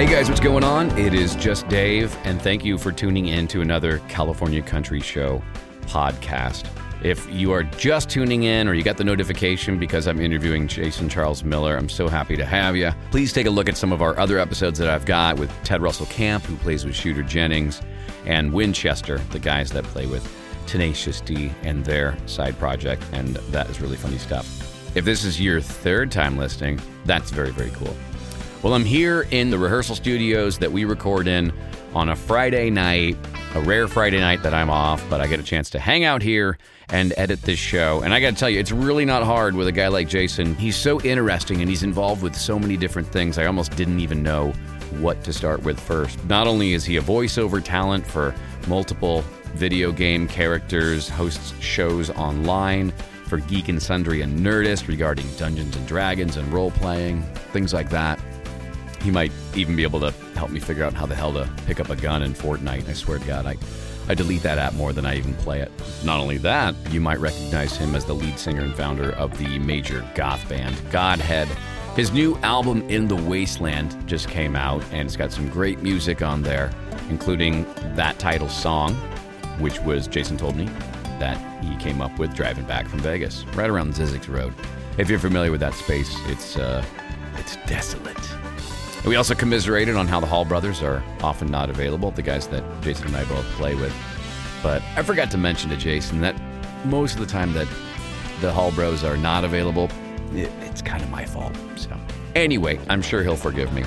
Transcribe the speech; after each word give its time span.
Hey 0.00 0.06
guys, 0.06 0.30
what's 0.30 0.40
going 0.40 0.64
on? 0.64 0.90
It 0.98 1.12
is 1.12 1.36
just 1.36 1.68
Dave, 1.68 2.16
and 2.24 2.40
thank 2.40 2.64
you 2.64 2.78
for 2.78 2.90
tuning 2.90 3.26
in 3.26 3.46
to 3.48 3.60
another 3.60 3.98
California 4.08 4.62
Country 4.62 4.98
Show 4.98 5.42
podcast. 5.82 6.64
If 7.04 7.30
you 7.30 7.52
are 7.52 7.64
just 7.64 8.08
tuning 8.08 8.44
in 8.44 8.66
or 8.66 8.72
you 8.72 8.82
got 8.82 8.96
the 8.96 9.04
notification 9.04 9.78
because 9.78 10.08
I'm 10.08 10.18
interviewing 10.18 10.68
Jason 10.68 11.10
Charles 11.10 11.44
Miller, 11.44 11.76
I'm 11.76 11.90
so 11.90 12.08
happy 12.08 12.34
to 12.38 12.46
have 12.46 12.76
you. 12.76 12.92
Please 13.10 13.34
take 13.34 13.44
a 13.44 13.50
look 13.50 13.68
at 13.68 13.76
some 13.76 13.92
of 13.92 14.00
our 14.00 14.18
other 14.18 14.38
episodes 14.38 14.78
that 14.78 14.88
I've 14.88 15.04
got 15.04 15.38
with 15.38 15.52
Ted 15.64 15.82
Russell 15.82 16.06
Kamp, 16.06 16.44
who 16.44 16.56
plays 16.56 16.86
with 16.86 16.94
Shooter 16.94 17.22
Jennings, 17.22 17.82
and 18.24 18.54
Winchester, 18.54 19.18
the 19.32 19.38
guys 19.38 19.70
that 19.72 19.84
play 19.84 20.06
with 20.06 20.26
Tenacious 20.66 21.20
D 21.20 21.52
and 21.62 21.84
their 21.84 22.16
side 22.24 22.58
project, 22.58 23.04
and 23.12 23.36
that 23.50 23.68
is 23.68 23.82
really 23.82 23.98
funny 23.98 24.16
stuff. 24.16 24.96
If 24.96 25.04
this 25.04 25.24
is 25.24 25.38
your 25.38 25.60
third 25.60 26.10
time 26.10 26.38
listening, 26.38 26.80
that's 27.04 27.30
very, 27.30 27.50
very 27.50 27.70
cool. 27.72 27.94
Well, 28.62 28.74
I'm 28.74 28.84
here 28.84 29.26
in 29.30 29.48
the 29.48 29.58
rehearsal 29.58 29.96
studios 29.96 30.58
that 30.58 30.70
we 30.70 30.84
record 30.84 31.26
in 31.26 31.50
on 31.94 32.10
a 32.10 32.16
Friday 32.16 32.68
night, 32.68 33.16
a 33.54 33.60
rare 33.62 33.88
Friday 33.88 34.20
night 34.20 34.42
that 34.42 34.52
I'm 34.52 34.68
off, 34.68 35.02
but 35.08 35.18
I 35.18 35.26
get 35.28 35.40
a 35.40 35.42
chance 35.42 35.70
to 35.70 35.78
hang 35.78 36.04
out 36.04 36.20
here 36.20 36.58
and 36.90 37.14
edit 37.16 37.40
this 37.40 37.58
show. 37.58 38.02
And 38.02 38.12
I 38.12 38.20
got 38.20 38.32
to 38.32 38.36
tell 38.36 38.50
you, 38.50 38.60
it's 38.60 38.70
really 38.70 39.06
not 39.06 39.22
hard 39.22 39.54
with 39.54 39.66
a 39.66 39.72
guy 39.72 39.88
like 39.88 40.08
Jason. 40.08 40.54
He's 40.56 40.76
so 40.76 41.00
interesting 41.00 41.62
and 41.62 41.70
he's 41.70 41.82
involved 41.82 42.22
with 42.22 42.36
so 42.36 42.58
many 42.58 42.76
different 42.76 43.08
things. 43.08 43.38
I 43.38 43.46
almost 43.46 43.74
didn't 43.76 43.98
even 43.98 44.22
know 44.22 44.52
what 44.98 45.24
to 45.24 45.32
start 45.32 45.62
with 45.62 45.80
first. 45.80 46.22
Not 46.26 46.46
only 46.46 46.74
is 46.74 46.84
he 46.84 46.98
a 46.98 47.02
voiceover 47.02 47.64
talent 47.64 48.06
for 48.06 48.34
multiple 48.68 49.24
video 49.54 49.90
game 49.90 50.28
characters, 50.28 51.08
hosts 51.08 51.58
shows 51.60 52.10
online 52.10 52.92
for 53.26 53.38
Geek 53.38 53.68
and 53.68 53.82
Sundry 53.82 54.20
and 54.20 54.38
Nerdist 54.38 54.86
regarding 54.86 55.26
Dungeons 55.38 55.74
and 55.76 55.86
Dragons 55.88 56.36
and 56.36 56.52
role 56.52 56.72
playing, 56.72 57.22
things 57.52 57.72
like 57.72 57.88
that. 57.88 58.20
He 59.02 59.10
might 59.10 59.32
even 59.54 59.76
be 59.76 59.82
able 59.82 60.00
to 60.00 60.10
help 60.34 60.50
me 60.50 60.60
figure 60.60 60.84
out 60.84 60.92
how 60.92 61.06
the 61.06 61.14
hell 61.14 61.32
to 61.32 61.48
pick 61.66 61.80
up 61.80 61.88
a 61.90 61.96
gun 61.96 62.22
in 62.22 62.34
Fortnite. 62.34 62.88
I 62.88 62.92
swear 62.92 63.18
to 63.18 63.26
God, 63.26 63.46
I, 63.46 63.56
I 64.08 64.14
delete 64.14 64.42
that 64.42 64.58
app 64.58 64.74
more 64.74 64.92
than 64.92 65.06
I 65.06 65.16
even 65.16 65.34
play 65.34 65.60
it. 65.60 65.72
Not 66.04 66.20
only 66.20 66.38
that, 66.38 66.74
you 66.90 67.00
might 67.00 67.18
recognize 67.18 67.76
him 67.76 67.94
as 67.94 68.04
the 68.04 68.14
lead 68.14 68.38
singer 68.38 68.62
and 68.62 68.74
founder 68.74 69.12
of 69.12 69.36
the 69.38 69.58
major 69.58 70.06
goth 70.14 70.46
band 70.48 70.76
Godhead. 70.90 71.48
His 71.96 72.12
new 72.12 72.36
album, 72.38 72.88
In 72.88 73.08
the 73.08 73.16
Wasteland, 73.16 74.06
just 74.06 74.28
came 74.28 74.54
out, 74.54 74.82
and 74.92 75.06
it's 75.06 75.16
got 75.16 75.32
some 75.32 75.48
great 75.48 75.80
music 75.80 76.22
on 76.22 76.42
there, 76.42 76.70
including 77.08 77.64
that 77.96 78.18
title 78.18 78.48
song, 78.48 78.94
which 79.58 79.80
was, 79.80 80.06
Jason 80.06 80.36
told 80.36 80.56
me, 80.56 80.66
that 81.18 81.36
he 81.64 81.76
came 81.76 82.00
up 82.00 82.16
with 82.18 82.34
driving 82.34 82.64
back 82.64 82.86
from 82.86 83.00
Vegas, 83.00 83.44
right 83.54 83.68
around 83.68 83.94
Zzyzx 83.94 84.28
Road. 84.28 84.54
If 84.98 85.10
you're 85.10 85.18
familiar 85.18 85.50
with 85.50 85.60
that 85.60 85.74
space, 85.74 86.14
it's, 86.26 86.56
uh, 86.56 86.84
it's 87.36 87.56
desolate. 87.66 88.16
We 89.06 89.16
also 89.16 89.34
commiserated 89.34 89.96
on 89.96 90.06
how 90.06 90.20
the 90.20 90.26
Hall 90.26 90.44
brothers 90.44 90.82
are 90.82 91.02
often 91.22 91.50
not 91.50 91.70
available, 91.70 92.10
the 92.10 92.22
guys 92.22 92.46
that 92.48 92.62
Jason 92.82 93.06
and 93.06 93.16
I 93.16 93.24
both 93.24 93.44
play 93.52 93.74
with. 93.74 93.94
But 94.62 94.82
I 94.94 95.02
forgot 95.02 95.30
to 95.30 95.38
mention 95.38 95.70
to 95.70 95.76
Jason 95.76 96.20
that 96.20 96.36
most 96.84 97.14
of 97.14 97.20
the 97.20 97.26
time 97.26 97.52
that 97.54 97.66
the 98.40 98.52
Hall 98.52 98.72
bros 98.72 99.02
are 99.02 99.16
not 99.16 99.44
available, 99.44 99.88
it, 100.34 100.50
it's 100.60 100.82
kind 100.82 101.02
of 101.02 101.10
my 101.10 101.24
fault. 101.24 101.56
So, 101.76 101.96
anyway, 102.34 102.78
I'm 102.88 103.00
sure 103.00 103.22
he'll 103.22 103.36
forgive 103.36 103.72
me. 103.72 103.84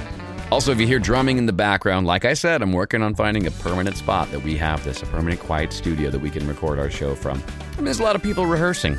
Also, 0.52 0.72
if 0.72 0.80
you 0.80 0.88
hear 0.88 1.00
drumming 1.00 1.38
in 1.38 1.46
the 1.46 1.54
background, 1.54 2.06
like 2.06 2.26
I 2.26 2.34
said, 2.34 2.62
I'm 2.62 2.74
working 2.74 3.02
on 3.02 3.16
finding 3.16 3.48
a 3.48 3.52
permanent 3.52 3.98
spot 3.98 4.30
that 4.32 4.42
we 4.42 4.58
have 4.58 4.84
this, 4.84 5.02
a 5.02 5.06
permanent 5.08 5.42
quiet 5.42 5.74
studio 5.74 6.10
that 6.10 6.20
we 6.20 6.30
can 6.30 6.48
record 6.48 6.80
our 6.80 6.90
show 6.90 7.16
from. 7.16 7.42
And 7.78 7.86
there's 7.86 8.00
a 8.00 8.04
lot 8.04 8.16
of 8.16 8.22
people 8.22 8.46
rehearsing. 8.46 8.96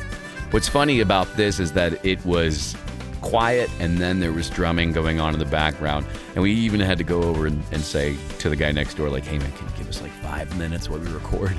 What's 0.50 0.68
funny 0.68 1.00
about 1.00 1.36
this 1.36 1.60
is 1.60 1.72
that 1.72 2.04
it 2.04 2.24
was 2.24 2.76
quiet 3.24 3.70
and 3.80 3.96
then 3.96 4.20
there 4.20 4.32
was 4.32 4.50
drumming 4.50 4.92
going 4.92 5.18
on 5.18 5.32
in 5.32 5.38
the 5.38 5.46
background. 5.46 6.06
And 6.34 6.42
we 6.42 6.52
even 6.52 6.78
had 6.78 6.98
to 6.98 7.04
go 7.04 7.22
over 7.22 7.46
and, 7.46 7.62
and, 7.72 7.82
say 7.82 8.16
to 8.38 8.48
the 8.48 8.56
guy 8.56 8.70
next 8.70 8.94
door 8.94 9.08
like 9.08 9.24
hey 9.24 9.38
man 9.38 9.50
can 9.52 9.66
you 9.68 9.74
give 9.76 9.88
us 9.88 10.00
like 10.00 10.10
five 10.12 10.56
minutes 10.58 10.88
while 10.88 10.98
we 10.98 11.08
record 11.08 11.54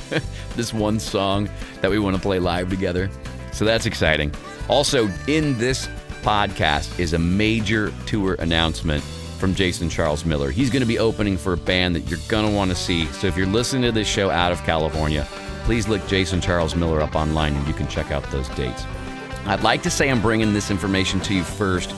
this 0.56 0.72
one 0.72 0.98
song 0.98 1.48
that 1.80 1.90
we 1.90 1.98
want 1.98 2.14
to 2.16 2.22
play 2.22 2.38
live 2.38 2.68
together? 2.70 3.10
So 3.52 3.64
that's 3.64 3.86
exciting. 3.86 4.32
Also 4.68 5.10
in 5.26 5.56
this 5.58 5.88
podcast 6.22 6.98
is 6.98 7.14
a 7.14 7.18
major 7.18 7.92
tour 8.06 8.34
announcement 8.38 9.02
from 9.38 9.54
jason 9.54 9.88
charles 9.88 10.24
miller. 10.24 10.50
He's 10.50 10.70
going 10.70 10.82
to 10.82 10.86
be 10.86 10.98
opening 10.98 11.36
for 11.36 11.54
a 11.54 11.56
band 11.56 11.96
that 11.96 12.08
you're 12.08 12.20
going 12.28 12.46
to 12.46 12.54
want 12.54 12.70
to 12.70 12.76
see. 12.76 13.06
So 13.06 13.26
if 13.26 13.36
you're 13.36 13.46
listening 13.46 13.82
to 13.82 13.92
this 13.92 14.08
show 14.08 14.30
out 14.30 14.52
of 14.52 14.62
california 14.64 15.26
please 15.64 15.86
look 15.86 16.06
jason 16.06 16.40
charles 16.40 16.74
miller 16.74 17.02
up 17.02 17.14
online 17.14 17.54
and 17.54 17.66
you 17.68 17.74
can 17.74 17.86
check 17.88 18.10
out 18.10 18.22
those 18.30 18.48
dates 18.50 18.84
I'd 19.46 19.62
like 19.62 19.82
to 19.84 19.90
say 19.90 20.10
I'm 20.10 20.20
bringing 20.20 20.52
this 20.52 20.70
information 20.70 21.20
to 21.20 21.34
you 21.34 21.42
first, 21.42 21.94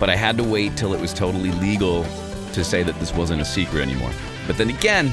but 0.00 0.08
I 0.08 0.16
had 0.16 0.36
to 0.38 0.44
wait 0.44 0.76
till 0.76 0.94
it 0.94 1.00
was 1.00 1.12
totally 1.12 1.50
legal 1.52 2.04
to 2.52 2.64
say 2.64 2.82
that 2.82 2.98
this 3.00 3.12
wasn't 3.14 3.40
a 3.40 3.44
secret 3.44 3.82
anymore. 3.82 4.10
But 4.46 4.56
then 4.56 4.70
again, 4.70 5.12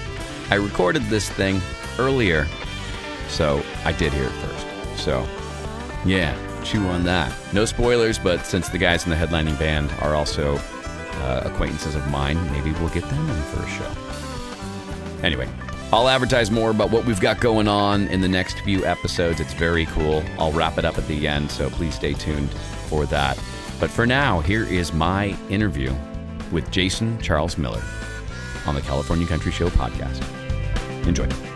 I 0.50 0.56
recorded 0.56 1.04
this 1.04 1.30
thing 1.30 1.62
earlier, 1.98 2.48
so 3.28 3.64
I 3.84 3.92
did 3.92 4.14
hear 4.14 4.26
it 4.26 4.32
first. 4.32 5.04
So, 5.04 5.28
yeah, 6.06 6.36
chew 6.64 6.86
on 6.88 7.04
that. 7.04 7.34
No 7.54 7.66
spoilers, 7.66 8.20
but 8.20 8.46
since 8.46 8.70
the 8.70 8.78
guys 8.78 9.04
in 9.06 9.10
the 9.10 9.16
headlining 9.16 9.58
band 9.58 9.92
are 10.00 10.16
also 10.16 10.58
uh, 10.58 11.42
acquaintances 11.46 11.96
of 11.96 12.08
mine, 12.10 12.38
maybe 12.52 12.72
we'll 12.74 12.90
get 12.90 13.04
them 13.04 13.30
in 13.30 13.42
for 13.44 13.64
a 13.64 13.70
show. 13.70 13.92
Anyway, 15.24 15.48
I'll 15.94 16.08
advertise 16.08 16.50
more 16.50 16.72
about 16.72 16.90
what 16.90 17.06
we've 17.06 17.20
got 17.20 17.42
going 17.42 17.68
on 17.68 18.08
in 18.08 18.22
the 18.22 18.28
next 18.28 18.60
few 18.62 18.86
episodes. 18.86 19.42
It's 19.42 19.54
very 19.54 19.86
cool. 19.88 20.24
I'll 20.40 20.54
wrap 20.54 20.78
it 20.78 20.86
up 20.86 20.98
at 20.98 21.06
the 21.08 21.28
end, 21.28 21.52
so 21.52 21.70
please 21.70 21.96
stay 21.96 22.14
tuned 22.14 22.50
for 22.88 23.06
that. 23.08 23.38
But 23.78 23.90
for 23.90 24.06
now, 24.06 24.40
here 24.40 24.64
is 24.64 24.94
my 24.94 25.36
interview 25.50 25.94
with 26.52 26.72
Jason 26.72 27.20
Charles 27.22 27.58
Miller 27.58 27.84
on 28.66 28.76
the 28.76 28.82
California 28.82 29.28
Country 29.28 29.52
Show 29.52 29.68
podcast. 29.70 30.24
Enjoy. 31.06 31.51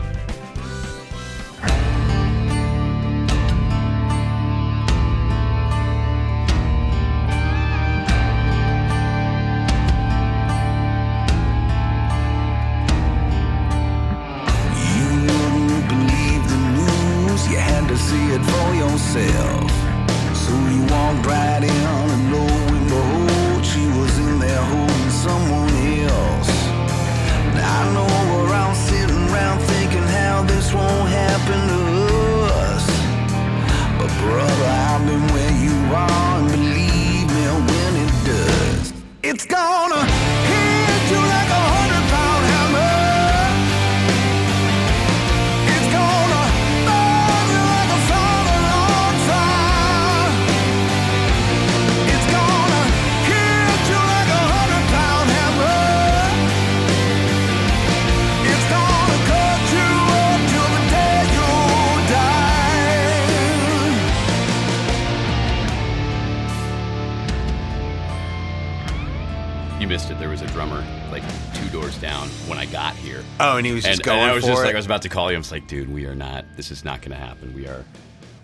And 73.66 73.72
he 73.72 73.76
was 73.76 73.84
just 73.84 74.00
and, 74.00 74.04
going 74.06 74.20
and 74.20 74.32
I 74.32 74.34
was 74.34 74.46
just 74.46 74.62
it. 74.62 74.66
like, 74.66 74.74
I 74.76 74.78
was 74.78 74.86
about 74.86 75.02
to 75.04 75.10
call 75.10 75.32
you. 75.32 75.38
I 75.38 75.40
was 75.40 75.52
like, 75.52 75.68
dude, 75.68 75.92
we 75.92 76.06
are 76.06 76.16
not. 76.16 76.46
This 76.58 76.72
is 76.72 76.84
not 76.86 77.02
going 77.02 77.12
to 77.12 77.18
happen. 77.18 77.54
We 77.54 77.68
are, 77.68 77.84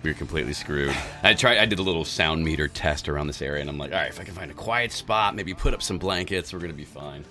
we 0.04 0.12
are 0.12 0.14
completely 0.14 0.54
screwed. 0.54 0.96
I 1.24 1.34
tried. 1.34 1.58
I 1.58 1.66
did 1.66 1.80
a 1.80 1.84
little 1.84 2.06
sound 2.06 2.44
meter 2.44 2.68
test 2.68 3.08
around 3.10 3.28
this 3.28 3.42
area, 3.42 3.62
and 3.62 3.70
I'm 3.70 3.78
like, 3.78 3.92
all 3.92 3.98
right, 4.00 4.10
if 4.10 4.20
I 4.20 4.24
can 4.24 4.34
find 4.34 4.52
a 4.52 4.56
quiet 4.56 4.92
spot, 4.92 5.36
maybe 5.36 5.54
put 5.54 5.74
up 5.74 5.82
some 5.82 5.98
blankets, 5.98 6.54
we're 6.54 6.60
going 6.60 6.72
to 6.72 6.78
be 6.78 6.86
fine. 6.86 7.24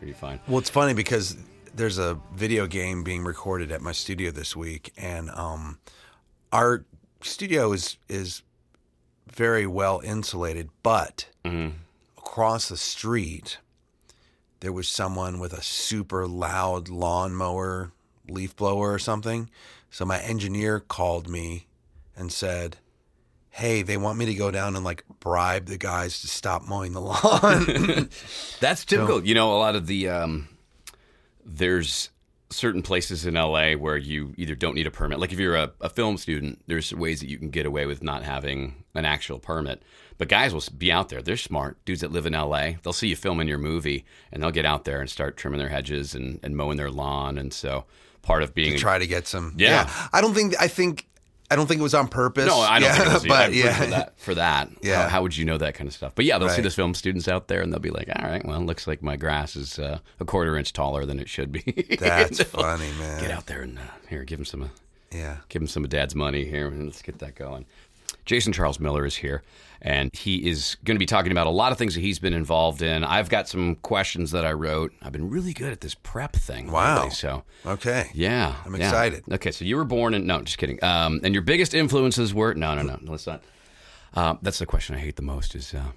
We're 0.00 0.06
be 0.08 0.12
fine. 0.12 0.40
Well, 0.48 0.58
it's 0.58 0.70
funny 0.70 0.94
because 0.94 1.36
there's 1.74 1.98
a 1.98 2.18
video 2.34 2.66
game 2.66 3.02
being 3.04 3.24
recorded 3.24 3.70
at 3.72 3.80
my 3.80 3.92
studio 3.92 4.30
this 4.30 4.54
week, 4.56 4.92
and 4.96 5.30
um, 5.30 5.78
our 6.52 6.84
studio 7.22 7.72
is 7.72 7.96
is 8.08 8.42
very 9.30 9.66
well 9.66 10.00
insulated, 10.04 10.68
but 10.82 11.26
Mhm. 11.44 11.72
across 12.18 12.68
the 12.68 12.76
street 12.76 13.58
there 14.62 14.72
was 14.72 14.88
someone 14.88 15.40
with 15.40 15.52
a 15.52 15.60
super 15.60 16.24
loud 16.24 16.88
lawnmower, 16.88 17.90
leaf 18.28 18.54
blower 18.54 18.92
or 18.92 18.98
something. 19.00 19.50
So 19.90 20.04
my 20.04 20.20
engineer 20.20 20.78
called 20.78 21.28
me 21.28 21.66
and 22.16 22.32
said, 22.32 22.76
hey, 23.50 23.82
they 23.82 23.96
want 23.96 24.18
me 24.18 24.26
to 24.26 24.34
go 24.34 24.52
down 24.52 24.76
and 24.76 24.84
like 24.84 25.04
bribe 25.18 25.66
the 25.66 25.78
guys 25.78 26.20
to 26.20 26.28
stop 26.28 26.62
mowing 26.62 26.92
the 26.92 27.00
lawn. 27.00 28.08
That's 28.60 28.84
typical. 28.84 29.26
you 29.26 29.34
know, 29.34 29.52
a 29.52 29.58
lot 29.58 29.74
of 29.74 29.88
the 29.88 30.08
um, 30.08 30.48
there's 31.44 32.10
certain 32.52 32.82
places 32.82 33.26
in 33.26 33.34
LA 33.34 33.72
where 33.72 33.96
you 33.96 34.34
either 34.36 34.54
don't 34.54 34.74
need 34.74 34.86
a 34.86 34.90
permit. 34.90 35.18
Like 35.18 35.32
if 35.32 35.38
you're 35.38 35.56
a, 35.56 35.72
a 35.80 35.88
film 35.88 36.16
student, 36.16 36.62
there's 36.66 36.94
ways 36.94 37.20
that 37.20 37.28
you 37.28 37.38
can 37.38 37.50
get 37.50 37.66
away 37.66 37.86
with 37.86 38.02
not 38.02 38.22
having 38.22 38.84
an 38.94 39.04
actual 39.04 39.38
permit. 39.38 39.82
But 40.18 40.28
guys 40.28 40.54
will 40.54 40.62
be 40.76 40.92
out 40.92 41.08
there. 41.08 41.22
They're 41.22 41.36
smart 41.36 41.84
dudes 41.84 42.02
that 42.02 42.12
live 42.12 42.26
in 42.26 42.32
LA. 42.32 42.72
They'll 42.82 42.92
see 42.92 43.08
you 43.08 43.16
filming 43.16 43.48
your 43.48 43.58
movie, 43.58 44.04
and 44.30 44.42
they'll 44.42 44.50
get 44.50 44.66
out 44.66 44.84
there 44.84 45.00
and 45.00 45.10
start 45.10 45.36
trimming 45.36 45.58
their 45.58 45.68
hedges 45.68 46.14
and, 46.14 46.38
and 46.42 46.56
mowing 46.56 46.76
their 46.76 46.90
lawn. 46.90 47.38
And 47.38 47.52
so 47.52 47.86
part 48.22 48.42
of 48.42 48.54
being 48.54 48.78
Try 48.78 48.98
to 48.98 49.06
get 49.06 49.26
some. 49.26 49.54
Yeah. 49.56 49.90
I 50.12 50.20
don't 50.20 50.34
think. 50.34 50.54
I 50.60 50.68
think. 50.68 51.08
I 51.52 51.56
don't 51.56 51.66
think 51.66 51.80
it 51.80 51.82
was 51.82 51.94
on 51.94 52.08
purpose. 52.08 52.46
No, 52.46 52.58
I 52.58 52.80
don't 52.80 52.88
yeah, 52.88 52.94
think 52.96 53.06
it 53.08 53.12
was, 53.14 53.26
but 53.28 53.52
yeah. 53.52 53.74
for 53.78 53.86
that. 53.86 54.18
For 54.20 54.34
that. 54.34 54.68
Yeah. 54.82 55.02
How, 55.04 55.08
how 55.08 55.22
would 55.22 55.36
you 55.36 55.44
know 55.44 55.58
that 55.58 55.74
kind 55.74 55.86
of 55.88 55.94
stuff? 55.94 56.12
But 56.14 56.24
yeah, 56.24 56.38
they'll 56.38 56.48
see 56.48 56.56
Right. 56.56 56.64
the 56.64 56.70
film 56.70 56.94
students 56.94 57.28
out 57.28 57.48
there 57.48 57.60
and 57.62 57.72
they'll 57.72 57.78
be 57.80 57.90
like, 57.90 58.08
all 58.08 58.28
right, 58.28 58.44
well, 58.44 58.60
it 58.60 58.64
looks 58.64 58.86
like 58.86 59.02
my 59.02 59.16
grass 59.16 59.54
is 59.54 59.78
uh, 59.78 59.98
a 60.18 60.24
quarter 60.24 60.56
inch 60.56 60.72
taller 60.72 61.06
than 61.06 61.20
it 61.20 61.28
should 61.28 61.52
be. 61.52 61.62
That's 62.00 62.42
funny, 62.42 62.90
man. 62.98 63.20
Get 63.20 63.30
out 63.30 63.46
there 63.46 63.62
and 63.62 63.78
uh, 63.78 63.82
here, 64.08 64.24
give 64.24 64.38
him 64.40 64.44
some, 64.44 64.62
uh, 64.64 64.68
Yeah. 65.12 65.36
give 65.48 65.62
him 65.62 65.68
some 65.68 65.84
of 65.84 65.90
Dad's 65.90 66.14
money 66.14 66.44
here, 66.44 66.66
and 66.66 66.86
let's 66.86 67.02
get 67.02 67.18
that 67.20 67.34
going. 67.36 67.66
Jason 68.24 68.52
Charles 68.52 68.78
Miller 68.78 69.04
is 69.04 69.16
here, 69.16 69.42
and 69.80 70.10
he 70.14 70.48
is 70.48 70.76
going 70.84 70.94
to 70.94 70.98
be 70.98 71.06
talking 71.06 71.32
about 71.32 71.46
a 71.46 71.50
lot 71.50 71.72
of 71.72 71.78
things 71.78 71.94
that 71.94 72.00
he's 72.00 72.18
been 72.18 72.32
involved 72.34 72.82
in. 72.82 73.02
I've 73.04 73.28
got 73.28 73.48
some 73.48 73.74
questions 73.76 74.30
that 74.30 74.44
I 74.44 74.52
wrote. 74.52 74.92
I've 75.02 75.12
been 75.12 75.28
really 75.28 75.52
good 75.52 75.72
at 75.72 75.80
this 75.80 75.94
prep 75.94 76.34
thing. 76.34 76.70
Wow. 76.70 76.96
lately, 77.02 77.10
so 77.10 77.42
Okay. 77.66 78.10
yeah, 78.14 78.54
I'm 78.64 78.76
yeah. 78.76 78.88
excited. 78.88 79.24
Okay, 79.32 79.50
so 79.50 79.64
you 79.64 79.76
were 79.76 79.84
born 79.84 80.14
in 80.14 80.26
no, 80.26 80.40
just 80.42 80.58
kidding. 80.58 80.82
Um, 80.84 81.20
and 81.24 81.34
your 81.34 81.42
biggest 81.42 81.74
influences 81.74 82.32
were 82.32 82.54
no, 82.54 82.74
no, 82.74 82.82
no, 82.82 82.98
let's 83.04 83.26
not. 83.26 83.42
Uh, 84.14 84.34
that's 84.42 84.58
the 84.58 84.66
question 84.66 84.94
I 84.94 84.98
hate 84.98 85.16
the 85.16 85.22
most 85.22 85.54
is 85.54 85.74
uh, 85.74 85.92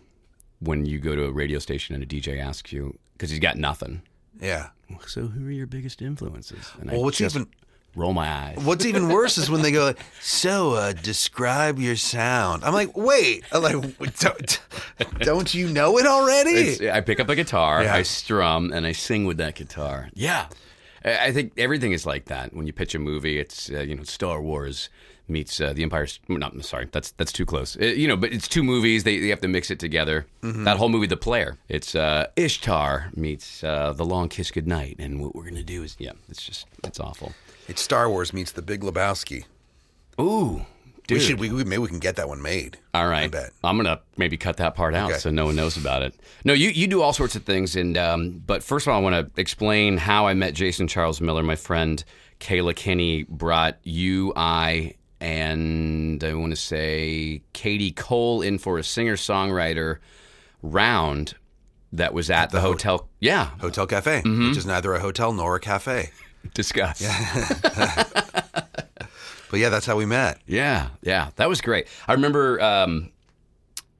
when 0.60 0.86
you 0.86 1.00
go 1.00 1.16
to 1.16 1.26
a 1.26 1.32
radio 1.32 1.60
station 1.60 1.94
and 1.96 2.04
a 2.04 2.08
DJ 2.08 2.40
asks 2.40 2.72
you 2.72 2.98
because 3.14 3.30
he's 3.30 3.40
got 3.40 3.58
nothing. 3.58 4.02
Yeah. 4.42 4.70
So 5.08 5.28
who 5.28 5.48
are 5.48 5.52
your 5.52 5.68
biggest 5.68 6.02
influences? 6.02 6.72
And 6.80 6.92
Well, 6.92 7.04
what's 7.04 7.18
just 7.18 7.36
even 7.36 7.48
roll 7.96 8.14
my 8.14 8.28
eyes. 8.28 8.58
What's 8.64 8.86
even 8.86 9.10
worse 9.10 9.38
is 9.38 9.50
when 9.50 9.62
they 9.62 9.72
go, 9.72 9.94
"So, 10.22 10.74
uh, 10.74 10.94
describe 10.94 11.80
your 11.80 11.96
sound." 11.96 12.64
I'm 12.64 12.74
like, 12.74 12.96
"Wait, 12.96 13.44
I'm 13.52 13.62
like, 13.64 14.20
don't, 14.20 14.62
don't 15.20 15.54
you 15.54 15.68
know 15.70 15.98
it 15.98 16.06
already?" 16.06 16.52
It's, 16.52 16.82
I 16.82 17.02
pick 17.02 17.20
up 17.20 17.30
a 17.30 17.36
guitar, 17.36 17.84
Yeah. 17.84 17.96
I 17.96 18.04
strum, 18.04 18.72
and 18.72 18.86
I 18.86 18.92
sing 18.92 19.26
with 19.26 19.38
that 19.38 19.56
guitar. 19.56 20.10
Yeah, 20.14 20.48
I 21.04 21.32
think 21.32 21.54
everything 21.58 21.92
is 21.92 22.06
like 22.06 22.26
that. 22.26 22.54
When 22.54 22.68
you 22.68 22.74
pitch 22.74 22.96
a 22.96 23.00
movie, 23.00 23.40
it's 23.40 23.70
uh, 23.70 23.80
you 23.80 23.96
know 23.96 24.04
Star 24.04 24.42
Wars 24.42 24.90
meets 25.28 25.60
uh, 25.60 25.74
the 25.74 25.84
Empire's. 25.84 26.20
No, 26.28 26.46
I'm 26.48 26.62
sorry, 26.62 26.88
that's 26.92 27.12
that's 27.12 27.32
too 27.32 27.46
close. 27.46 27.76
Uh, 27.78 27.86
you 27.86 28.08
know, 28.08 28.16
but 28.16 28.32
it's 28.34 28.48
two 28.48 28.64
movies. 28.64 29.04
They, 29.04 29.20
they 29.20 29.30
have 29.30 29.42
to 29.42 29.48
mix 29.48 29.72
it 29.72 29.80
together. 29.80 30.26
That 30.42 30.78
whole 30.78 30.90
movie, 30.90 31.08
The 31.08 31.18
Player. 31.18 31.58
It's 31.70 31.96
uh, 31.96 32.28
Ishtar 32.36 33.10
meets 33.16 33.64
uh, 33.64 33.94
The 33.94 34.06
Long 34.06 34.30
Kiss 34.30 34.52
Goodnight, 34.52 34.98
and 35.00 35.20
what 35.22 35.36
we're 35.36 35.46
gonna 35.46 35.64
do 35.64 35.84
is 35.84 35.96
yeah, 36.00 36.12
it's 36.30 36.44
just 36.44 36.68
it's 36.84 37.00
awful. 37.00 37.34
It's 37.68 37.82
Star 37.82 38.10
Wars 38.10 38.32
meets 38.34 38.52
The 38.52 38.62
Big 38.62 38.82
Lebowski. 38.82 39.46
Ooh, 40.20 40.66
dude. 41.08 41.18
We 41.18 41.20
should, 41.20 41.40
we, 41.40 41.50
we 41.50 41.64
maybe 41.64 41.80
we 41.82 41.88
can 41.88 42.00
get 42.00 42.16
that 42.18 42.28
one 42.30 42.42
made. 42.42 42.78
All 42.94 43.08
right. 43.08 43.24
I 43.24 43.28
bet. 43.28 43.52
I'm 43.64 43.76
gonna 43.78 44.00
maybe 44.18 44.38
cut 44.38 44.58
that 44.58 44.76
part 44.76 44.94
out 44.94 45.12
Okay. 45.12 45.20
so 45.20 45.30
no 45.32 45.46
one 45.46 45.56
knows 45.56 45.76
about 45.78 46.04
it. 46.04 46.14
No, 46.44 46.54
you 46.54 46.70
you 46.70 46.88
do 46.88 47.02
all 47.02 47.12
sorts 47.14 47.36
of 47.36 47.44
things, 47.44 47.76
and 47.76 47.98
um, 47.98 48.42
but 48.46 48.62
first 48.64 48.86
of 48.88 48.94
all, 48.94 49.00
I 49.00 49.04
want 49.04 49.34
to 49.36 49.42
explain 49.42 49.98
how 49.98 50.28
I 50.28 50.34
met 50.36 50.54
Jason 50.54 50.88
Charles 50.88 51.20
Miller. 51.20 51.42
My 51.44 51.56
friend 51.56 52.04
Kayla 52.40 52.76
Kinney 52.76 53.24
brought 53.24 53.78
you, 53.84 54.32
I, 54.36 54.94
and 55.26 56.24
I 56.24 56.34
want 56.36 56.52
to 56.52 56.56
say 56.56 57.42
Katie 57.54 57.92
Cole 57.92 58.44
in 58.44 58.60
for 58.60 58.78
a 58.78 58.84
singer 58.84 59.16
songwriter 59.16 59.98
round 60.62 61.34
that 61.94 62.14
was 62.14 62.30
at 62.30 62.52
the, 62.52 62.62
hotel. 62.62 63.08
Yeah, 63.20 63.50
Hotel 63.60 63.88
Cafe, 63.88 64.22
Mm-hmm. 64.22 64.50
which 64.50 64.58
is 64.58 64.66
neither 64.68 64.94
a 64.94 65.00
hotel 65.00 65.34
nor 65.34 65.56
a 65.56 65.60
cafe. 65.60 66.12
discuss. 66.54 67.02
But 69.52 69.60
yeah, 69.60 69.70
that's 69.70 69.86
how 69.86 69.96
we 69.96 70.06
met. 70.06 70.40
Yeah, 70.48 70.90
yeah, 71.02 71.30
that 71.38 71.48
was 71.48 71.62
great. 71.62 71.88
I 72.08 72.14
remember, 72.14 72.60
um, 72.60 73.12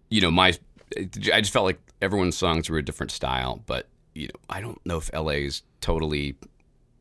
you 0.10 0.20
know, 0.20 0.32
my, 0.32 0.58
I 0.98 1.40
just 1.40 1.54
felt 1.54 1.66
like 1.66 1.80
everyone's 2.02 2.36
songs 2.36 2.70
were 2.70 2.80
a 2.80 2.84
different 2.84 3.12
style, 3.12 3.62
but 3.66 3.88
you 4.16 4.28
know, 4.28 4.40
I 4.50 4.60
don't 4.60 4.84
know 4.86 4.98
if 4.98 5.10
LA 5.14 5.46
is 5.48 5.62
totally 5.82 6.36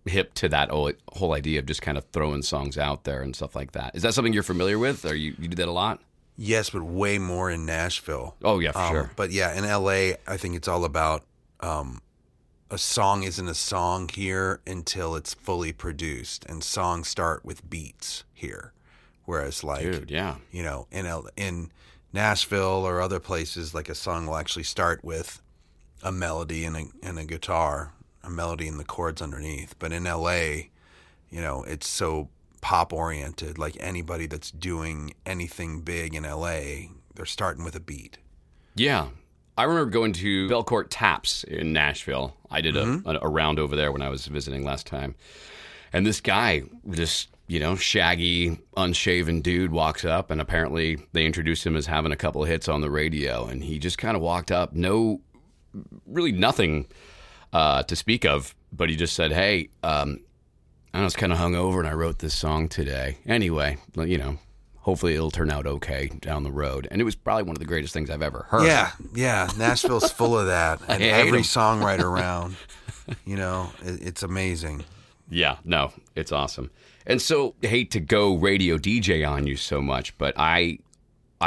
hip 0.07 0.35
to 0.35 0.49
that 0.51 0.71
whole, 0.71 0.93
whole 1.13 1.33
idea 1.33 1.59
of 1.59 1.67
just 1.67 1.83
kind 1.83 1.97
of 1.97 2.05
throwing 2.13 2.43
songs 2.43 2.77
out 2.77 3.05
there 3.05 3.23
and 3.23 3.35
stuff 3.35 3.57
like 3.57 3.73
that. 3.73 3.95
Is 3.95 4.03
that 4.03 4.15
something 4.15 4.33
you're 4.33 4.43
familiar 4.43 4.79
with, 4.79 5.05
or 5.05 5.15
you, 5.15 5.35
you 5.39 5.49
do 5.49 5.57
that 5.57 5.69
a 5.69 5.73
lot? 5.73 6.01
Yes, 6.37 6.71
but 6.71 6.83
way 6.83 7.19
more 7.19 7.51
in 7.51 7.65
Nashville. 7.65 8.35
Oh 8.43 8.59
yeah, 8.59 8.73
for 8.73 8.79
Um, 8.81 8.91
sure. 8.93 9.11
But 9.17 9.31
yeah, 9.31 9.55
in 9.57 9.65
LA, 9.65 10.17
I 10.27 10.37
think 10.37 10.57
it's 10.57 10.67
all 10.69 10.85
about 10.85 11.23
um, 11.61 12.03
a 12.71 12.77
song 12.79 13.23
isn't 13.23 13.49
a 13.49 13.55
song 13.55 14.09
here 14.13 14.61
until 14.67 15.15
it's 15.17 15.33
fully 15.33 15.73
produced, 15.73 16.45
and 16.47 16.63
songs 16.65 17.09
start 17.09 17.45
with 17.45 17.69
beats 17.71 18.25
here, 18.35 18.73
whereas 19.25 19.63
like 19.65 19.83
Dude, 19.83 20.11
yeah, 20.11 20.37
you 20.51 20.63
know 20.65 20.87
in 20.91 21.07
L- 21.07 21.29
in 21.37 21.71
Nashville 22.13 22.85
or 22.87 23.01
other 23.01 23.21
places, 23.21 23.73
like 23.73 23.89
a 23.89 23.95
song 23.95 24.27
will 24.27 24.37
actually 24.37 24.65
start 24.65 25.03
with 25.05 25.41
a 26.03 26.13
melody 26.13 26.65
and 26.65 26.77
a 26.77 26.85
and 27.03 27.19
a 27.19 27.25
guitar, 27.25 27.93
a 28.25 28.31
melody 28.31 28.69
and 28.69 28.79
the 28.79 28.85
chords 28.85 29.21
underneath. 29.23 29.75
But 29.79 29.93
in 29.93 30.05
LA, 30.05 30.69
you 31.31 31.41
know, 31.41 31.65
it's 31.65 31.87
so 31.89 32.29
pop 32.61 32.93
oriented. 32.93 33.59
Like 33.59 33.77
anybody 33.81 34.27
that's 34.27 34.51
doing 34.51 35.15
anything 35.27 35.83
big 35.83 36.15
in 36.15 36.25
LA, 36.25 36.89
they're 37.15 37.27
starting 37.27 37.65
with 37.65 37.77
a 37.77 37.81
beat. 37.81 38.19
yeah. 38.75 39.09
I 39.57 39.65
remember 39.65 39.89
going 39.89 40.13
to 40.15 40.49
Belcourt 40.49 40.87
Taps 40.91 41.45
in 41.45 41.73
Nashville. 41.73 42.35
I 42.51 42.61
did 42.61 42.77
a, 42.77 42.85
mm-hmm. 42.85 43.09
a, 43.09 43.21
a 43.23 43.29
round 43.29 43.61
over 43.61 43.77
there 43.77 43.93
when 43.93 44.03
I 44.03 44.09
was 44.09 44.27
visiting 44.27 44.65
last 44.65 44.85
time. 44.85 45.15
And 45.93 46.05
this 46.05 46.21
guy, 46.21 46.63
just, 46.91 47.29
you 47.47 47.61
know, 47.61 47.77
shaggy, 47.77 48.59
unshaven 48.77 49.43
dude 49.43 49.71
walks 49.71 50.05
up, 50.05 50.33
and 50.33 50.41
apparently 50.41 50.99
they 51.13 51.25
introduced 51.25 51.65
him 51.65 51.77
as 51.77 51.87
having 51.87 52.11
a 52.11 52.17
couple 52.17 52.43
hits 52.43 52.69
on 52.69 52.81
the 52.81 52.91
radio. 52.91 53.47
And 53.47 53.63
he 53.63 53.79
just 53.79 53.97
kind 53.97 54.17
of 54.17 54.23
walked 54.23 54.51
up, 54.51 54.73
no, 54.73 55.21
really 56.05 56.33
nothing 56.33 56.89
uh, 57.55 57.85
to 57.85 57.97
speak 57.97 58.27
of, 58.27 58.55
but 58.73 58.91
he 58.91 58.97
just 58.97 59.15
said, 59.15 59.33
Hey, 59.33 59.71
um, 59.83 60.21
I 60.93 61.03
was 61.03 61.17
kind 61.17 61.33
of 61.33 61.39
hungover 61.39 61.79
and 61.79 61.89
I 61.89 61.93
wrote 61.93 62.19
this 62.19 62.35
song 62.35 62.69
today. 62.69 63.19
Anyway, 63.27 63.79
you 63.97 64.19
know, 64.19 64.39
hopefully 64.81 65.15
it'll 65.15 65.31
turn 65.31 65.51
out 65.51 65.67
okay 65.67 66.11
down 66.21 66.43
the 66.43 66.53
road. 66.53 66.87
And 66.91 67.01
it 67.01 67.05
was 67.05 67.15
probably 67.15 67.45
one 67.45 67.57
of 67.57 67.61
the 67.61 67.65
greatest 67.65 67.95
things 67.95 68.11
I've 68.11 68.23
ever 68.23 68.47
heard. 68.51 68.67
Yeah, 68.67 68.91
yeah. 69.15 69.49
Nashville's 69.57 70.13
full 70.13 70.39
of 70.39 70.47
that, 70.47 70.81
and 70.89 71.03
every 71.03 71.41
songwriter 71.41 72.03
around. 72.05 72.57
You 73.25 73.37
know, 73.37 73.71
it, 73.83 74.03
it's 74.03 74.23
amazing. 74.23 74.85
Yeah, 75.31 75.57
no, 75.65 75.93
it's 76.15 76.33
awesome. 76.33 76.71
And 77.07 77.21
so 77.21 77.55
hate 77.61 77.91
to 77.93 78.01
go 78.01 78.35
radio 78.35 78.79
DJ 78.79 79.29
on 79.29 79.47
you 79.47 79.57
so 79.57 79.81
much, 79.83 80.17
but 80.19 80.35
I, 80.37 80.79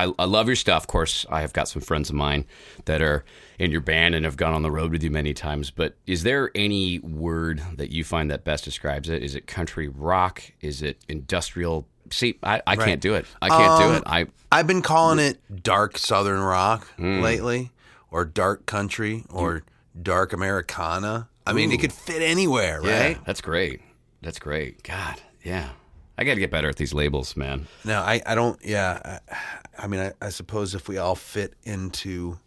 I 0.06 0.14
I 0.20 0.26
love 0.26 0.48
your 0.48 0.56
stuff. 0.56 0.84
Of 0.84 0.88
course, 0.88 1.26
I 1.30 1.42
have 1.42 1.54
got 1.54 1.68
some 1.68 1.82
friends 1.82 2.10
of 2.10 2.16
mine 2.16 2.46
that 2.86 3.02
are 3.02 3.24
in 3.60 3.72
your 3.72 3.82
band 3.82 4.16
and 4.16 4.26
have 4.26 4.38
gone 4.38 4.54
on 4.54 4.62
the 4.62 4.72
road 4.72 4.92
with 4.92 5.04
you 5.04 5.10
many 5.12 5.34
times. 5.34 5.72
But 5.72 5.96
is 6.06 6.24
there 6.24 6.52
any 6.56 7.00
word 7.00 7.62
that 7.78 7.92
you 7.92 8.04
find 8.04 8.30
that 8.32 8.44
best 8.44 8.64
describes 8.64 9.10
it? 9.10 9.24
Is 9.24 9.36
it 9.36 9.48
country 9.48 9.88
rock? 9.88 10.44
Is 10.62 10.82
it 10.82 10.98
industrial? 11.08 11.88
See, 12.12 12.38
I, 12.44 12.62
I 12.68 12.76
can't 12.76 13.02
do 13.02 13.16
it. 13.16 13.26
I 13.42 13.50
can't 13.50 13.78
do 13.80 13.92
it. 13.94 14.04
I 14.06 14.28
I've 14.52 14.68
been 14.68 14.82
calling 14.82 15.20
it 15.20 15.40
dark 15.64 15.98
Southern 15.98 16.40
rock 16.42 16.88
Hmm. 16.96 17.22
lately, 17.22 17.72
or 18.12 18.24
dark 18.24 18.66
country, 18.66 19.24
or 19.30 19.64
dark 20.02 20.32
Americana. 20.32 21.28
I 21.46 21.54
mean, 21.54 21.72
it 21.72 21.80
could 21.82 21.94
fit 21.94 22.22
anywhere, 22.22 22.82
right? 22.82 23.18
yeah, 23.18 23.18
that's 23.26 23.42
great. 23.42 23.82
That's 24.22 24.40
great. 24.40 24.84
God, 24.84 25.22
yeah. 25.44 25.70
I 26.18 26.24
got 26.24 26.34
to 26.34 26.40
get 26.40 26.50
better 26.52 26.68
at 26.70 26.78
these 26.78 26.94
labels, 26.94 27.36
man. 27.38 27.68
No, 27.86 28.00
I, 28.02 28.22
I 28.26 28.34
don't. 28.36 28.60
Yeah, 28.66 29.20
I, 29.30 29.38
I 29.84 29.88
mean, 29.88 30.00
I, 30.00 30.14
I 30.22 30.30
suppose 30.30 30.74
if 30.74 30.88
we 30.88 30.98
all 30.98 31.16
fit 31.16 31.54
into 31.64 32.40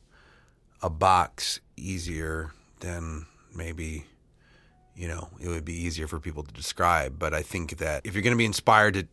a 0.83 0.91
box 0.91 1.61
easier, 1.77 2.51
then 2.81 3.27
maybe 3.55 4.05
you 4.97 5.07
know 5.07 5.29
it 5.41 5.49
would 5.49 5.65
be 5.65 5.75
easier 5.75 6.07
for 6.09 6.19
people 6.19 6.43
to 6.43 6.53
describe. 6.53 7.19
But 7.19 7.33
I 7.33 7.43
think 7.43 7.79
that 7.79 8.03
if 8.05 8.15
you're 8.15 8.23
going 8.23 8.35
to 8.35 8.39
be 8.39 8.45
inspired 8.45 8.95
to 8.95 9.07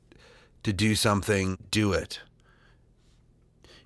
to 0.64 0.74
do 0.74 0.96
something, 0.96 1.58
do 1.70 1.94
it. 1.94 2.22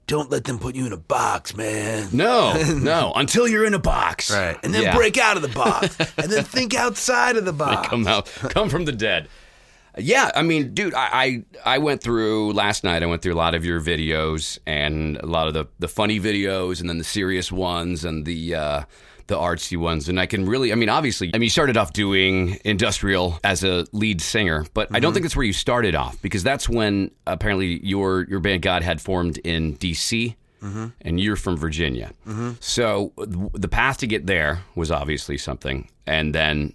Don't 0.07 0.29
let 0.31 0.43
them 0.45 0.59
put 0.59 0.75
you 0.75 0.85
in 0.85 0.93
a 0.93 0.97
box, 0.97 1.55
man. 1.55 2.09
No, 2.11 2.53
no. 2.81 3.13
Until 3.15 3.47
you're 3.47 3.65
in 3.65 3.73
a 3.73 3.79
box, 3.79 4.31
Right, 4.31 4.57
and 4.63 4.73
then 4.73 4.83
Yeah. 4.83 4.95
break 4.95 5.17
out 5.17 5.35
of 5.37 5.41
the 5.41 5.47
box, 5.49 5.97
and 6.17 6.29
then 6.31 6.43
think 6.43 6.73
outside 6.73 7.37
of 7.37 7.45
the 7.45 7.53
box. 7.53 7.87
come 7.87 8.07
out, 8.07 8.25
come 8.25 8.67
from 8.69 8.85
the 8.85 8.91
dead. 8.91 9.29
Yeah, 9.97 10.31
I 10.35 10.41
mean, 10.41 10.73
dude, 10.73 10.93
I, 10.93 11.09
I 11.65 11.75
I 11.75 11.77
went 11.79 12.01
through 12.01 12.53
last 12.53 12.83
night. 12.83 13.03
I 13.03 13.05
went 13.07 13.21
through 13.21 13.33
a 13.33 13.35
lot 13.35 13.55
of 13.55 13.65
your 13.65 13.81
videos 13.81 14.57
and 14.65 15.17
a 15.17 15.25
lot 15.25 15.47
of 15.47 15.53
the 15.53 15.67
the 15.79 15.87
funny 15.87 16.19
videos, 16.19 16.79
and 16.79 16.89
then 16.89 16.97
the 16.97 17.03
serious 17.03 17.51
ones, 17.51 18.05
and 18.05 18.25
the 18.25 18.55
uh, 18.55 18.83
the 19.31 19.37
artsy 19.37 19.77
ones, 19.77 20.09
and 20.09 20.19
I 20.19 20.25
can 20.25 20.45
really, 20.45 20.71
I 20.71 20.75
mean, 20.75 20.89
obviously, 20.89 21.31
I 21.33 21.37
mean, 21.37 21.43
you 21.43 21.49
started 21.49 21.77
off 21.77 21.93
doing 21.93 22.59
industrial 22.65 23.39
as 23.43 23.63
a 23.63 23.85
lead 23.93 24.21
singer, 24.21 24.65
but 24.73 24.89
I 24.91 24.99
don't 24.99 25.09
mm-hmm. 25.09 25.15
think 25.15 25.23
that's 25.23 25.35
where 25.37 25.45
you 25.45 25.53
started 25.53 25.95
off 25.95 26.21
because 26.21 26.43
that's 26.43 26.67
when 26.67 27.11
apparently 27.25 27.83
your 27.85 28.25
your 28.29 28.41
band 28.41 28.61
Godhead 28.61 29.01
formed 29.01 29.37
in 29.39 29.73
D.C. 29.75 30.35
Mm-hmm. 30.61 30.87
And 31.01 31.19
you're 31.19 31.37
from 31.37 31.57
Virginia, 31.57 32.11
mm-hmm. 32.27 32.51
so 32.59 33.13
th- 33.17 33.49
the 33.53 33.67
path 33.67 33.97
to 33.99 34.07
get 34.07 34.27
there 34.27 34.61
was 34.75 34.91
obviously 34.91 35.37
something, 35.37 35.89
and 36.05 36.35
then, 36.35 36.73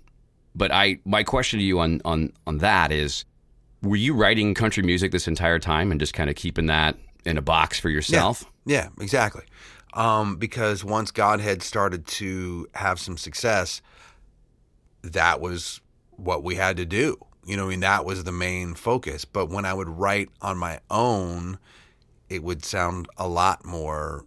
but 0.56 0.72
I 0.72 0.98
my 1.04 1.22
question 1.22 1.58
to 1.58 1.64
you 1.64 1.78
on 1.78 2.00
on 2.04 2.32
on 2.46 2.58
that 2.58 2.90
is, 2.90 3.24
were 3.82 3.96
you 3.96 4.14
writing 4.14 4.54
country 4.54 4.82
music 4.82 5.12
this 5.12 5.28
entire 5.28 5.58
time 5.58 5.90
and 5.90 6.00
just 6.00 6.14
kind 6.14 6.30
of 6.30 6.36
keeping 6.36 6.66
that 6.66 6.96
in 7.24 7.36
a 7.36 7.42
box 7.42 7.78
for 7.78 7.90
yourself? 7.90 8.44
Yeah, 8.64 8.84
yeah 8.84 9.04
exactly. 9.04 9.44
Um, 9.92 10.36
because 10.36 10.84
once 10.84 11.10
Godhead 11.10 11.62
started 11.62 12.06
to 12.06 12.68
have 12.74 12.98
some 12.98 13.16
success, 13.16 13.80
that 15.02 15.40
was 15.40 15.80
what 16.16 16.42
we 16.42 16.56
had 16.56 16.76
to 16.78 16.84
do. 16.84 17.18
You 17.46 17.56
know, 17.56 17.66
I 17.66 17.68
mean, 17.68 17.80
that 17.80 18.04
was 18.04 18.24
the 18.24 18.32
main 18.32 18.74
focus. 18.74 19.24
But 19.24 19.48
when 19.48 19.64
I 19.64 19.72
would 19.72 19.88
write 19.88 20.30
on 20.42 20.58
my 20.58 20.80
own, 20.90 21.58
it 22.28 22.42
would 22.42 22.64
sound 22.64 23.08
a 23.16 23.28
lot 23.28 23.64
more 23.64 24.24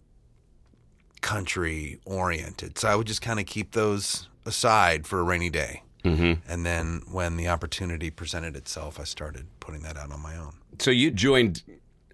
country 1.20 2.00
oriented. 2.04 2.78
So 2.78 2.88
I 2.88 2.96
would 2.96 3.06
just 3.06 3.20
kind 3.20 3.38
of 3.38 3.46
keep 3.46 3.72
those 3.72 4.28
aside 4.46 5.06
for 5.06 5.20
a 5.20 5.22
rainy 5.22 5.50
day. 5.50 5.82
Mm-hmm. 6.04 6.50
And 6.50 6.66
then 6.66 7.02
when 7.10 7.36
the 7.36 7.48
opportunity 7.48 8.10
presented 8.10 8.56
itself, 8.56 8.98
I 8.98 9.04
started 9.04 9.46
putting 9.60 9.82
that 9.82 9.96
out 9.96 10.10
on 10.10 10.20
my 10.20 10.36
own. 10.36 10.54
So 10.78 10.90
you 10.90 11.10
joined, 11.10 11.62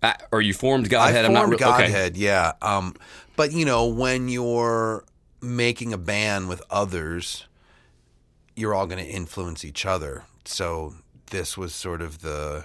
uh, 0.03 0.15
or 0.33 0.43
you 0.43 0.55
formed 0.55 0.89
Godhead? 0.89 1.25
I 1.25 1.29
I'm 1.29 1.35
formed 1.35 1.61
not 1.61 1.69
re- 1.69 1.75
okay. 1.75 1.85
Godhead, 1.85 2.17
yeah. 2.17 2.53
Um, 2.63 2.95
but 3.37 3.53
you 3.53 3.65
know, 3.65 3.87
when 3.87 4.29
you're 4.29 5.05
making 5.41 5.93
a 5.93 5.99
band 5.99 6.49
with 6.49 6.63
others, 6.71 7.47
you're 8.57 8.75
all 8.75 8.87
going 8.87 9.05
to 9.05 9.11
influence 9.11 9.65
each 9.65 9.87
other. 9.87 10.25
So 10.45 10.95
this 11.31 11.57
was 11.57 11.75
sort 11.75 12.03
of 12.03 12.23
the 12.23 12.65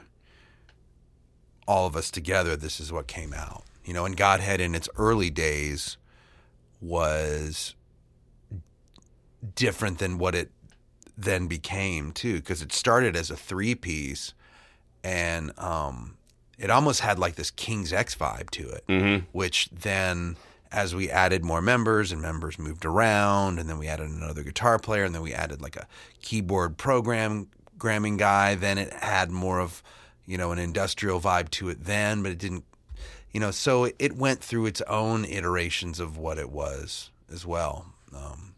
all 1.68 1.86
of 1.86 1.96
us 1.96 2.10
together. 2.10 2.56
This 2.56 2.80
is 2.80 2.92
what 2.92 3.08
came 3.08 3.34
out, 3.34 3.63
you 3.86 3.94
know. 3.94 4.06
And 4.06 4.18
Godhead 4.18 4.60
in 4.60 4.74
its 4.74 4.90
early 4.98 5.30
days 5.30 5.98
was 6.80 7.75
different 9.56 10.00
than 10.00 10.18
what 10.18 10.36
it 10.36 10.51
then 11.18 11.48
became 11.48 12.12
too, 12.12 12.36
because 12.36 12.62
it 12.62 12.72
started 12.72 13.15
as 13.15 13.30
a 13.30 13.36
three 13.36 13.75
piece, 13.75 14.34
and 15.03 15.58
um, 15.60 16.18
it 16.58 16.70
almost 16.70 17.01
had 17.01 17.20
like 17.20 17.36
this 17.36 17.51
King's 17.51 17.94
X 17.94 18.15
vibe 18.15 18.50
to 18.51 18.70
it, 18.70 18.84
which 19.32 19.70
then 19.72 20.36
as 20.72 20.96
we 20.96 21.10
added 21.10 21.44
more 21.44 21.62
members 21.62 22.12
and 22.12 22.22
members 22.22 22.58
moved 22.58 22.86
around, 22.86 23.60
and 23.60 23.70
then 23.70 23.77
we 23.77 23.88
added 23.88 24.10
another 24.10 24.41
guitar 24.44 24.80
player, 24.80 25.03
and 25.03 25.13
then 25.13 25.22
we 25.22 25.34
added 25.34 25.62
like 25.62 25.75
a 25.75 25.88
keyboard 26.22 26.77
program 26.77 27.48
programming 27.77 28.15
guy, 28.15 28.53
then 28.53 28.77
it 28.77 28.94
had 28.94 29.32
more 29.32 29.60
of 29.60 29.82
you 30.27 30.38
know 30.38 30.51
an 30.51 30.60
industrial 30.60 31.20
vibe 31.20 31.50
to 31.50 31.68
it 31.70 31.84
then, 31.84 32.22
but 32.22 32.32
it 32.32 32.38
didn't 32.38 32.63
you 33.32 33.39
know 33.39 33.50
so 33.51 33.89
it 33.98 34.15
went 34.15 34.39
through 34.41 34.68
its 34.68 34.82
own 34.82 35.25
iterations 35.25 36.00
of 36.00 36.15
what 36.15 36.38
it 36.38 36.51
was 36.51 37.10
as 37.34 37.46
well. 37.46 37.88
Um, 38.15 38.50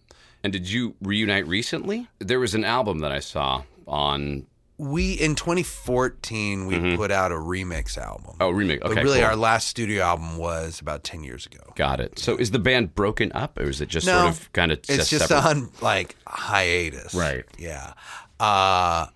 And 0.43 0.51
did 0.51 0.69
you 0.69 0.95
reunite 1.01 1.47
recently? 1.47 2.07
There 2.19 2.39
was 2.39 2.53
an 2.53 2.63
album 2.65 2.99
that 2.99 3.11
I 3.11 3.19
saw 3.19 3.63
on. 3.87 4.45
we 4.77 5.13
in 5.13 5.35
2014 5.35 6.65
we 6.65 6.97
put 6.97 7.11
out 7.11 7.31
a 7.31 7.35
remix 7.35 7.97
album. 7.97 8.35
Oh, 8.41 8.49
remake. 8.49 8.81
Okay, 8.83 8.95
but 8.95 9.03
really, 9.03 9.19
cool. 9.19 9.27
our 9.27 9.35
last 9.35 9.67
studio 9.69 10.03
album 10.03 10.37
was 10.37 10.81
about 10.81 11.03
10 11.03 11.23
years 11.23 11.45
ago. 11.45 11.59
got 11.75 11.99
it. 12.01 12.19
So 12.19 12.35
is 12.35 12.51
the 12.51 12.59
band 12.59 12.93
broken 12.95 13.31
up, 13.33 13.57
or 13.57 13.63
is 13.69 13.79
it 13.81 13.87
just 13.89 14.05
No, 14.05 14.23
sort 14.23 14.33
of 14.33 14.53
kind 14.53 14.71
of 14.71 14.79
It's 14.89 15.09
just 15.09 15.27
separate? 15.27 15.45
on 15.49 15.69
like 15.81 16.15
hiatus. 16.27 17.13
Right. 17.13 17.45
Yeah. 17.57 17.93
Uh, 18.39 19.07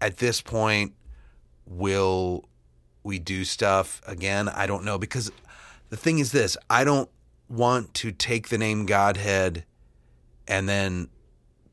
at 0.00 0.16
this 0.16 0.40
point, 0.40 0.94
will 1.66 2.48
we 3.02 3.18
do 3.18 3.44
stuff 3.44 4.00
again? 4.06 4.48
I 4.48 4.66
don't 4.66 4.84
know 4.84 4.96
because 4.98 5.30
the 5.90 5.96
thing 5.96 6.18
is 6.20 6.32
this: 6.32 6.56
I 6.70 6.84
don't 6.84 7.10
want 7.48 7.92
to 7.94 8.12
take 8.12 8.48
the 8.48 8.56
name 8.58 8.86
Godhead 8.86 9.64
and 10.50 10.68
then 10.68 11.08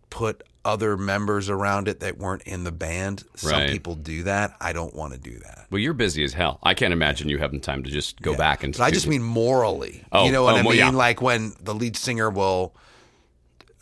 put 0.10 0.44
other 0.64 0.98
members 0.98 1.50
around 1.50 1.88
it 1.88 2.02
that 2.02 2.18
weren't 2.18 2.44
in 2.44 2.64
the 2.64 2.72
band. 2.72 3.24
Some 3.36 3.52
Right. 3.52 3.70
people 3.70 3.96
do 3.96 4.24
that. 4.24 4.56
I 4.60 4.74
don't 4.74 4.94
want 4.94 5.14
to 5.14 5.20
do 5.20 5.40
that. 5.40 5.66
Well, 5.70 5.80
you're 5.80 5.94
busy 5.94 6.24
as 6.24 6.34
hell. 6.34 6.60
I 6.62 6.74
can't 6.74 6.94
imagine 6.94 7.30
you 7.30 7.38
having 7.38 7.62
time 7.62 7.84
to 7.84 7.90
just 7.90 8.22
go 8.22 8.36
back 8.36 8.64
and. 8.64 8.74
But 8.78 8.84
I 8.84 8.92
just 8.92 9.08
mean 9.08 9.24
morally. 9.24 10.04
Oh, 10.12 10.26
you 10.26 10.32
know 10.32 10.42
oh, 10.42 10.46
what 10.46 10.56
oh, 10.56 10.58
I 10.58 10.62
well, 10.62 10.70
mean? 10.72 10.80
yeah. 10.80 10.90
Like 10.90 11.22
when 11.22 11.54
the 11.62 11.74
lead 11.74 11.96
singer 11.98 12.30
will 12.30 12.76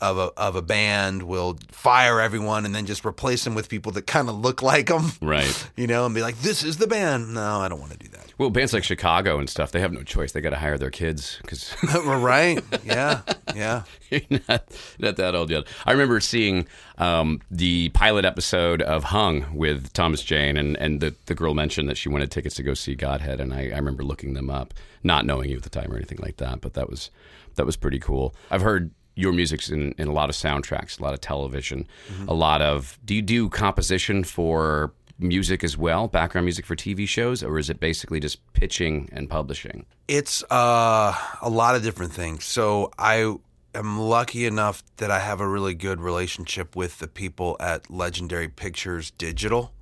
of 0.00 0.18
a 0.18 0.30
of 0.36 0.56
a 0.56 0.62
band 0.62 1.22
will 1.22 1.58
fire 1.70 2.20
everyone 2.20 2.66
and 2.66 2.74
then 2.74 2.86
just 2.86 3.04
replace 3.04 3.44
them 3.44 3.54
with 3.54 3.68
people 3.68 3.92
that 3.92 4.06
kind 4.06 4.28
of 4.28 4.36
look 4.36 4.62
like 4.62 4.86
them. 4.88 5.12
Right. 5.20 5.70
You 5.76 5.86
know, 5.86 6.06
and 6.06 6.14
be 6.14 6.22
like, 6.22 6.38
"This 6.40 6.62
is 6.64 6.78
the 6.78 6.86
band." 6.86 7.34
No, 7.34 7.60
I 7.60 7.68
don't 7.68 7.78
want 7.78 7.92
to 7.92 7.98
do 7.98 8.08
that. 8.08 8.32
Well, 8.38 8.50
bands 8.50 8.72
like 8.74 8.84
Chicago 8.84 9.38
and 9.38 9.48
stuff, 9.48 9.72
they 9.72 9.80
have 9.80 9.92
no 9.92 10.02
choice. 10.02 10.32
They 10.32 10.40
got 10.42 10.50
to 10.50 10.58
hire 10.58 10.76
their 10.76 10.90
kids 10.90 11.38
because 11.42 11.74
right? 12.06 12.62
Yeah. 12.84 13.22
Yeah. 13.54 13.82
you're 14.10 14.20
not, 14.48 14.64
not 14.98 15.16
that 15.16 15.34
old 15.34 15.50
yet. 15.50 15.64
I 15.86 15.92
remember 15.92 16.20
seeing 16.20 16.66
um, 16.98 17.40
the 17.50 17.88
pilot 17.90 18.24
episode 18.24 18.82
of 18.82 19.04
Hung 19.04 19.46
with 19.54 19.92
Thomas 19.92 20.22
Jane, 20.22 20.56
and, 20.56 20.76
and 20.76 21.00
the, 21.00 21.14
the 21.26 21.34
girl 21.34 21.54
mentioned 21.54 21.88
that 21.88 21.96
she 21.96 22.08
wanted 22.08 22.30
tickets 22.30 22.56
to 22.56 22.62
go 22.62 22.74
see 22.74 22.94
Godhead, 22.94 23.40
and 23.40 23.52
I, 23.54 23.70
I 23.70 23.76
remember 23.76 24.02
looking 24.02 24.34
them 24.34 24.50
up, 24.50 24.74
not 25.02 25.24
knowing 25.24 25.50
you 25.50 25.56
at 25.56 25.62
the 25.62 25.70
time 25.70 25.92
or 25.92 25.96
anything 25.96 26.18
like 26.20 26.36
that, 26.36 26.60
but 26.60 26.74
that 26.74 26.90
was 26.90 27.10
that 27.56 27.64
was 27.64 27.76
pretty 27.76 27.98
cool. 27.98 28.34
I've 28.50 28.60
heard 28.60 28.90
your 29.16 29.32
music's 29.32 29.70
in, 29.70 29.92
in 29.98 30.08
a 30.08 30.12
lot 30.12 30.28
of 30.28 30.36
soundtracks, 30.36 31.00
a 31.00 31.02
lot 31.02 31.14
of 31.14 31.20
television, 31.20 31.86
a 32.28 32.34
lot 32.34 32.62
of. 32.62 32.98
Do 33.04 33.14
you 33.14 33.22
do 33.22 33.48
composition 33.48 34.22
for 34.22 34.92
music 35.18 35.64
as 35.64 35.76
well, 35.76 36.06
background 36.06 36.44
music 36.44 36.66
for 36.66 36.76
TV 36.76 37.08
shows, 37.08 37.42
or 37.42 37.58
is 37.58 37.70
it 37.70 37.80
basically 37.80 38.20
just 38.20 38.40
pitching 38.52 39.08
and 39.12 39.28
publishing? 39.28 39.86
It's 40.08 40.44
uh, 40.50 41.14
a 41.42 41.48
lot 41.48 41.74
of 41.74 41.82
different 41.82 42.12
things. 42.12 42.44
So 42.44 42.92
I 42.98 43.34
am 43.74 43.98
lucky 43.98 44.44
enough 44.44 44.82
that 44.98 45.10
I 45.10 45.20
have 45.20 45.40
a 45.40 45.48
really 45.48 45.74
good 45.74 46.00
relationship 46.00 46.76
with 46.76 46.98
the 46.98 47.08
people 47.08 47.56
at 47.58 47.90
Legendary 47.90 48.48
Pictures 48.48 49.10
Digital. 49.12 49.72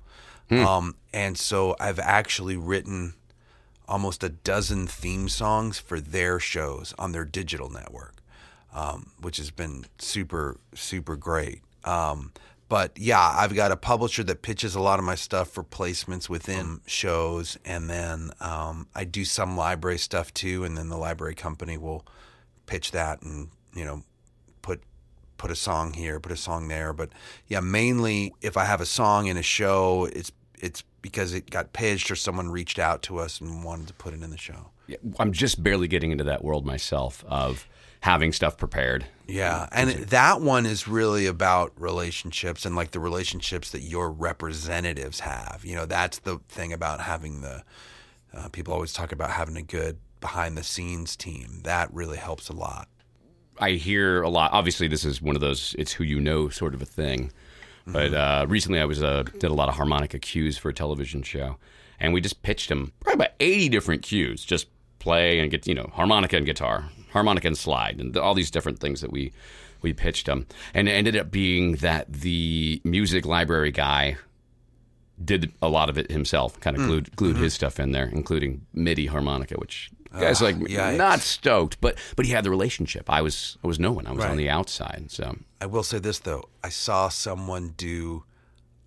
Um, 0.51 0.95
and 1.11 1.37
so 1.37 1.75
I've 1.79 1.97
actually 1.99 2.55
written 2.55 3.15
almost 3.87 4.23
a 4.23 4.29
dozen 4.29 4.87
theme 4.87 5.27
songs 5.27 5.79
for 5.79 5.99
their 5.99 6.39
shows 6.39 6.93
on 6.99 7.11
their 7.11 7.25
digital 7.25 7.69
network, 7.69 8.14
um, 8.75 9.11
which 9.21 9.37
has 9.37 9.49
been 9.49 9.85
super, 9.97 10.57
super 10.75 11.15
great. 11.15 11.61
Um, 11.85 12.33
but 12.67 12.97
yeah, 12.97 13.21
I've 13.21 13.55
got 13.55 13.71
a 13.71 13.77
publisher 13.77 14.23
that 14.23 14.41
pitches 14.41 14.75
a 14.75 14.81
lot 14.81 14.99
of 14.99 15.05
my 15.05 15.15
stuff 15.15 15.49
for 15.49 15.63
placements 15.63 16.27
within 16.27 16.81
shows, 16.85 17.57
and 17.63 17.89
then 17.89 18.31
um, 18.41 18.87
I 18.93 19.05
do 19.05 19.23
some 19.23 19.55
library 19.55 19.97
stuff 19.97 20.33
too. 20.33 20.63
And 20.63 20.77
then 20.77 20.89
the 20.89 20.97
library 20.97 21.35
company 21.35 21.77
will 21.77 22.05
pitch 22.65 22.91
that, 22.91 23.21
and 23.21 23.49
you 23.75 23.85
know, 23.85 24.03
put 24.61 24.81
put 25.37 25.51
a 25.51 25.55
song 25.55 25.93
here, 25.93 26.19
put 26.19 26.31
a 26.31 26.37
song 26.37 26.67
there. 26.67 26.91
But 26.91 27.09
yeah, 27.47 27.59
mainly 27.59 28.33
if 28.41 28.57
I 28.57 28.65
have 28.65 28.81
a 28.81 28.85
song 28.85 29.27
in 29.27 29.37
a 29.37 29.43
show, 29.43 30.09
it's 30.11 30.31
it's 30.59 30.83
because 31.01 31.33
it 31.33 31.51
got 31.51 31.71
pitched 31.71 32.09
or 32.09 32.15
someone 32.15 32.49
reached 32.49 32.79
out 32.79 33.03
to 33.03 33.19
us 33.19 33.39
and 33.39 33.63
wanted 33.63 33.87
to 33.87 33.93
put 33.93 34.13
it 34.15 34.23
in 34.23 34.31
the 34.31 34.37
show. 34.37 34.71
Yeah, 34.87 34.97
I'm 35.19 35.31
just 35.31 35.61
barely 35.63 35.87
getting 35.87 36.11
into 36.11 36.23
that 36.23 36.43
world 36.43 36.65
myself 36.65 37.23
of 37.27 37.67
having 38.05 38.31
stuff 38.31 38.55
prepared. 38.55 39.03
Yeah, 39.27 39.67
and 39.71 39.89
that 39.89 40.39
one 40.39 40.67
is 40.67 40.87
really 40.87 41.25
about 41.25 41.73
relationships 41.75 42.63
and 42.63 42.75
like 42.75 42.91
the 42.91 42.99
relationships 42.99 43.71
that 43.71 43.81
your 43.81 44.11
representatives 44.11 45.21
have. 45.21 45.61
You 45.63 45.75
know, 45.75 45.85
that's 45.87 46.19
the 46.19 46.37
thing 46.47 46.71
about 46.71 46.99
having 47.01 47.41
the 47.41 47.63
uh, 48.31 48.49
people 48.49 48.73
always 48.75 48.93
talk 48.93 49.11
about 49.11 49.31
having 49.31 49.57
a 49.57 49.63
good 49.63 49.97
behind 50.21 50.55
the 50.55 50.63
scenes 50.63 51.15
team. 51.15 51.61
That 51.63 51.91
really 51.93 52.17
helps 52.17 52.47
a 52.49 52.53
lot. 52.53 52.87
I 53.59 53.71
hear 53.71 54.21
a 54.21 54.29
lot. 54.29 54.51
Obviously, 54.53 54.87
this 54.87 55.03
is 55.03 55.21
one 55.21 55.35
of 55.35 55.41
those 55.41 55.75
"it's 55.79 55.93
who 55.93 56.03
you 56.03 56.19
know" 56.21 56.49
sort 56.49 56.73
of 56.75 56.81
a 56.81 56.85
thing. 56.85 57.31
But 57.87 58.11
Mm-hmm. 58.11 58.43
uh, 58.43 58.45
recently, 58.47 58.79
I 58.79 58.85
was 58.85 59.01
uh, 59.03 59.23
did 59.39 59.45
a 59.51 59.53
lot 59.53 59.69
of 59.69 59.75
harmonica 59.75 60.19
cues 60.19 60.57
for 60.57 60.69
a 60.69 60.73
television 60.73 61.21
show, 61.23 61.57
and 61.99 62.13
we 62.13 62.21
just 62.21 62.41
pitched 62.43 62.69
them 62.69 62.91
probably 62.99 63.25
about 63.25 63.35
eighty 63.39 63.69
different 63.69 64.01
cues. 64.03 64.43
Just 64.45 64.67
play 64.99 65.39
and 65.39 65.49
get 65.51 65.65
you 65.67 65.73
know 65.75 65.89
harmonica 65.93 66.35
and 66.37 66.45
guitar, 66.45 66.89
harmonica 67.15 67.47
and 67.47 67.57
slide, 67.57 67.99
and 67.99 68.15
all 68.17 68.35
these 68.35 68.51
different 68.51 68.79
things 68.79 69.01
that 69.01 69.11
we 69.11 69.31
we 69.81 69.93
pitched 69.93 70.25
them. 70.27 70.45
And 70.73 70.87
it 70.87 70.91
ended 70.91 71.15
up 71.17 71.31
being 71.31 71.77
that 71.77 72.11
the 72.11 72.81
music 72.83 73.25
library 73.25 73.71
guy 73.71 74.17
did 75.23 75.51
a 75.61 75.69
lot 75.69 75.89
of 75.89 75.97
it 75.97 76.11
himself. 76.11 76.59
Kind 76.59 76.75
of 76.77 76.83
Mm. 76.83 76.87
glued 76.87 77.15
glued 77.15 77.33
Mm-hmm. 77.35 77.43
his 77.43 77.53
stuff 77.53 77.79
in 77.79 77.91
there, 77.91 78.07
including 78.07 78.65
MIDI 78.73 79.05
harmonica, 79.07 79.55
which 79.55 79.89
guys 80.11 80.41
like 80.41 80.55
Ah, 80.55 80.59
yikes. 80.67 80.97
not 80.97 81.19
stoked, 81.21 81.79
but 81.81 81.97
but 82.15 82.25
he 82.25 82.31
had 82.31 82.43
the 82.43 82.49
relationship. 82.49 83.09
I 83.09 83.21
was 83.21 83.57
I 83.63 83.67
was 83.67 83.79
no 83.79 83.91
one. 83.91 84.07
I 84.07 84.11
was 84.11 84.25
on 84.25 84.37
the 84.37 84.49
outside. 84.49 85.05
So 85.09 85.37
I 85.61 85.65
will 85.67 85.83
say 85.83 85.99
this 85.99 86.19
though: 86.19 86.43
I 86.63 86.69
saw 86.69 87.09
someone 87.09 87.73
do 87.77 88.23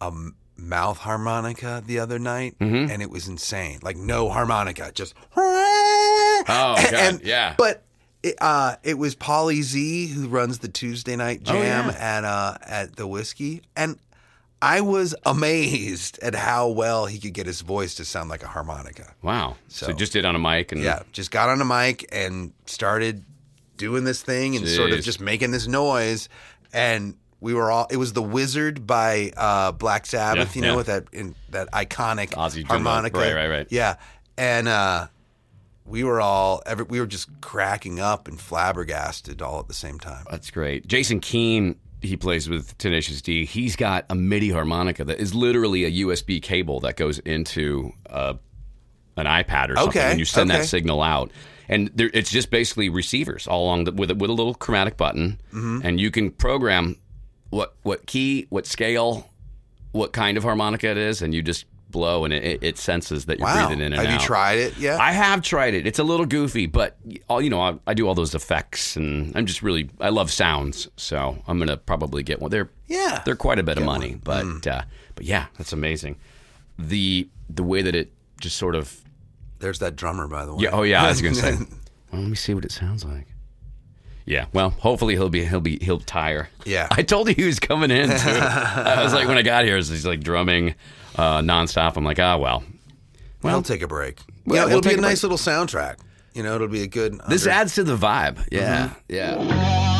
a 0.00 0.10
mouth 0.56 0.98
harmonica 0.98 1.82
the 1.86 1.98
other 2.00 2.18
night, 2.18 2.58
Mm-hmm. 2.58 2.90
and 2.90 3.02
it 3.02 3.10
was 3.10 3.28
insane. 3.28 3.78
Like 3.82 3.96
no 3.96 4.28
harmonica, 4.30 4.90
just 4.92 5.14
oh 5.36 6.44
god, 6.46 6.94
and- 6.94 7.20
yeah. 7.22 7.54
But 7.56 7.84
It, 8.22 8.34
uh, 8.40 8.76
it 8.82 8.98
was 8.98 9.14
Polly 9.14 9.62
Z 9.62 10.08
who 10.08 10.28
runs 10.28 10.58
the 10.58 10.68
Tuesday 10.68 11.14
night 11.16 11.42
Oh, 11.46 11.52
jam 11.52 11.86
yeah. 11.86 12.16
at 12.18 12.24
uh, 12.24 12.58
at 12.66 12.96
the 12.96 13.06
whiskey, 13.06 13.62
and 13.76 13.98
I 14.60 14.80
was 14.80 15.14
amazed 15.24 16.18
at 16.20 16.34
how 16.34 16.68
well 16.68 17.06
he 17.06 17.18
could 17.20 17.32
get 17.32 17.46
his 17.46 17.60
voice 17.60 17.94
to 17.96 18.04
sound 18.04 18.28
like 18.28 18.42
a 18.42 18.48
harmonica. 18.48 19.14
Wow. 19.22 19.56
So, 19.68 19.86
So- 19.86 19.92
just 19.92 20.12
did 20.12 20.24
on 20.24 20.34
a 20.34 20.38
mic 20.40 20.72
and 20.72 20.82
Yeah, 20.82 21.02
just 21.12 21.30
got 21.30 21.48
on 21.48 21.60
a 21.60 21.64
mic 21.64 22.06
and 22.12 22.52
started 22.66 23.24
doing 23.76 24.02
this 24.02 24.20
thing 24.22 24.56
and 24.56 24.66
sort 24.68 24.90
of 24.90 25.00
just 25.02 25.20
making 25.20 25.52
this 25.52 25.68
noise. 25.68 26.28
And 26.72 27.14
we 27.40 27.54
were 27.54 27.70
all. 27.70 27.86
It 27.88 27.98
was 27.98 28.14
the 28.14 28.22
Wizard 28.22 28.84
by 28.84 29.30
uh, 29.36 29.70
Black 29.72 30.06
Sabbath, 30.06 30.56
Yeah, 30.56 30.60
you 30.60 30.66
know, 30.66 30.72
yeah. 30.72 30.76
with 30.76 30.86
that 30.86 31.04
in, 31.12 31.36
that 31.50 31.70
iconic 31.70 32.30
Ozzy 32.30 32.54
Jimbo. 32.56 32.68
harmonica. 32.74 33.16
Right, 33.18 33.34
right, 33.34 33.48
right. 33.48 33.66
Yeah, 33.70 33.94
and 34.36 34.66
uh, 34.66 35.06
we 35.88 36.04
were 36.04 36.20
all. 36.20 36.62
Every, 36.66 36.84
we 36.84 37.00
were 37.00 37.06
just 37.06 37.28
cracking 37.40 37.98
up 38.00 38.28
and 38.28 38.38
flabbergasted 38.38 39.42
all 39.42 39.58
at 39.60 39.68
the 39.68 39.74
same 39.74 39.98
time. 39.98 40.24
That's 40.30 40.50
great. 40.50 40.86
Jason 40.86 41.20
Keane, 41.20 41.76
he 42.02 42.16
plays 42.16 42.48
with 42.48 42.76
Tenacious 42.78 43.22
D. 43.22 43.44
He's 43.44 43.74
got 43.76 44.04
a 44.10 44.14
MIDI 44.14 44.50
harmonica 44.50 45.04
that 45.04 45.18
is 45.18 45.34
literally 45.34 45.84
a 45.84 46.04
USB 46.06 46.40
cable 46.42 46.80
that 46.80 46.96
goes 46.96 47.18
into 47.20 47.92
uh, 48.08 48.34
an 49.16 49.26
iPad 49.26 49.70
or 49.70 49.76
something, 49.76 50.00
Okay, 50.00 50.10
and 50.10 50.18
you 50.18 50.24
send 50.24 50.50
okay. 50.50 50.60
that 50.60 50.66
signal 50.66 51.02
out. 51.02 51.30
And 51.68 51.90
there, 51.94 52.10
it's 52.14 52.30
just 52.30 52.50
basically 52.50 52.88
receivers 52.88 53.46
all 53.46 53.64
along 53.64 53.84
the, 53.84 53.92
with 53.92 54.10
a, 54.10 54.14
with 54.14 54.30
a 54.30 54.32
little 54.32 54.54
chromatic 54.54 54.96
button, 54.96 55.40
Mm-hmm. 55.52 55.80
and 55.84 56.00
you 56.00 56.10
can 56.10 56.30
program 56.30 56.96
what 57.50 57.74
what 57.82 58.06
key, 58.06 58.46
what 58.50 58.66
scale, 58.66 59.28
what 59.92 60.12
kind 60.12 60.36
of 60.38 60.44
harmonica 60.44 60.88
it 60.88 60.96
is, 60.98 61.20
and 61.22 61.34
you 61.34 61.42
just 61.42 61.64
blow, 61.90 62.24
and 62.24 62.34
it, 62.34 62.62
it, 62.62 62.78
senses 62.78 63.24
that 63.26 63.38
you're 63.38 63.46
Wow, 63.46 63.66
breathing 63.66 63.84
in 63.84 63.92
and 63.92 63.94
have 63.94 64.04
out. 64.06 64.10
Have 64.12 64.20
you 64.20 64.26
tried 64.26 64.58
it 64.58 64.76
yet? 64.76 65.00
I 65.00 65.12
have 65.12 65.42
tried 65.42 65.74
it. 65.74 65.86
It's 65.86 65.98
a 65.98 66.04
little 66.04 66.26
goofy, 66.26 66.66
but 66.66 66.96
all 67.28 67.40
you 67.40 67.50
know, 67.50 67.60
I, 67.60 67.78
I 67.86 67.94
do 67.94 68.06
all 68.06 68.14
those 68.14 68.34
effects, 68.34 68.96
and 68.96 69.34
I'm 69.36 69.46
just 69.46 69.62
really 69.62 69.90
I 70.00 70.10
love 70.10 70.30
sounds, 70.30 70.88
so 70.96 71.42
I'm 71.46 71.58
gonna 71.58 71.76
probably 71.76 72.22
get 72.22 72.40
one. 72.40 72.50
They're 72.50 72.70
Yeah. 72.86 73.22
they're 73.24 73.36
quite 73.36 73.58
a 73.58 73.62
bit 73.62 73.78
of 73.78 73.84
money, 73.84 74.10
one. 74.10 74.20
but 74.24 74.44
Mm. 74.44 74.66
uh, 74.66 74.82
but 75.14 75.24
yeah, 75.24 75.46
that's 75.56 75.72
amazing. 75.72 76.16
The 76.78 77.28
the 77.48 77.62
way 77.62 77.82
that 77.82 77.94
it 77.94 78.12
just 78.40 78.56
sort 78.56 78.74
of 78.74 79.00
There's 79.58 79.78
that 79.80 79.96
drummer, 79.96 80.28
by 80.28 80.44
the 80.44 80.54
way. 80.54 80.64
yeah. 80.64 80.70
Oh 80.72 80.82
yeah, 80.82 81.04
I 81.04 81.08
was 81.08 81.22
gonna 81.22 81.34
say. 81.34 81.56
Well, 82.10 82.22
let 82.22 82.30
me 82.30 82.36
see 82.36 82.54
what 82.54 82.64
it 82.64 82.72
sounds 82.72 83.04
like. 83.04 83.26
Yeah, 84.24 84.46
well, 84.54 84.70
hopefully 84.70 85.14
he'll 85.14 85.28
be 85.30 85.44
he'll 85.44 85.60
be 85.60 85.78
he'll 85.82 86.00
tire. 86.00 86.48
Yeah. 86.64 86.86
I 86.90 87.02
told 87.02 87.28
you 87.28 87.34
he 87.34 87.44
was 87.44 87.58
coming 87.60 87.90
in 87.90 88.08
too. 88.08 88.14
I 88.18 89.02
was 89.02 89.12
like 89.14 89.28
when 89.28 89.36
I 89.38 89.42
got 89.42 89.64
here, 89.66 89.76
he's 89.76 90.06
like 90.06 90.20
drumming 90.22 90.74
uh, 91.18 91.40
nonstop. 91.40 91.96
I'm 91.96 92.04
like, 92.04 92.18
ah, 92.18 92.36
well, 92.38 92.62
We'll 93.42 93.62
take 93.62 93.82
a 93.82 93.86
break. 93.88 94.18
Well, 94.46 94.56
yeah, 94.56 94.64
we'll 94.64 94.78
it'll 94.78 94.88
be 94.88 94.94
a 94.94 94.98
a 94.98 95.00
nice 95.00 95.22
little 95.22 95.38
soundtrack. 95.38 95.96
You 96.34 96.42
know, 96.42 96.54
it'll 96.54 96.68
be 96.68 96.82
a 96.82 96.86
good. 96.86 97.20
This 97.28 97.46
adds 97.46 97.74
to 97.76 97.84
the 97.84 97.96
vibe. 97.96 98.46
Yeah, 98.50 98.88
Mm-hmm. 98.88 99.14
yeah. 99.14 99.97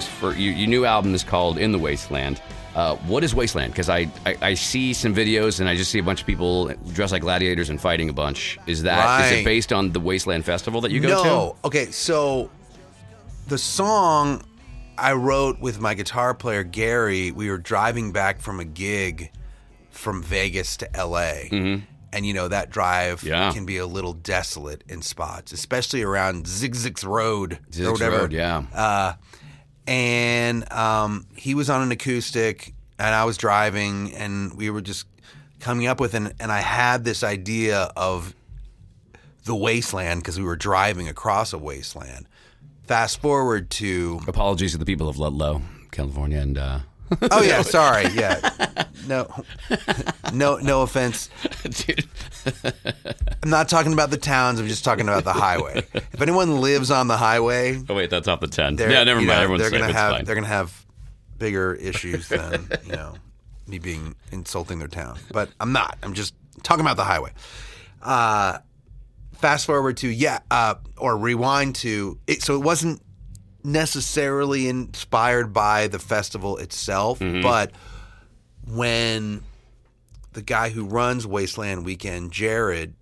Things. 0.00 0.06
For 0.06 0.34
you, 0.34 0.50
your 0.50 0.68
new 0.68 0.84
album 0.84 1.14
is 1.14 1.24
called 1.24 1.58
"In 1.58 1.72
the 1.72 1.78
Wasteland." 1.78 2.40
Uh, 2.74 2.96
what 3.06 3.22
is 3.22 3.34
Wasteland? 3.34 3.72
Because 3.72 3.88
I, 3.90 4.08
I 4.24 4.36
I 4.40 4.54
see 4.54 4.92
some 4.94 5.14
videos 5.14 5.60
and 5.60 5.68
I 5.68 5.76
just 5.76 5.90
see 5.90 5.98
a 5.98 6.02
bunch 6.02 6.20
of 6.22 6.26
people 6.26 6.72
dressed 6.94 7.12
like 7.12 7.20
gladiators 7.22 7.68
and 7.70 7.80
fighting 7.80 8.08
a 8.08 8.12
bunch. 8.14 8.58
Is 8.66 8.82
that 8.84 9.24
is 9.26 9.32
it 9.32 9.34
Right. 9.36 9.44
based 9.44 9.72
on 9.72 9.92
the 9.92 10.00
Wasteland 10.00 10.44
Festival 10.44 10.80
that 10.80 10.90
you 10.90 11.00
go 11.00 11.08
to? 11.22 11.28
no. 11.28 11.56
Okay, 11.64 11.86
so 11.90 12.50
the 13.48 13.58
song 13.58 14.42
I 14.96 15.12
wrote 15.12 15.60
with 15.60 15.80
my 15.80 15.94
guitar 15.94 16.32
player 16.34 16.62
Gary, 16.64 17.30
we 17.30 17.50
were 17.50 17.58
driving 17.58 18.12
back 18.12 18.40
from 18.40 18.60
a 18.60 18.64
gig 18.64 19.30
from 19.90 20.22
Vegas 20.22 20.76
to 20.78 20.88
LA. 20.96 21.82
And 22.14 22.26
you 22.26 22.34
know 22.34 22.48
that 22.48 22.70
drive 22.70 23.20
Mm-hmm. 23.20 23.28
Yeah. 23.28 23.52
can 23.52 23.64
be 23.66 23.78
a 23.78 23.86
little 23.86 24.12
desolate 24.12 24.84
in 24.88 25.00
spots, 25.02 25.52
especially 25.52 26.02
around 26.02 26.44
Zzyzx 26.44 27.04
Road 27.06 27.58
to? 27.72 27.86
or 27.86 27.92
whatever. 27.92 28.18
Road, 28.18 28.32
yeah. 28.32 28.64
Uh, 28.74 29.14
and 29.86 30.70
um, 30.72 31.26
he 31.36 31.54
was 31.54 31.68
on 31.70 31.82
an 31.82 31.92
acoustic, 31.92 32.74
and 32.98 33.14
I 33.14 33.24
was 33.24 33.36
driving, 33.36 34.14
and 34.14 34.54
we 34.54 34.70
were 34.70 34.80
just 34.80 35.06
coming 35.60 35.86
up 35.86 36.00
with, 36.00 36.14
an, 36.14 36.32
and 36.40 36.52
I 36.52 36.60
had 36.60 37.04
this 37.04 37.22
idea 37.22 37.90
of 37.96 38.34
the 39.44 39.54
wasteland 39.54 40.22
because 40.22 40.38
we 40.38 40.44
were 40.44 40.56
driving 40.56 41.08
across 41.08 41.52
a 41.52 41.58
wasteland. 41.58 42.26
Fast 42.84 43.20
forward 43.20 43.70
to 43.70 44.20
Apologies 44.26 44.72
to 44.72 44.78
the 44.78 44.84
people 44.84 45.08
of 45.08 45.18
Ludlow, 45.18 45.62
California, 45.90 46.38
and 46.38 46.58
uh, 46.58 46.80
oh 47.30 47.42
yeah, 47.42 47.62
sorry, 47.62 48.08
yeah, 48.14 48.84
no, 49.06 49.28
no, 50.32 50.56
no 50.56 50.82
offense. 50.82 51.28
dude, 51.64 52.06
I'm 53.42 53.50
not 53.50 53.68
talking 53.68 53.92
about 53.92 54.10
the 54.10 54.16
towns. 54.16 54.60
I'm 54.60 54.68
just 54.68 54.84
talking 54.84 55.08
about 55.08 55.24
the 55.24 55.32
highway. 55.32 55.84
If 55.94 56.20
anyone 56.20 56.60
lives 56.60 56.90
on 56.90 57.08
the 57.08 57.16
highway, 57.16 57.80
oh 57.88 57.94
wait, 57.94 58.10
that's 58.10 58.28
off 58.28 58.40
the 58.40 58.46
ten. 58.48 58.76
they're, 58.76 58.90
Yeah, 58.90 59.04
never 59.04 59.20
mind. 59.20 59.28
know, 59.28 59.34
Everyone's 59.40 59.60
they're 59.62 59.70
safe. 59.70 59.78
gonna 59.80 59.90
It's 59.90 59.98
have 59.98 60.12
fine. 60.12 60.24
they're 60.24 60.34
gonna 60.34 60.46
have 60.46 60.86
bigger 61.38 61.74
issues 61.74 62.28
than 62.28 62.68
you 62.86 62.92
know 62.92 63.14
me 63.66 63.78
being 63.78 64.14
insulting 64.30 64.78
their 64.78 64.88
town. 64.88 65.18
But 65.32 65.50
I'm 65.60 65.72
not. 65.72 65.98
I'm 66.02 66.14
just 66.14 66.34
talking 66.62 66.82
about 66.84 66.96
the 66.96 67.04
highway. 67.04 67.32
Uh, 68.02 68.58
fast 69.34 69.66
forward 69.66 69.96
to 69.98 70.08
yeah, 70.08 70.40
uh, 70.50 70.74
or 70.96 71.16
rewind 71.16 71.74
to 71.76 72.18
it. 72.26 72.42
So 72.42 72.54
it 72.56 72.62
wasn't 72.62 73.02
necessarily 73.64 74.68
inspired 74.68 75.52
by 75.52 75.86
the 75.88 75.98
festival 75.98 76.56
itself, 76.58 77.18
Mm-hmm. 77.20 77.42
but 77.42 77.72
when 78.66 79.42
the 80.32 80.42
guy 80.42 80.70
who 80.70 80.84
runs 80.84 81.26
Wasteland 81.26 81.84
Weekend, 81.84 82.32
Jared, 82.32 82.94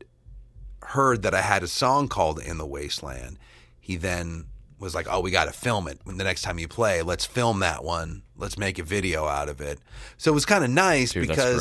heard 0.82 1.22
that 1.22 1.34
I 1.34 1.40
had 1.42 1.62
a 1.62 1.68
song 1.68 2.08
called 2.08 2.40
In 2.40 2.58
the 2.58 2.66
Wasteland, 2.66 3.38
he 3.78 3.96
then 3.96 4.46
was 4.78 4.94
like, 4.94 5.06
"Oh, 5.10 5.20
we 5.20 5.30
got 5.30 5.44
to 5.44 5.52
film 5.52 5.86
it. 5.88 6.00
When 6.04 6.16
the 6.16 6.24
next 6.24 6.42
time 6.42 6.58
you 6.58 6.66
play, 6.66 7.02
let's 7.02 7.24
film 7.26 7.60
that 7.60 7.84
one. 7.84 8.22
Let's 8.36 8.56
make 8.58 8.78
a 8.78 8.82
video 8.82 9.26
out 9.26 9.48
of 9.48 9.60
it." 9.60 9.78
So 10.16 10.30
it 10.30 10.34
was 10.34 10.46
kind 10.46 10.64
of 10.64 10.70
nice 10.70 11.12
Dude, 11.12 11.28
because. 11.28 11.60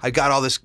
I 0.00 0.10
got 0.10 0.30
all 0.30 0.40
this. 0.40 0.60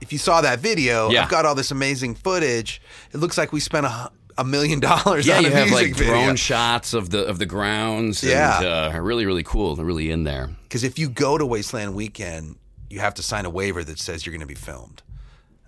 If 0.00 0.12
you 0.12 0.18
saw 0.18 0.40
that 0.42 0.60
video, 0.60 1.10
Yeah. 1.10 1.24
I've 1.24 1.30
got 1.30 1.44
all 1.46 1.54
this 1.54 1.70
amazing 1.70 2.14
footage. 2.14 2.80
It 3.12 3.16
looks 3.18 3.36
like 3.38 3.52
we 3.52 3.58
spent 3.60 3.86
a, 3.86 4.10
a 4.36 4.44
million 4.44 4.80
dollars 4.80 5.26
Yeah, 5.26 5.36
on 5.38 5.44
you 5.44 5.50
a 5.50 5.52
have 5.54 5.68
music 5.68 5.88
like 5.88 5.96
video. 5.96 6.12
drone 6.12 6.36
shots 6.36 6.94
of 6.94 7.10
the 7.10 7.24
of 7.26 7.38
the 7.38 7.46
grounds. 7.46 8.22
And, 8.22 8.32
Yeah. 8.32 8.90
uh, 8.94 9.00
really 9.00 9.26
really 9.26 9.42
cool. 9.44 9.76
They're 9.76 9.84
really 9.84 10.10
in 10.10 10.24
there. 10.24 10.50
Because 10.64 10.84
if 10.84 10.98
you 10.98 11.08
go 11.08 11.38
to 11.38 11.46
Wasteland 11.46 11.94
Weekend, 11.94 12.56
you 12.90 13.00
have 13.00 13.14
to 13.14 13.22
sign 13.22 13.44
a 13.46 13.50
waiver 13.50 13.82
that 13.84 13.98
says 13.98 14.24
you're 14.26 14.32
going 14.32 14.40
to 14.40 14.46
be 14.46 14.54
filmed 14.54 15.02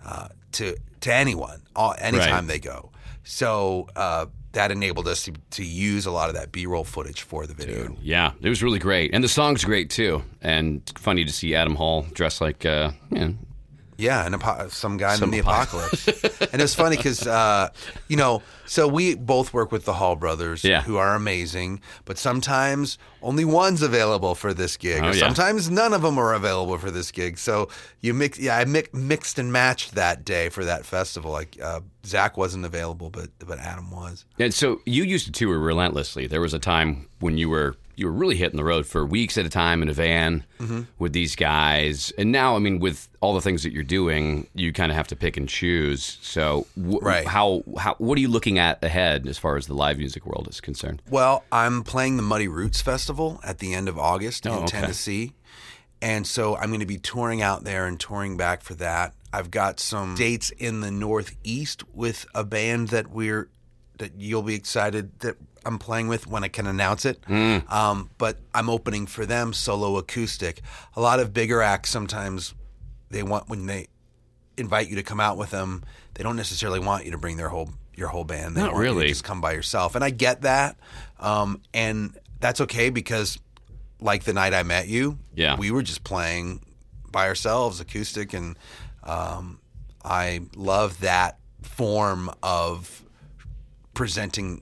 uh, 0.05 0.27
to 0.53 0.75
to 1.01 1.13
anyone 1.13 1.61
all, 1.75 1.93
anytime 1.99 2.29
Right. 2.29 2.47
they 2.47 2.59
go. 2.59 2.91
So 3.23 3.87
uh, 3.95 4.27
that 4.53 4.71
enabled 4.71 5.07
us 5.07 5.23
to, 5.25 5.33
to 5.51 5.63
use 5.63 6.05
a 6.05 6.11
lot 6.11 6.29
of 6.29 6.35
that 6.35 6.51
B-roll 6.53 6.85
footage 6.85 7.21
for 7.21 7.45
the 7.45 7.53
video. 7.53 7.95
Yeah, 8.01 8.31
it 8.41 8.47
was 8.49 8.63
really 8.63 8.79
great, 8.79 9.13
and 9.13 9.21
the 9.23 9.27
song's 9.27 9.65
great 9.65 9.89
too. 9.89 10.23
And 10.41 10.81
funny 10.97 11.25
to 11.25 11.31
see 11.31 11.53
Adam 11.53 11.75
Hall 11.75 12.05
dressed 12.13 12.39
like 12.41 12.65
uh, 12.65 12.91
you 13.11 13.19
know, 13.19 13.33
Yeah, 13.97 14.25
and 14.25 14.35
apo- 14.35 14.67
some 14.67 14.97
guy 14.97 15.15
Some 15.15 15.33
in 15.33 15.39
the 15.43 15.49
apo- 15.49 15.77
apocalypse. 15.79 16.07
and 16.53 16.61
it's 16.61 16.75
funny 16.75 16.97
because, 16.97 17.25
uh, 17.25 17.69
you 18.07 18.15
know, 18.15 18.43
so 18.67 18.87
we 18.87 19.15
both 19.15 19.53
work 19.53 19.71
with 19.71 19.85
the 19.85 19.93
Hall 19.93 20.15
brothers, 20.15 20.63
Yeah. 20.63 20.81
who 20.83 20.97
are 20.97 21.15
amazing, 21.15 21.81
but 22.05 22.17
sometimes 22.19 22.99
only 23.23 23.43
one's 23.43 23.81
available 23.81 24.35
for 24.35 24.53
this 24.53 24.77
gig, 24.77 25.01
Oh, 25.03 25.07
or 25.09 25.13
yeah. 25.13 25.19
sometimes 25.19 25.71
none 25.71 25.93
of 25.93 26.03
them 26.03 26.17
are 26.19 26.33
available 26.35 26.77
for 26.77 26.91
this 26.91 27.11
gig. 27.11 27.39
So 27.39 27.69
you 28.01 28.13
mix, 28.13 28.37
yeah, 28.37 28.57
I 28.57 28.65
mi- 28.65 28.83
mixed 28.93 29.39
and 29.39 29.51
matched 29.51 29.95
that 29.95 30.23
day 30.23 30.49
for 30.49 30.63
that 30.65 30.85
festival. 30.85 31.31
Like 31.31 31.57
uh, 31.61 31.79
Zach 32.05 32.37
wasn't 32.37 32.65
available, 32.65 33.09
but 33.09 33.29
but 33.39 33.57
Adam 33.59 33.89
was. 33.89 34.25
And 34.37 34.53
so 34.53 34.79
you 34.85 35.03
used 35.05 35.25
to 35.25 35.31
tour 35.31 35.57
relentlessly. 35.57 36.27
There 36.27 36.41
was 36.41 36.53
a 36.53 36.59
time 36.59 37.07
when 37.19 37.37
you 37.39 37.49
were 37.49 37.75
you 37.97 38.05
were 38.05 38.11
really 38.13 38.35
hitting 38.37 38.55
the 38.57 38.63
road 38.63 38.85
for 38.85 39.05
weeks 39.05 39.37
at 39.37 39.45
a 39.45 39.49
time 39.49 39.81
in 39.81 39.89
a 39.89 39.93
van 39.93 40.45
Mm-hmm. 40.59 40.81
with 40.99 41.13
these 41.13 41.35
guys. 41.35 42.11
And 42.17 42.31
now, 42.31 42.55
I 42.55 42.59
mean, 42.59 42.79
with 42.79 43.09
all 43.21 43.33
the 43.33 43.41
things 43.41 43.63
that 43.63 43.73
you're 43.73 43.83
doing, 43.83 44.47
you 44.53 44.71
kind 44.71 44.91
of 44.91 44.95
have 44.95 45.07
to 45.09 45.15
pick 45.15 45.35
and 45.37 45.49
choose. 45.49 46.17
So, 46.21 46.65
wh- 46.75 47.01
Right. 47.03 47.27
how 47.27 47.63
how 47.77 47.95
what 47.97 48.17
are 48.17 48.21
you 48.21 48.27
looking 48.29 48.57
at 48.59 48.83
ahead 48.83 49.27
as 49.27 49.37
far 49.37 49.57
as 49.57 49.67
the 49.67 49.73
live 49.73 49.97
music 49.97 50.25
world 50.25 50.47
is 50.49 50.61
concerned? 50.61 51.01
Well, 51.09 51.43
I'm 51.51 51.83
playing 51.83 52.17
the 52.17 52.23
Muddy 52.23 52.47
Roots 52.47 52.81
Festival 52.81 53.39
at 53.43 53.59
the 53.59 53.73
end 53.73 53.89
of 53.89 53.97
August 53.99 54.47
Oh, 54.47 54.57
in 54.57 54.63
okay. 54.63 54.79
Tennessee. 54.79 55.33
And 56.01 56.25
so 56.27 56.55
I'm 56.55 56.67
going 56.69 56.79
to 56.81 56.85
be 56.85 56.99
touring 56.99 57.41
out 57.41 57.63
there 57.63 57.87
and 57.87 57.99
touring 57.99 58.37
back 58.37 58.61
for 58.61 58.75
that. 58.75 59.13
I've 59.33 59.49
got 59.51 59.79
some 59.79 60.13
dates 60.15 60.51
in 60.51 60.81
the 60.81 60.91
Northeast 60.91 61.83
with 61.93 62.25
a 62.35 62.43
band 62.43 62.89
that 62.89 63.09
we're 63.09 63.49
that 63.97 64.11
you'll 64.15 64.43
be 64.43 64.53
excited 64.53 65.19
that 65.21 65.37
I'm 65.67 65.77
playing 65.79 66.07
with 66.07 66.25
when 66.27 66.43
I 66.43 66.47
can 66.47 66.65
announce 66.65 67.05
it. 67.05 67.19
Um, 67.29 68.09
but 68.17 68.37
I'm 68.53 68.69
opening 68.69 69.05
for 69.05 69.25
them 69.25 69.53
solo 69.53 69.97
acoustic. 69.97 70.61
A 70.95 71.01
lot 71.01 71.19
of 71.19 71.33
bigger 71.33 71.61
acts 71.61 71.89
sometimes 71.89 72.53
they 73.09 73.21
want 73.23 73.49
when 73.49 73.65
they 73.67 73.87
invite 74.57 74.89
you 74.89 74.95
to 74.95 75.03
come 75.03 75.19
out 75.19 75.37
with 75.37 75.51
them, 75.51 75.83
they 76.15 76.23
don't 76.23 76.35
necessarily 76.35 76.79
want 76.79 77.05
you 77.05 77.11
to 77.11 77.17
bring 77.17 77.37
their 77.37 77.49
whole 77.49 77.69
your 77.95 78.07
whole 78.07 78.23
band. 78.23 78.55
They 78.55 78.61
Not 78.61 78.73
want 78.73 78.83
you 78.85 78.89
to 78.91 78.95
really. 78.95 79.07
just 79.09 79.23
come 79.23 79.41
by 79.41 79.51
yourself, 79.53 79.95
and 79.95 80.03
I 80.03 80.09
get 80.11 80.41
that, 80.43 80.77
um, 81.19 81.61
and 81.73 82.15
that's 82.39 82.61
okay 82.61 82.89
because, 82.91 83.39
like 83.99 84.23
the 84.23 84.33
night 84.33 84.53
I 84.53 84.61
met 84.63 84.87
you, 84.87 85.17
Yeah. 85.35 85.57
we 85.57 85.71
were 85.71 85.81
just 85.83 86.03
playing 86.03 86.61
by 87.11 87.27
ourselves, 87.27 87.79
acoustic, 87.79 88.33
and 88.33 88.55
um, 89.03 89.59
I 90.05 90.41
love 90.55 90.99
that 91.01 91.39
form 91.63 92.29
of 92.43 93.03
presenting 93.95 94.61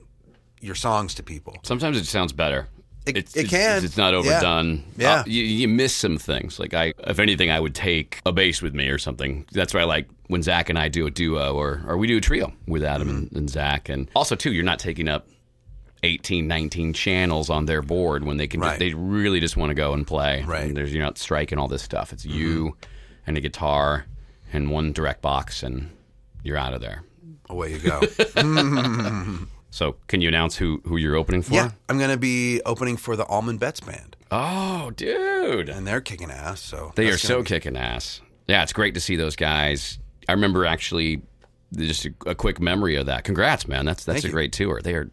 your 0.60 0.74
songs 0.74 1.14
to 1.14 1.22
people. 1.22 1.56
Sometimes 1.62 1.96
it 1.98 2.04
sounds 2.06 2.32
better. 2.32 2.68
It- 3.06 3.16
it's, 3.18 3.36
it 3.36 3.48
can. 3.48 3.84
It's 3.84 3.96
not 3.96 4.14
overdone. 4.14 4.82
Yeah. 4.96 5.20
Uh, 5.20 5.24
you, 5.26 5.42
you 5.44 5.68
miss 5.68 5.94
some 5.94 6.18
things. 6.18 6.58
Like 6.58 6.74
I, 6.74 6.92
if 7.06 7.18
anything, 7.20 7.50
I 7.52 7.60
would 7.60 7.74
take 7.74 8.20
a 8.26 8.32
bass 8.32 8.60
with 8.60 8.74
me 8.74 8.88
or 8.88 8.98
something. 8.98 9.46
That's 9.52 9.72
why 9.72 9.82
I 9.82 9.84
like 9.84 10.08
when 10.26 10.42
Zach 10.42 10.68
and 10.70 10.78
I 10.78 10.88
do 10.88 11.06
a 11.06 11.10
duo, 11.10 11.54
or 11.54 11.82
or 11.86 11.96
we 11.98 12.08
do 12.08 12.16
a 12.16 12.20
trio 12.20 12.52
with 12.66 12.82
Adam 12.82 13.08
and, 13.08 13.26
Mm-hmm. 13.28 13.38
and 13.38 13.50
Zach. 13.50 13.88
And 13.88 14.10
also 14.16 14.34
too, 14.34 14.52
you're 14.52 14.64
not 14.64 14.80
taking 14.80 15.06
up 15.08 15.28
18, 16.02 16.48
19 16.48 16.92
channels 16.94 17.48
on 17.48 17.66
their 17.66 17.80
board 17.80 18.24
when 18.24 18.38
they 18.38 18.48
can. 18.48 18.60
Right. 18.60 18.76
They 18.78 18.92
really 18.92 19.38
just 19.38 19.56
want 19.56 19.70
to 19.70 19.74
go 19.74 19.92
and 19.92 20.04
play. 20.04 20.42
Right. 20.42 20.60
Mm-hmm. 20.62 20.68
And 20.68 20.76
there's 20.76 20.92
you're 20.92 21.04
not 21.04 21.16
striking 21.16 21.58
all 21.58 21.68
this 21.68 21.82
stuff. 21.82 22.12
It's 22.12 22.24
you 22.24 22.76
and 23.24 23.36
a 23.36 23.40
guitar 23.40 24.04
and 24.52 24.68
one 24.70 24.92
direct 24.92 25.22
box, 25.22 25.62
and 25.62 25.90
you're 26.42 26.56
out 26.58 26.74
of 26.74 26.80
there. 26.80 27.04
Away 27.48 27.74
you 27.74 27.78
go. 27.78 28.00
So, 29.76 29.96
can 30.08 30.22
you 30.22 30.28
announce 30.28 30.56
who 30.56 30.80
who 30.86 30.96
you're 30.96 31.16
opening 31.16 31.42
for? 31.42 31.52
yeah, 31.52 31.72
I'm 31.90 31.98
going 31.98 32.08
to 32.10 32.16
be 32.16 32.62
opening 32.64 32.96
for 32.96 33.14
the 33.14 33.24
Allman 33.24 33.58
Betts 33.58 33.80
band, 33.80 34.16
Oh, 34.30 34.90
dude. 34.92 35.68
and 35.68 35.86
they're 35.86 36.00
kicking 36.00 36.30
ass. 36.30 36.62
So 36.62 36.92
They 36.96 37.08
are 37.10 37.18
so 37.18 37.42
be- 37.42 37.48
kicking 37.48 37.76
ass. 37.76 38.22
Yeah, 38.48 38.62
it's 38.62 38.72
great 38.72 38.94
to 38.94 39.00
see 39.00 39.16
those 39.16 39.36
guys. 39.36 39.98
I 40.30 40.32
remember 40.32 40.64
actually 40.64 41.20
just 41.76 42.06
a, 42.06 42.14
a 42.24 42.34
quick 42.34 42.58
memory 42.58 42.96
of 42.96 43.04
that. 43.04 43.24
Congrats, 43.24 43.68
man. 43.68 43.84
That's 43.84 44.02
that's 44.02 44.22
Thank 44.22 44.24
a 44.24 44.28
you. 44.28 44.32
great 44.32 44.52
tour. 44.54 44.80
They 44.82 44.94
are. 44.94 45.10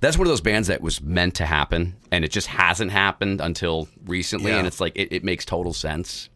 That's 0.00 0.16
one 0.16 0.28
of 0.28 0.30
those 0.30 0.40
bands 0.40 0.68
that 0.68 0.82
was 0.82 1.00
meant 1.00 1.34
to 1.36 1.46
happen, 1.46 1.96
and 2.12 2.24
it 2.24 2.30
just 2.30 2.46
hasn't 2.46 2.92
happened 2.92 3.40
until 3.40 3.88
recently. 4.06 4.52
Yeah. 4.52 4.58
And 4.58 4.68
it's 4.68 4.80
like 4.80 4.92
it, 4.94 5.12
it 5.12 5.24
makes 5.24 5.44
total 5.44 5.72
sense. 5.72 6.28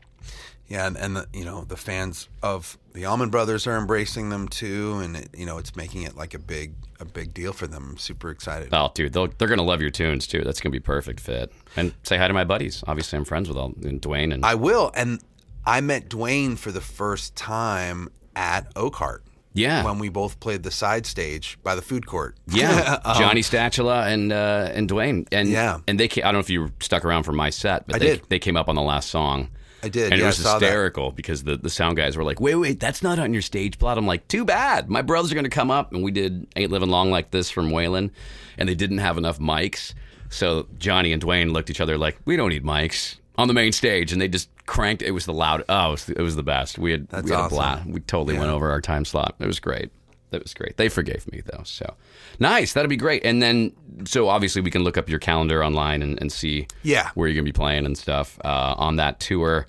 Yeah, 0.67 0.89
and, 0.89 0.97
and 0.97 1.17
the, 1.17 1.29
you 1.33 1.45
know 1.45 1.63
the 1.63 1.77
fans 1.77 2.29
of 2.43 2.77
the 2.95 3.05
Allman 3.05 3.29
Brothers 3.29 3.67
are 3.67 3.77
embracing 3.77 4.31
them 4.31 4.49
too, 4.49 5.01
and 5.03 5.17
it, 5.17 5.29
you 5.37 5.45
know 5.45 5.59
it's 5.59 5.77
making 5.77 6.03
it 6.03 6.17
like 6.17 6.33
a 6.35 6.39
big 6.39 6.75
a 7.01 7.05
big 7.05 7.35
deal 7.35 7.53
for 7.53 7.67
them. 7.67 7.91
I'm 7.91 7.99
super 7.99 8.31
excited. 8.31 8.69
Oh, 8.73 8.91
dude, 8.95 9.13
they'll, 9.13 9.27
they're 9.27 9.49
gonna 9.49 9.63
love 9.63 9.81
your 9.83 9.91
tunes 9.91 10.27
too. 10.27 10.43
That's 10.43 10.61
gonna 10.61 10.73
be 10.73 10.81
perfect 10.81 11.21
fit. 11.21 11.53
And 11.77 11.93
say 12.05 12.17
hi 12.17 12.29
to 12.29 12.35
my 12.35 12.45
buddies. 12.45 12.83
Obviously, 12.87 13.19
I'm 13.19 13.25
friends 13.25 13.49
with 13.49 13.59
all 13.59 13.75
and 13.83 14.01
Duane 14.01 14.33
and 14.33 14.45
I 14.47 14.55
will, 14.55 14.91
and 14.95 15.21
I 15.67 15.81
met 15.81 16.09
Duane 16.09 16.57
for 16.57 16.71
the 16.73 16.81
first 16.81 17.35
time 17.37 18.09
at 18.37 18.73
Oakhart. 18.77 19.23
yeah, 19.55 19.85
when 19.85 19.99
we 19.99 20.09
both 20.09 20.39
played 20.41 20.63
the 20.63 20.71
side 20.71 21.05
stage 21.07 21.59
by 21.65 21.75
the 21.75 21.83
food 21.83 22.07
court. 22.07 22.37
Yeah, 22.47 23.01
Johnny 23.19 23.41
Stachela 23.43 24.07
and 24.07 24.33
uh, 24.33 24.71
and 24.73 24.89
Duane, 24.89 25.27
and 25.33 25.49
Um, 25.49 25.53
Yeah. 25.53 25.79
and 25.89 25.99
they. 25.99 26.07
Came, 26.09 26.23
I 26.25 26.29
don't 26.29 26.35
know 26.35 26.41
if 26.41 26.51
you 26.51 26.71
stuck 26.81 27.05
around 27.05 27.25
for 27.25 27.33
my 27.33 27.51
set, 27.51 27.87
but 27.89 27.97
I 27.97 27.99
they, 27.99 28.07
did. 28.07 28.23
They 28.29 28.39
came 28.39 28.57
up 28.57 28.69
on 28.69 28.77
the 28.77 28.83
last 28.83 29.11
song. 29.11 29.49
I 29.85 29.89
did, 29.89 30.13
and 30.13 30.21
yeah, 30.21 30.25
it 30.25 30.29
was 30.29 30.37
saw 30.39 30.59
that. 30.59 30.65
hysterical 30.65 31.13
because 31.13 31.45
the 31.45 31.57
the 31.57 31.71
sound 31.71 31.97
guys 31.97 32.17
were 32.17 32.25
like, 32.25 32.41
"Wait, 32.41 32.55
wait, 32.55 32.81
that's 32.81 33.03
not 33.03 33.19
on 33.19 33.33
your 33.33 33.43
stage 33.43 33.79
plot." 33.79 33.99
I'm 33.99 34.07
like, 34.07 34.27
"Too 34.29 34.45
bad, 34.45 34.89
my 34.89 35.03
brothers 35.03 35.31
are 35.31 35.35
going 35.35 35.45
to 35.45 35.51
come 35.51 35.71
up," 35.71 35.93
and 35.93 36.03
we 36.03 36.11
did 36.11 36.47
"Ain't 36.57 36.71
Living 36.71 36.89
Long 36.89 37.11
Like 37.11 37.31
This" 37.31 37.51
from 37.51 37.71
Waylon, 37.71 38.11
and 38.59 38.69
they 38.69 38.75
didn't 38.75 38.99
have 38.99 39.19
enough 39.19 39.39
mics, 39.39 39.95
so 40.31 40.67
Johnny 40.79 41.13
and 41.13 41.21
Duane 41.21 41.53
looked 41.53 41.69
at 41.71 41.77
each 41.77 41.81
other 41.81 41.99
like, 41.99 42.17
"We 42.25 42.37
don't 42.37 42.51
need 42.51 42.65
mics." 42.65 43.17
On 43.37 43.49
the 43.49 43.55
main 43.55 43.73
stage, 43.73 44.13
and 44.13 44.21
they 44.23 44.29
just 44.29 44.49
cranked. 44.65 45.03
It 45.03 45.11
was 45.11 45.27
the 45.27 45.33
loud. 45.33 45.65
Oh, 45.69 45.89
it 45.89 45.91
was 45.91 46.05
the, 46.05 46.13
it 46.21 46.23
was 46.23 46.37
the 46.37 46.45
best. 46.45 46.79
We 46.79 46.93
had 46.93 47.09
That's 47.09 47.25
we 47.25 47.31
had 47.33 47.41
awesome. 47.41 47.57
a 47.59 47.59
blast. 47.59 47.87
We 47.87 48.01
totally 48.01 48.39
went 48.39 48.51
over 48.51 48.71
our 48.71 48.81
time 48.81 49.05
slot. 49.05 49.35
It 49.41 49.47
was 49.47 49.59
great. 49.59 49.91
That 50.35 50.43
was 50.43 50.53
great. 50.53 50.77
They 50.77 50.89
forgave 50.89 51.31
me 51.31 51.43
though. 51.47 51.63
So 51.65 51.95
nice. 52.41 52.73
That'd 52.73 52.91
be 52.91 52.97
great. 52.97 53.25
And 53.25 53.41
then, 53.41 53.73
so 54.05 54.29
obviously 54.29 54.63
we 54.63 54.71
can 54.71 54.83
look 54.83 54.99
up 54.99 55.09
your 55.09 55.21
calendar 55.21 55.65
online 55.65 56.03
and, 56.03 56.21
and 56.21 56.33
see 56.33 56.67
Yeah. 56.83 57.11
where 57.15 57.29
you're 57.29 57.37
gonna 57.37 57.45
be 57.45 57.53
playing 57.53 57.87
and 57.87 57.97
stuff 57.97 58.39
uh, 58.45 58.75
on 58.77 58.97
that 58.97 59.21
tour. 59.21 59.67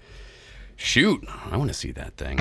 Shoot, 0.75 1.23
I 1.51 1.55
want 1.57 1.69
to 1.69 1.73
see 1.73 1.91
that 1.91 2.17
thing. 2.17 2.37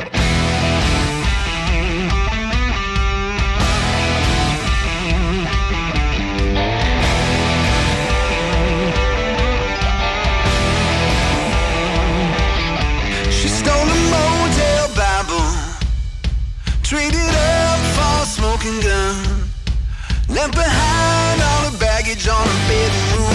Left 20.44 20.56
behind 20.56 21.40
all 21.42 21.70
the 21.70 21.78
baggage 21.78 22.28
on 22.28 22.46
her 22.46 22.68
bed 22.68 23.33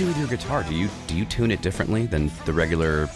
do 0.00 0.06
with 0.06 0.16
your 0.16 0.28
guitar? 0.28 0.62
Do 0.62 0.74
you 0.74 0.88
do 1.08 1.14
you 1.14 1.26
tune 1.26 1.50
it 1.50 1.60
differently 1.60 2.06
than 2.06 2.30
the 2.46 2.54
regular 2.54 3.06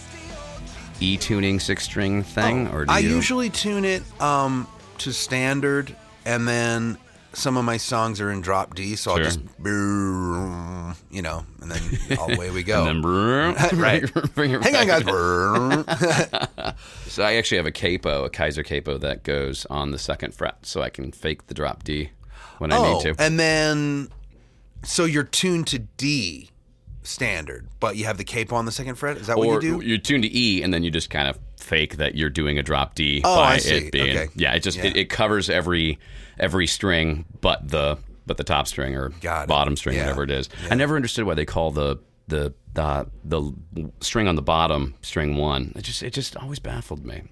e 1.00 1.16
tuning 1.16 1.58
six 1.58 1.82
string 1.84 2.22
thing, 2.22 2.68
or 2.68 2.84
do 2.84 2.90
Oh, 2.92 2.94
I 2.94 2.98
you? 2.98 3.08
usually 3.08 3.48
tune 3.48 3.86
it 3.86 4.02
um, 4.20 4.68
to 4.98 5.10
standard, 5.10 5.96
and 6.26 6.46
then 6.46 6.98
some 7.32 7.56
of 7.56 7.64
my 7.64 7.78
songs 7.78 8.20
are 8.20 8.30
in 8.30 8.42
drop 8.42 8.74
D, 8.74 8.96
so 8.96 9.12
I'll 9.12 9.16
Sure. 9.16 9.24
just, 9.24 9.40
you 11.10 11.22
know, 11.22 11.46
and 11.62 11.70
then 11.70 12.18
away 12.18 12.50
we 12.50 12.62
go. 12.62 12.84
Then 12.86 13.00
Right. 13.80 14.08
Hang 14.36 14.54
on, 14.76 14.86
guys. 15.84 16.74
So 17.08 17.24
I 17.24 17.34
actually 17.36 17.56
have 17.56 17.66
a 17.66 17.72
capo, 17.72 18.24
a 18.26 18.30
Kyser 18.30 18.64
capo 18.64 18.98
that 18.98 19.22
goes 19.24 19.64
on 19.70 19.90
the 19.90 19.98
second 19.98 20.34
fret, 20.34 20.66
so 20.66 20.82
I 20.82 20.90
can 20.90 21.12
fake 21.12 21.46
the 21.46 21.54
drop 21.54 21.82
D 21.82 22.10
when 22.58 22.72
I 22.72 22.76
oh, 22.76 22.92
need 22.92 23.00
to. 23.02 23.14
and 23.18 23.40
then 23.40 24.10
so 24.82 25.06
you're 25.06 25.24
tuned 25.24 25.66
to 25.68 25.78
D 25.78 26.50
standard, 27.04 27.68
but 27.80 27.96
you 27.96 28.04
have 28.06 28.18
the 28.18 28.24
capo 28.24 28.56
on 28.56 28.64
the 28.66 28.72
second 28.72 28.96
fret. 28.96 29.16
Is 29.18 29.26
that 29.28 29.36
or 29.36 29.46
what 29.46 29.62
you 29.62 29.80
do? 29.82 29.94
are 29.94 29.98
tuned 29.98 30.24
to 30.24 30.36
E, 30.36 30.62
and 30.62 30.74
then 30.74 30.82
you 30.82 30.90
just 30.90 31.10
kind 31.10 31.28
of 31.28 31.38
fake 31.58 31.96
that 31.98 32.14
you're 32.14 32.30
doing 32.30 32.58
a 32.58 32.62
drop 32.62 32.94
D 32.94 33.20
Oh, 33.24 33.36
by 33.36 33.54
I 33.54 33.58
see. 33.58 33.74
it 33.76 33.92
being 33.92 34.10
Okay. 34.16 34.28
yeah. 34.34 34.54
It 34.54 34.60
just 34.60 34.78
It, 34.78 34.96
Yeah. 34.96 35.02
it 35.02 35.10
covers 35.10 35.48
every 35.48 35.98
every 36.38 36.66
string, 36.66 37.24
but 37.40 37.68
the 37.68 37.98
but 38.26 38.36
the 38.38 38.44
top 38.44 38.66
string 38.66 38.96
or 38.96 39.10
bottom 39.46 39.76
string, 39.76 39.96
Yeah. 39.96 40.02
whatever 40.04 40.22
it 40.24 40.30
is. 40.30 40.48
I 40.70 40.74
never 40.74 40.96
understood 40.96 41.24
why 41.26 41.34
they 41.34 41.44
call 41.44 41.70
the 41.70 41.98
the 42.26 42.54
the 42.72 43.06
the 43.24 43.52
string 44.00 44.26
on 44.28 44.34
the 44.34 44.42
bottom 44.42 44.94
string 45.02 45.36
one. 45.36 45.72
It 45.76 45.82
just 45.82 46.02
it 46.02 46.12
just 46.14 46.36
always 46.36 46.58
baffled 46.58 47.04
me. 47.04 47.22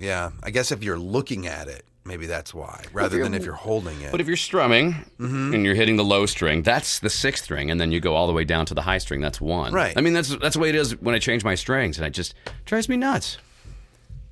Yeah, 0.00 0.30
I 0.42 0.50
guess 0.50 0.72
if 0.72 0.82
you're 0.82 0.98
looking 0.98 1.46
at 1.46 1.68
it, 1.68 1.84
maybe 2.04 2.26
that's 2.26 2.52
why, 2.52 2.82
rather 2.92 3.22
than 3.22 3.34
if 3.34 3.44
you're 3.44 3.54
holding 3.54 4.00
it. 4.00 4.10
But 4.10 4.20
if 4.20 4.26
you're 4.26 4.36
strumming 4.36 4.92
Mm-hmm. 5.20 5.54
and 5.54 5.64
you're 5.64 5.74
hitting 5.74 5.96
the 5.96 6.04
low 6.04 6.26
string, 6.26 6.62
that's 6.62 6.98
the 6.98 7.10
sixth 7.10 7.44
string, 7.44 7.70
and 7.70 7.80
then 7.80 7.92
you 7.92 8.00
go 8.00 8.14
all 8.14 8.26
the 8.26 8.32
way 8.32 8.44
down 8.44 8.66
to 8.66 8.74
the 8.74 8.82
high 8.82 8.98
string. 8.98 9.20
That's 9.20 9.40
one. 9.40 9.72
Right. 9.72 9.94
I 9.96 10.00
mean, 10.00 10.12
that's 10.12 10.34
that's 10.36 10.54
the 10.56 10.60
way 10.60 10.68
it 10.68 10.74
is 10.74 11.00
when 11.00 11.14
I 11.14 11.18
change 11.18 11.44
my 11.44 11.54
strings, 11.54 11.98
and 11.98 12.06
it 12.06 12.10
just 12.10 12.34
drives 12.64 12.88
me 12.88 12.96
nuts. 12.96 13.38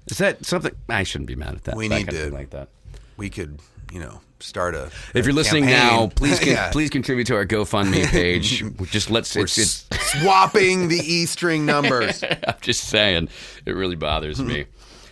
Is 0.07 0.19
that 0.19 0.45
something? 0.45 0.73
I 0.89 1.03
shouldn't 1.05 1.29
be 1.29 1.37
mad 1.37 1.55
at 1.55 1.65
that. 1.65 1.77
We 1.77 1.89
that 1.89 1.97
need 1.99 2.07
kind 2.07 2.17
to- 2.17 2.25
thing 2.25 2.33
like 2.33 2.51
that. 2.51 2.69
we 3.17 3.31
could, 3.31 3.61
you 3.93 4.01
know, 4.01 4.21
start 4.41 4.75
a. 4.75 4.91
If 5.15 5.25
you're 5.27 5.35
listening 5.35 5.65
campaign. 5.65 5.97
now, 6.01 6.07
please 6.17 6.39
con- 6.41 6.49
Yeah. 6.49 6.71
please 6.73 6.91
contribute 6.91 7.27
to 7.29 7.37
our 7.37 7.47
GoFundMe 7.47 8.05
page. 8.11 8.65
just 8.91 9.11
let's. 9.11 9.37
We're 9.37 9.43
It's, 9.45 9.59
it's, 9.59 9.87
swapping 10.21 10.89
the 10.89 10.97
E 10.99 11.27
string 11.27 11.65
numbers. 11.67 12.25
I'm 12.47 12.55
just 12.61 12.85
saying, 12.89 13.29
it 13.67 13.73
really 13.73 13.95
bothers 13.97 14.41
me. 14.43 14.67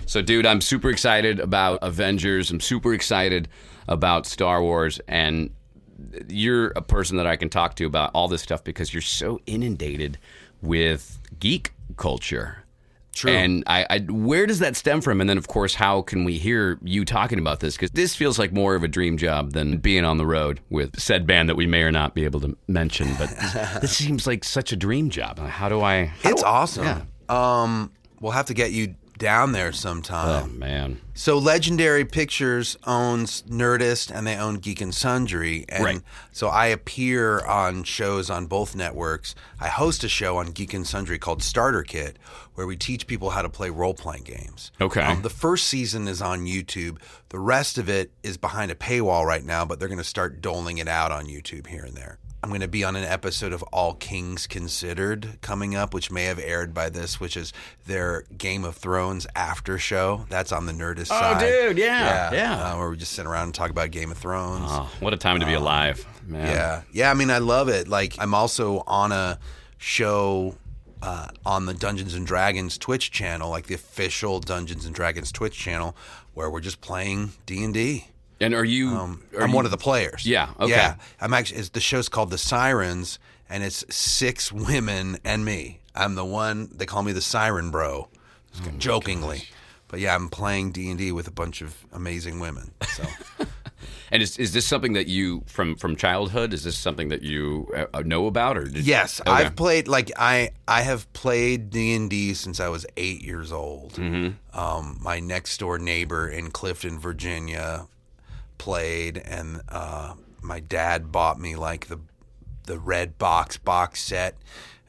So, 0.08 0.22
dude, 0.22 0.46
I'm 0.46 0.62
super 0.62 0.88
excited 0.88 1.38
about 1.38 1.80
Avengers. 1.82 2.50
I'm 2.50 2.60
super 2.60 2.94
excited 2.94 3.46
about 3.88 4.24
Star 4.24 4.62
Wars, 4.62 5.00
and 5.06 5.50
you're 6.28 6.68
a 6.68 6.80
person 6.80 7.18
that 7.18 7.26
I 7.26 7.36
can 7.36 7.50
talk 7.50 7.74
to 7.76 7.84
about 7.84 8.10
all 8.14 8.26
this 8.26 8.40
stuff 8.40 8.64
because 8.64 8.94
you're 8.94 9.02
so 9.02 9.38
inundated 9.44 10.16
with 10.62 11.18
geek 11.38 11.72
culture. 11.98 12.64
True. 13.12 13.32
And 13.32 13.64
I, 13.66 13.86
I, 13.90 13.98
where 14.08 14.46
does 14.46 14.60
that 14.60 14.76
stem 14.76 15.02
from? 15.02 15.20
And 15.20 15.28
then, 15.28 15.36
of 15.36 15.46
course, 15.48 15.74
how 15.74 16.00
can 16.00 16.24
we 16.24 16.38
hear 16.38 16.78
you 16.82 17.04
talking 17.04 17.38
about 17.38 17.60
this? 17.60 17.76
Because 17.76 17.90
this 17.90 18.14
feels 18.16 18.38
like 18.38 18.50
more 18.50 18.76
of 18.76 18.82
a 18.84 18.88
dream 18.88 19.18
job 19.18 19.52
than 19.52 19.76
being 19.76 20.06
on 20.06 20.16
the 20.16 20.24
road 20.26 20.60
with 20.70 20.98
said 20.98 21.26
band 21.26 21.50
that 21.50 21.56
we 21.56 21.66
may 21.66 21.82
or 21.82 21.92
not 21.92 22.14
be 22.14 22.24
able 22.24 22.40
to 22.40 22.56
mention. 22.66 23.08
But 23.18 23.28
this, 23.82 23.94
seems 23.94 24.26
like 24.26 24.42
such 24.42 24.72
a 24.72 24.76
dream 24.76 25.10
job. 25.10 25.38
How 25.38 25.68
do 25.68 25.82
I? 25.82 26.04
how 26.06 26.30
It's 26.30 26.40
do 26.42 26.48
I- 26.48 26.50
awesome. 26.50 26.84
Yeah. 26.84 27.02
Um, 27.28 27.92
we'll 28.20 28.32
have 28.32 28.46
to 28.46 28.54
get 28.54 28.70
you 28.72 28.94
down 29.18 29.52
there 29.52 29.72
sometime. 29.72 30.44
Oh 30.44 30.46
man. 30.58 31.00
So 31.14 31.36
Legendary 31.36 32.04
Pictures 32.04 32.76
owns 32.86 33.42
Nerdist 33.42 34.14
and 34.14 34.26
they 34.26 34.36
own 34.36 34.54
Geek 34.56 34.80
and 34.80 34.94
Sundry, 34.94 35.64
and 35.68 35.84
Right. 35.84 36.00
so 36.32 36.48
I 36.48 36.66
appear 36.68 37.44
on 37.44 37.82
shows 37.82 38.30
on 38.30 38.46
both 38.46 38.76
networks. 38.76 39.34
I 39.60 39.68
host 39.68 40.04
a 40.04 40.08
show 40.08 40.36
on 40.36 40.52
Geek 40.52 40.72
and 40.74 40.86
Sundry 40.86 41.18
called 41.18 41.42
Starter 41.42 41.82
Kit, 41.82 42.18
where 42.54 42.66
we 42.66 42.76
teach 42.76 43.06
people 43.06 43.30
how 43.30 43.42
to 43.42 43.48
play 43.48 43.68
role 43.70 43.94
playing 43.94 44.22
games. 44.22 44.70
Okay. 44.80 45.02
Um, 45.02 45.22
the 45.22 45.30
first 45.30 45.66
season 45.66 46.06
is 46.08 46.22
on 46.22 46.46
YouTube. 46.46 46.98
The 47.30 47.38
rest 47.40 47.78
of 47.78 47.88
it 47.88 48.12
is 48.22 48.36
behind 48.36 48.70
a 48.70 48.74
paywall 48.76 49.24
right 49.26 49.44
now, 49.44 49.64
but 49.64 49.78
they're 49.80 49.88
going 49.88 49.98
to 49.98 50.04
start 50.04 50.40
doling 50.40 50.78
it 50.78 50.88
out 50.88 51.10
on 51.12 51.26
YouTube 51.26 51.66
here 51.66 51.82
and 51.84 51.96
there. 51.96 52.18
I'm 52.40 52.50
going 52.50 52.60
to 52.60 52.68
be 52.68 52.84
on 52.84 52.94
an 52.94 53.02
episode 53.02 53.52
of 53.52 53.62
All 53.64 53.94
Kings 53.94 54.46
Considered 54.46 55.38
coming 55.40 55.74
up, 55.74 55.92
which 55.92 56.08
may 56.10 56.24
have 56.26 56.38
aired 56.38 56.72
by 56.72 56.88
this, 56.88 57.18
which 57.18 57.36
is 57.36 57.52
their 57.86 58.22
Game 58.36 58.64
of 58.64 58.76
Thrones 58.76 59.26
after 59.34 59.76
show. 59.76 60.24
That's 60.28 60.52
on 60.52 60.64
the 60.66 60.72
Nerdist 60.72 61.08
Oh, 61.10 61.18
side. 61.18 61.42
Oh, 61.42 61.68
dude, 61.68 61.78
yeah, 61.78 62.32
yeah. 62.32 62.62
Uh, 62.74 62.78
where 62.78 62.90
we 62.90 62.96
just 62.96 63.12
sit 63.12 63.26
around 63.26 63.44
and 63.44 63.54
talk 63.54 63.70
about 63.70 63.90
Game 63.90 64.12
of 64.12 64.18
Thrones. 64.18 64.66
Oh, 64.68 64.88
what 65.00 65.12
a 65.12 65.16
time 65.16 65.40
to 65.40 65.46
be 65.46 65.54
alive, 65.54 66.06
man. 66.26 66.46
Yeah, 66.46 66.82
yeah. 66.92 67.10
I 67.10 67.14
mean, 67.14 67.30
I 67.30 67.38
love 67.38 67.68
it. 67.68 67.88
Like, 67.88 68.14
I'm 68.20 68.34
also 68.34 68.84
on 68.86 69.10
a 69.10 69.40
show 69.78 70.54
uh, 71.02 71.28
on 71.44 71.66
the 71.66 71.74
Dungeons 71.74 72.14
and 72.14 72.24
Dragons 72.24 72.78
Twitch 72.78 73.10
channel, 73.10 73.50
like 73.50 73.66
the 73.66 73.74
official 73.74 74.38
Dungeons 74.38 74.84
and 74.86 74.94
Dragons 74.94 75.32
Twitch 75.32 75.58
channel, 75.58 75.96
where 76.34 76.48
we're 76.48 76.60
just 76.60 76.80
playing 76.80 77.32
D 77.46 77.64
and 77.64 77.74
D. 77.74 78.06
And 78.40 78.54
are 78.54 78.64
you? 78.64 78.88
Um, 78.90 79.22
are 79.36 79.42
I'm 79.42 79.50
you- 79.50 79.56
one 79.56 79.64
of 79.64 79.70
the 79.70 79.76
players. 79.76 80.24
Yeah, 80.24 80.50
okay. 80.60 80.70
Yeah. 80.70 80.96
I'm 81.20 81.34
actually. 81.34 81.60
It's, 81.60 81.70
the 81.70 81.80
show's 81.80 82.08
called 82.08 82.30
The 82.30 82.38
Sirens, 82.38 83.18
and 83.48 83.62
it's 83.62 83.84
six 83.94 84.52
women 84.52 85.18
and 85.24 85.44
me. 85.44 85.80
I'm 85.94 86.14
the 86.14 86.24
one. 86.24 86.70
They 86.72 86.86
call 86.86 87.02
me 87.02 87.12
the 87.12 87.20
Siren 87.20 87.70
Bro, 87.70 88.08
Oh 88.66 88.70
jokingly. 88.78 89.44
But 89.88 90.00
yeah, 90.00 90.14
I'm 90.14 90.28
playing 90.28 90.72
D 90.72 90.90
and 90.90 90.98
D 90.98 91.12
with 91.12 91.26
a 91.26 91.32
bunch 91.32 91.62
of 91.62 91.74
amazing 91.92 92.40
women. 92.40 92.72
So. 92.86 93.04
And 94.10 94.22
is, 94.22 94.38
is 94.38 94.52
this 94.52 94.66
something 94.66 94.94
that 94.94 95.06
you 95.06 95.42
from 95.46 95.76
from 95.76 95.94
childhood? 95.94 96.54
Is 96.54 96.64
this 96.64 96.78
something 96.78 97.08
that 97.08 97.22
you 97.22 97.68
uh, 97.92 98.00
know 98.00 98.26
about, 98.26 98.56
or 98.56 98.64
did, 98.64 98.86
Yes, 98.86 99.20
Okay. 99.20 99.30
I've 99.30 99.54
played 99.54 99.86
like 99.86 100.10
I 100.16 100.50
I 100.66 100.80
have 100.82 101.12
played 101.12 101.70
D 101.70 101.94
and 101.94 102.08
D 102.08 102.34
since 102.34 102.58
I 102.58 102.68
was 102.68 102.86
eight 102.96 103.22
years 103.22 103.52
old. 103.52 103.94
Mm-hmm. 103.94 104.58
Um, 104.58 104.98
my 105.02 105.20
next 105.20 105.58
door 105.58 105.78
neighbor 105.78 106.26
in 106.28 106.50
Clifton, 106.50 106.98
Virginia, 106.98 107.86
played, 108.58 109.18
and 109.18 109.62
uh, 109.68 110.14
my 110.42 110.60
dad 110.60 111.10
bought 111.12 111.38
me 111.40 111.56
like 111.56 111.86
the 111.86 111.98
the 112.66 112.78
red 112.78 113.16
box 113.18 113.56
box 113.56 114.02
set, 114.02 114.36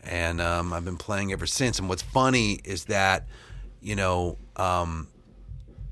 and 0.04 0.42
um, 0.42 0.74
I've 0.74 0.84
been 0.86 0.98
playing 0.98 1.32
ever 1.32 1.46
since. 1.46 1.80
And 1.80 1.88
what's 1.88 2.02
funny 2.02 2.60
is 2.66 2.86
that 2.86 3.28
you 3.82 3.96
know 3.96 4.38
um, 4.58 5.08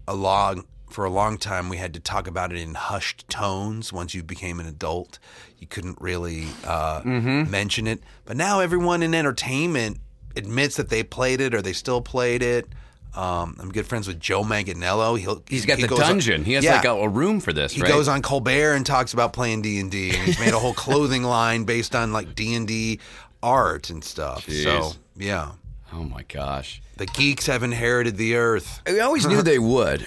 a 0.07 0.15
long 0.15 0.65
for 0.89 1.03
a 1.05 1.09
long 1.09 1.37
time 1.37 1.67
we 1.69 1.77
had 1.77 1.93
to 1.93 1.99
talk 1.99 2.27
about 2.27 2.51
it 2.53 2.57
in 2.59 2.73
hushed 2.73 3.27
tones 3.29 3.91
once 3.91 4.13
you 4.13 4.23
became 4.23 4.57
an 4.61 4.65
adult 4.65 5.19
you 5.59 5.67
couldn't 5.67 5.97
really 5.99 6.45
uh, 6.65 7.01
Mm-hmm. 7.01 7.51
mention 7.51 7.87
it 7.87 7.99
but 8.23 8.37
now 8.37 8.61
everyone 8.61 9.03
in 9.03 9.13
entertainment 9.13 9.97
admits 10.37 10.77
that 10.77 10.87
they 10.89 11.03
played 11.03 11.41
it 11.41 11.53
or 11.53 11.61
they 11.61 11.73
still 11.73 11.99
played 12.01 12.41
it 12.41 12.69
um, 13.15 13.55
I'm 13.59 13.71
good 13.71 13.87
friends 13.87 14.07
with 14.07 14.19
Joe 14.19 14.43
Manganiello. 14.43 15.17
He'll, 15.19 15.43
He's 15.49 15.65
got 15.65 15.77
he 15.77 15.83
the 15.83 15.87
goes 15.87 15.99
on- 16.01 16.07
dungeon. 16.09 16.43
he 16.45 16.53
has 16.53 16.63
Yeah. 16.63 16.75
like 16.75 16.85
a, 16.85 16.91
a 16.91 17.09
room 17.09 17.39
for 17.39 17.51
this, 17.53 17.73
He 17.73 17.81
right? 17.81 17.87
goes 17.91 18.07
on 18.07 18.21
Colbert 18.21 18.73
and 18.73 18.85
talks 18.85 19.13
about 19.13 19.33
playing 19.33 19.61
D 19.63 19.79
and 19.79 19.89
D, 19.91 20.09
and 20.09 20.17
he's 20.23 20.39
made 20.39 20.53
a 20.53 20.59
whole 20.59 20.73
clothing 20.73 21.23
line 21.23 21.63
based 21.63 21.95
on 21.95 22.13
like 22.13 22.35
D 22.35 22.53
and 22.55 22.67
D 22.67 22.99
art 23.41 23.89
and 23.89 24.03
stuff. 24.03 24.47
So 24.49 24.91
yeah, 25.15 25.51
Oh 25.93 26.03
my 26.03 26.23
gosh. 26.23 26.81
the 26.97 27.05
geeks 27.05 27.45
have 27.47 27.63
inherited 27.63 28.17
the 28.17 28.35
earth. 28.35 28.81
I 28.87 28.99
always 28.99 29.25
knew 29.25 29.41
they 29.43 29.59
would. 29.59 30.05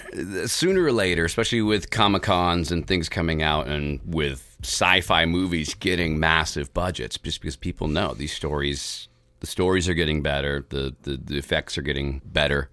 Sooner 0.50 0.82
or 0.84 0.92
later, 0.92 1.24
especially 1.24 1.62
with 1.62 1.90
Comic 1.90 2.22
Cons 2.22 2.70
and 2.70 2.86
things 2.86 3.08
coming 3.08 3.42
out 3.42 3.66
and 3.66 3.98
with 4.04 4.56
sci 4.62 5.00
fi 5.00 5.24
movies 5.24 5.74
getting 5.74 6.20
massive 6.20 6.72
budgets, 6.74 7.16
just 7.18 7.40
because 7.40 7.56
people 7.56 7.88
know 7.88 8.12
these 8.14 8.32
stories, 8.32 9.08
the 9.40 9.46
stories 9.46 9.88
are 9.88 9.94
getting 9.94 10.22
better, 10.22 10.66
the, 10.68 10.94
the, 11.02 11.16
the 11.16 11.38
effects 11.38 11.78
are 11.78 11.82
getting 11.82 12.20
better. 12.26 12.68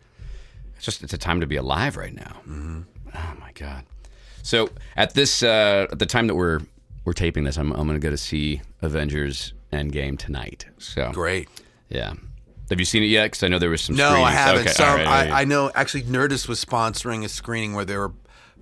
It's 0.78 0.86
just, 0.86 1.04
it's 1.04 1.14
a 1.14 1.18
time 1.18 1.42
to 1.42 1.48
be 1.48 1.56
alive 1.58 1.98
right 1.98 2.14
now. 2.16 2.38
Mm-hmm. 2.48 2.82
Oh 3.14 3.34
my 3.40 3.52
God. 3.54 3.84
So 4.44 4.70
at 4.96 5.14
this, 5.14 5.44
uh, 5.44 5.88
at 5.92 6.00
the 6.00 6.06
time 6.06 6.28
that 6.28 6.36
we're, 6.36 6.62
we're 7.06 7.14
taping 7.14 7.44
this, 7.44 7.58
I'm, 7.58 7.72
I'm 7.74 7.88
going 7.88 8.00
to 8.00 8.06
go 8.06 8.10
to 8.10 8.18
see 8.18 8.62
Avengers 8.82 9.54
Endgame 9.74 10.18
tonight. 10.18 10.66
So 10.78 11.12
Great. 11.14 11.50
yeah. 11.90 12.14
Have 12.70 12.80
you 12.80 12.86
seen 12.86 13.02
it 13.04 13.08
yet? 13.08 13.28
Because 13.28 13.44
I 13.44 13.48
know 13.48 13.60
there 13.60 13.70
was 13.70 13.82
some. 13.82 13.96
No, 13.96 14.10
I 14.24 14.32
haven't. 14.32 14.68
Okay, 14.68 14.84
all 14.84 14.94
right, 14.96 15.06
all 15.08 15.14
right. 15.14 15.32
I, 15.32 15.42
I 15.42 15.46
know. 15.46 15.72
Actually, 15.74 16.04
Nerdist 16.04 16.50
was 16.50 16.64
sponsoring 16.64 17.24
a 17.24 17.30
screening 17.30 17.74
where 17.76 17.86
they 17.86 17.96
were 17.96 18.12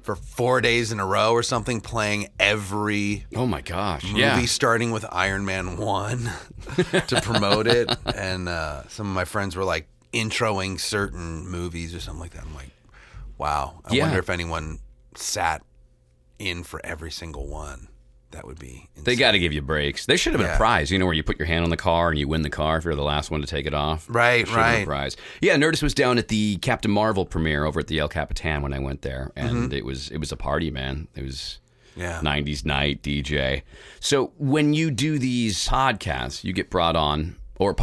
for 0.04 0.15
four 0.15 0.62
days 0.62 0.91
in 0.91 0.99
a 0.99 1.06
row 1.08 1.32
or 1.32 1.41
something 1.41 1.82
playing 1.82 2.28
every 2.39 3.25
Oh 3.36 3.47
my 3.47 3.62
gosh! 3.62 4.04
movie, 4.06 4.19
Yeah, 4.19 4.39
starting 4.45 4.91
with 4.91 5.06
Iron 5.12 5.43
Man 5.43 5.78
one 5.78 6.30
to 7.08 7.19
promote 7.23 7.65
it. 7.65 7.91
And 8.15 8.47
uh, 8.47 8.88
some 8.89 9.08
of 9.10 9.15
my 9.15 9.25
friends 9.25 9.56
were 9.56 9.63
like 9.63 9.88
introing 10.15 10.80
certain 10.80 11.47
movies 11.47 11.93
or 11.93 11.99
something 11.99 12.21
like 12.21 12.32
that. 12.32 12.43
I'm 12.43 12.56
like, 12.56 12.71
wow. 13.38 13.82
I 13.86 13.93
Yeah. 13.93 14.04
wonder 14.06 14.19
if 14.19 14.30
anyone 14.30 14.80
sat 15.15 15.62
in 16.39 16.63
for 16.63 16.84
every 16.86 17.12
single 17.12 17.47
one. 17.47 17.89
That 18.32 18.45
would 18.45 18.60
be. 18.60 18.89
Insane. 18.95 19.04
they 19.06 19.15
got 19.15 19.32
to 19.32 19.39
give 19.39 19.54
you 19.54 19.62
breaks. 19.62 20.06
There 20.06 20.17
should 20.17 20.34
have 20.34 20.41
been 20.41 20.51
a 20.51 20.58
prize, 20.58 20.91
you 20.91 20.99
know, 20.99 21.06
where 21.06 21.13
you 21.13 21.23
put 21.23 21.38
your 21.39 21.45
hand 21.45 21.63
on 21.63 21.69
the 21.69 21.78
car 21.78 22.10
and 22.10 22.19
you 22.19 22.28
win 22.28 22.41
the 22.41 22.49
car 22.49 22.78
if 22.78 22.84
you're 22.84 22.95
the 22.95 23.01
last 23.04 23.32
one 23.32 23.39
to 23.39 23.47
take 23.47 23.65
it 23.65 23.73
off. 23.73 24.06
Right, 24.10 24.43
been 24.45 24.54
a 24.54 24.58
right. 24.58 24.86
prize. 24.86 25.15
Yeah, 25.41 25.56
Nerdist 25.56 25.82
was 25.84 25.93
down 25.93 26.17
at 26.17 26.28
the 26.28 26.58
Captain 26.58 26.91
Marvel 26.91 27.25
premiere 27.25 27.63
over 27.63 27.80
at 27.80 27.88
the 27.88 27.99
El 27.99 28.10
Capitan 28.10 28.62
when 28.62 28.73
I 28.73 28.80
went 28.80 29.04
there, 29.04 29.32
and 29.38 29.51
Mm-hmm. 29.69 29.73
it 29.73 29.86
was 29.86 30.10
it 30.10 30.17
was 30.17 30.32
a 30.34 30.38
party, 30.38 30.69
man. 30.71 31.08
It 31.15 31.23
was. 31.23 31.60
Yeah. 31.97 32.19
90s 32.21 32.65
night 32.65 33.01
DJ. 33.01 33.62
So 34.01 34.34
when 34.38 34.73
you 34.73 34.91
do 34.91 35.17
these 35.17 35.65
podcasts, 35.69 36.43
you 36.43 36.51
get 36.51 36.69
brought 36.69 36.97
on 36.97 37.38
or 37.58 37.73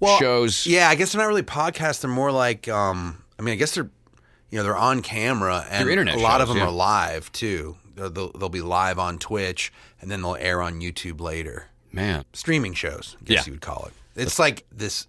podcast 0.00 0.18
shows. 0.18 0.66
Yeah, 0.66 0.88
I 0.88 0.94
guess 0.94 1.12
they're 1.12 1.22
not 1.22 1.28
really 1.28 1.42
podcasts. 1.42 2.00
They're 2.00 2.10
more 2.10 2.32
like, 2.32 2.68
um, 2.68 3.22
I 3.38 3.42
mean, 3.42 3.52
I 3.52 3.56
guess 3.56 3.74
they're, 3.74 3.90
you 4.50 4.58
know, 4.58 4.62
they're 4.62 4.76
on 4.76 5.02
camera 5.02 5.66
and 5.70 5.84
They're 5.84 5.92
internet 5.92 6.16
a 6.16 6.18
lot 6.20 6.40
of 6.40 6.48
shows, 6.48 6.54
them 6.56 6.62
yeah. 6.64 6.68
are 6.68 6.72
live 6.72 7.32
too. 7.32 7.76
They'll, 7.94 8.10
they'll 8.10 8.32
they'll 8.32 8.48
be 8.48 8.60
live 8.60 8.98
on 8.98 9.18
Twitch 9.18 9.72
and 10.00 10.10
then 10.10 10.22
they'll 10.22 10.36
air 10.36 10.60
on 10.62 10.80
YouTube 10.80 11.20
later. 11.20 11.66
Man. 11.92 12.24
Streaming 12.32 12.74
shows, 12.74 13.16
I 13.20 13.24
guess 13.24 13.34
Yeah. 13.36 13.42
you 13.46 13.52
would 13.52 13.62
call 13.62 13.86
it. 13.86 14.20
It's 14.20 14.38
like 14.38 14.64
this 14.70 15.06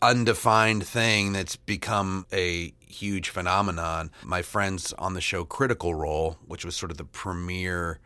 undefined 0.00 0.84
thing 0.86 1.32
that's 1.32 1.56
become 1.56 2.26
a 2.32 2.72
huge 2.86 3.28
phenomenon. 3.28 4.10
My 4.24 4.42
friends 4.42 4.92
on 4.98 5.14
the 5.14 5.20
show 5.20 5.44
Critical 5.44 5.94
Role, 5.94 6.38
which 6.46 6.64
was 6.64 6.74
sort 6.76 6.90
of 6.90 6.98
the 6.98 7.04
premier 7.04 7.98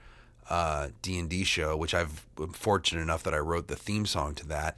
uh, 0.51 0.89
D&D 1.03 1.45
show, 1.45 1.77
which 1.77 1.95
I've 1.95 2.27
been 2.37 2.53
fortunate 2.53 3.01
enough 3.01 3.23
that 3.25 3.35
I 3.35 3.39
wrote 3.39 3.69
the 3.69 3.77
theme 3.77 4.07
song 4.07 4.35
to 4.37 4.47
that. 4.49 4.77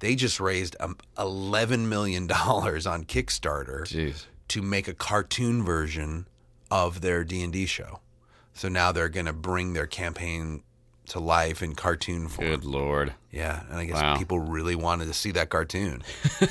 They 0.00 0.14
just 0.14 0.40
raised 0.40 0.76
um, 0.80 0.96
11 1.18 1.88
million 1.88 2.26
dollars 2.26 2.86
on 2.86 3.04
Kickstarter 3.04 3.82
Jeez. 3.82 4.26
to 4.48 4.62
make 4.62 4.88
a 4.88 4.94
cartoon 4.94 5.62
version 5.64 6.26
of 6.70 7.00
their 7.00 7.24
D&D 7.24 7.66
show. 7.66 8.00
So 8.54 8.68
now 8.68 8.92
they're 8.92 9.08
going 9.08 9.26
to 9.26 9.32
bring 9.32 9.72
their 9.74 9.86
campaign 9.86 10.62
to 11.08 11.20
life 11.20 11.62
in 11.62 11.74
cartoon 11.76 12.26
form. 12.28 12.48
Good 12.48 12.64
lord. 12.64 13.14
Yeah, 13.30 13.62
and 13.70 13.78
I 13.78 13.84
guess 13.84 14.02
Wow. 14.02 14.16
people 14.16 14.40
really 14.40 14.74
wanted 14.74 15.06
to 15.06 15.12
see 15.14 15.30
that 15.32 15.50
cartoon. 15.50 16.02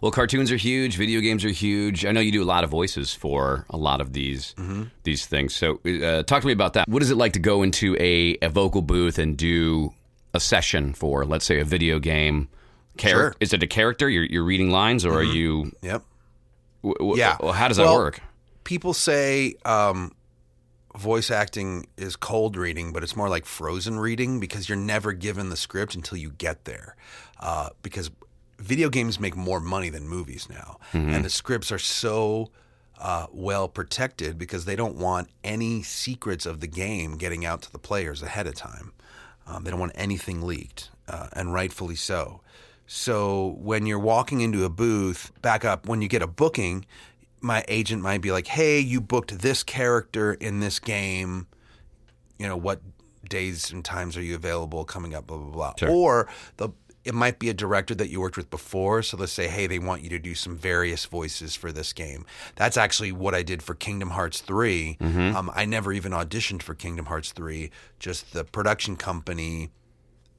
Well, 0.00 0.10
cartoons 0.12 0.50
are 0.52 0.56
huge. 0.56 0.96
Video 0.96 1.20
games 1.20 1.44
are 1.44 1.48
huge. 1.50 2.04
I 2.06 2.12
know 2.12 2.20
you 2.20 2.30
do 2.32 2.42
a 2.42 2.44
lot 2.46 2.62
of 2.64 2.70
voices 2.70 3.12
for 3.14 3.66
a 3.70 3.76
lot 3.76 4.00
of 4.00 4.12
these 4.12 4.54
Mm-hmm. 4.58 4.84
these 5.02 5.26
things. 5.26 5.54
So, 5.54 5.80
uh, 5.84 6.22
talk 6.22 6.42
to 6.42 6.46
me 6.46 6.52
about 6.52 6.74
that. 6.74 6.88
What 6.88 7.02
is 7.02 7.10
it 7.10 7.16
like 7.16 7.32
to 7.32 7.38
go 7.40 7.62
into 7.62 7.96
a, 7.98 8.36
a 8.42 8.48
vocal 8.48 8.82
booth 8.82 9.18
and 9.18 9.36
do 9.36 9.92
a 10.34 10.40
session 10.40 10.92
for, 10.94 11.24
let's 11.24 11.44
say, 11.46 11.58
a 11.58 11.64
video 11.64 11.98
game? 11.98 12.48
Char- 12.98 13.10
Sure. 13.10 13.30
Mm-hmm. 13.30 13.42
Is 13.42 13.52
it 13.52 13.62
a 13.62 13.66
character? 13.66 14.08
You're, 14.08 14.24
you're 14.24 14.44
reading 14.44 14.70
lines, 14.70 15.04
or 15.04 15.14
are 15.14 15.22
you? 15.22 15.72
Yep. 15.82 16.02
W- 16.82 16.94
w- 16.98 17.16
Yeah. 17.18 17.36
well, 17.40 17.52
how 17.52 17.68
does 17.68 17.76
that 17.78 17.84
Well, 17.84 17.96
work? 17.96 18.20
People 18.64 18.92
say 18.94 19.54
um, 19.64 20.12
voice 20.96 21.30
acting 21.30 21.86
is 21.96 22.16
cold 22.16 22.56
reading, 22.56 22.92
but 22.92 23.02
it's 23.02 23.16
more 23.16 23.28
like 23.28 23.46
frozen 23.46 23.98
reading 23.98 24.40
because 24.40 24.68
you're 24.68 24.76
never 24.78 25.12
given 25.12 25.48
the 25.48 25.56
script 25.56 25.94
until 25.94 26.18
you 26.18 26.30
get 26.30 26.64
there. 26.64 26.96
Uh, 27.40 27.70
because 27.82 28.10
video 28.58 28.88
games 28.90 29.18
make 29.20 29.36
more 29.36 29.60
money 29.60 29.88
than 29.88 30.08
movies 30.08 30.48
now, 30.50 30.78
and 30.92 31.24
the 31.24 31.30
scripts 31.30 31.70
are 31.70 31.78
so 31.78 32.50
uh, 32.98 33.26
well 33.32 33.68
protected 33.68 34.36
because 34.38 34.64
they 34.64 34.74
don't 34.74 34.96
want 34.96 35.28
any 35.44 35.82
secrets 35.84 36.44
of 36.46 36.58
the 36.60 36.66
game 36.66 37.16
getting 37.16 37.44
out 37.46 37.62
to 37.62 37.70
the 37.72 37.78
players 37.78 38.22
ahead 38.22 38.46
of 38.48 38.54
time. 38.56 38.92
Um, 39.46 39.62
they 39.64 39.70
don't 39.70 39.78
want 39.80 39.92
anything 39.94 40.42
leaked, 40.42 40.90
uh, 41.06 41.28
and 41.32 41.54
rightfully 41.54 41.94
so. 41.94 42.40
So 42.88 43.56
when 43.60 43.84
you're 43.84 43.98
walking 43.98 44.40
into 44.40 44.64
a 44.64 44.70
booth, 44.70 45.30
back 45.42 45.62
up, 45.62 45.86
when 45.86 46.00
you 46.00 46.08
get 46.08 46.22
a 46.22 46.26
booking, 46.26 46.86
my 47.40 47.62
agent 47.68 48.02
might 48.02 48.22
be 48.22 48.32
like, 48.32 48.46
hey, 48.46 48.80
you 48.80 49.00
booked 49.00 49.38
this 49.38 49.62
character 49.62 50.32
in 50.32 50.60
this 50.60 50.78
game. 50.78 51.46
You 52.38 52.48
know, 52.48 52.56
what 52.56 52.80
days 53.28 53.70
and 53.70 53.84
times 53.84 54.16
are 54.16 54.22
you 54.22 54.34
available 54.34 54.84
coming 54.86 55.14
up, 55.14 55.26
blah, 55.26 55.36
blah, 55.36 55.50
blah. 55.50 55.74
Sure. 55.78 55.90
Or 55.90 56.28
the, 56.56 56.70
it 57.04 57.14
might 57.14 57.38
be 57.38 57.50
a 57.50 57.54
director 57.54 57.94
that 57.94 58.08
you 58.08 58.20
worked 58.22 58.38
with 58.38 58.48
before. 58.48 59.02
So 59.02 59.18
let's 59.18 59.32
say, 59.32 59.48
hey, 59.48 59.66
they 59.66 59.78
want 59.78 60.02
you 60.02 60.08
to 60.08 60.18
do 60.18 60.34
some 60.34 60.56
various 60.56 61.04
voices 61.04 61.54
for 61.54 61.70
this 61.70 61.92
game. 61.92 62.24
That's 62.56 62.78
actually 62.78 63.12
what 63.12 63.34
I 63.34 63.42
did 63.42 63.62
for 63.62 63.74
Kingdom 63.74 64.10
Hearts 64.10 64.40
3. 64.40 64.96
Um, 65.36 65.50
I 65.54 65.66
never 65.66 65.92
even 65.92 66.12
auditioned 66.12 66.62
for 66.62 66.74
Kingdom 66.74 67.04
Hearts 67.04 67.32
3, 67.32 67.70
just 67.98 68.32
the 68.32 68.44
production 68.44 68.96
company 68.96 69.68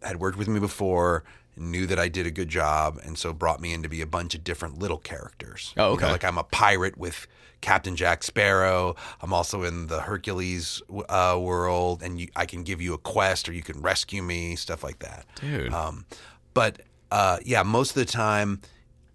had 0.02 0.20
worked 0.20 0.38
with 0.38 0.48
me 0.48 0.60
before, 0.60 1.24
knew 1.60 1.86
that 1.88 2.00
I 2.00 2.08
did 2.08 2.26
a 2.26 2.32
good 2.32 2.50
job, 2.50 3.00
and 3.04 3.18
so 3.18 3.34
brought 3.34 3.60
me 3.62 3.74
in 3.74 3.84
to 3.84 3.90
be 3.90 4.02
a 4.02 4.08
bunch 4.08 4.36
of 4.36 4.44
different 4.44 4.80
little 4.80 4.98
characters. 4.98 5.74
Oh, 5.78 5.94
You 5.94 6.00
know, 6.00 6.04
okay. 6.06 6.12
like 6.12 6.24
I'm 6.24 6.38
a 6.38 6.44
pirate 6.44 6.98
with 6.98 7.28
Captain 7.62 7.96
Jack 7.96 8.24
Sparrow. 8.24 8.96
I'm 9.22 9.34
also 9.34 9.64
in 9.64 9.88
the 9.88 10.02
Hercules 10.02 10.82
uh, 11.10 11.38
world, 11.40 12.02
and 12.02 12.20
you, 12.20 12.28
I 12.36 12.46
can 12.46 12.64
give 12.64 12.82
you 12.82 12.94
a 12.94 12.98
quest 12.98 13.50
or 13.50 13.54
you 13.54 13.62
can 13.64 13.82
rescue 13.82 14.22
me, 14.22 14.56
stuff 14.56 14.84
like 14.84 15.00
that. 15.00 15.26
Dude. 15.42 15.74
Um, 15.74 16.06
but 16.54 16.82
uh, 17.12 17.38
yeah, 17.44 17.64
most 17.64 17.92
of 17.92 17.96
the 17.96 18.06
time, 18.06 18.62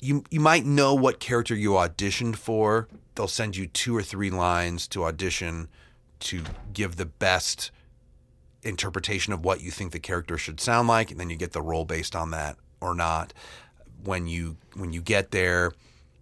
you 0.01 0.25
you 0.31 0.41
might 0.41 0.65
know 0.67 0.95
what 0.95 1.21
character 1.21 1.55
you 1.55 1.71
auditioned 1.71 2.37
for. 2.37 2.89
They'll 3.15 3.29
send 3.29 3.57
you 3.57 3.67
two 3.69 3.97
or 3.97 4.03
three 4.03 4.31
lines 4.31 4.87
to 4.89 5.05
audition 5.05 5.69
to 6.21 6.43
give 6.73 6.97
the 6.97 7.07
best 7.07 7.71
interpretation 8.65 9.33
of 9.33 9.45
what 9.45 9.61
you 9.61 9.71
think 9.71 9.93
the 9.93 10.01
character 10.01 10.39
should 10.39 10.61
sound 10.61 10.89
like, 10.89 11.11
and 11.11 11.21
then 11.21 11.31
you 11.31 11.37
get 11.37 11.53
the 11.53 11.63
role 11.63 11.85
based 11.85 12.17
on 12.17 12.31
that 12.31 12.57
or 12.81 12.95
not. 12.95 13.33
When 14.03 14.27
you 14.27 14.57
when 14.75 14.93
you 14.93 15.01
get 15.01 15.31
there, 15.31 15.73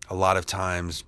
a 0.09 0.15
lot 0.15 0.37
of 0.37 0.47
times, 0.47 1.05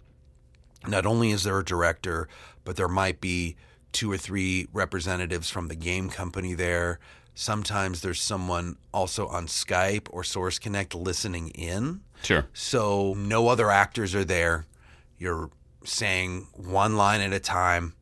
not 0.87 1.07
only 1.07 1.31
is 1.31 1.45
there 1.45 1.59
a 1.59 1.65
director, 1.65 2.29
but 2.65 2.77
there 2.77 2.89
might 2.89 3.21
be 3.21 3.57
two 3.93 4.11
or 4.11 4.17
three 4.19 4.67
representatives 4.73 5.51
from 5.51 5.69
the 5.69 5.77
game 5.77 6.11
company 6.11 6.55
there. 6.55 6.99
Sometimes 7.35 8.01
there's 8.01 8.21
someone 8.21 8.77
also 8.93 9.27
on 9.29 9.47
Skype 9.47 10.09
or 10.11 10.25
Source 10.25 10.59
Connect 10.59 10.95
listening 10.95 11.49
in. 11.51 12.01
sure. 12.23 12.47
So 12.53 13.15
no 13.17 13.49
other 13.49 13.71
actors 13.71 14.15
are 14.15 14.25
there. 14.25 14.67
You're 15.19 15.51
saying 15.85 16.49
one 16.55 16.97
line 16.97 17.21
at 17.21 17.33
a 17.33 17.41
time. 17.41 17.95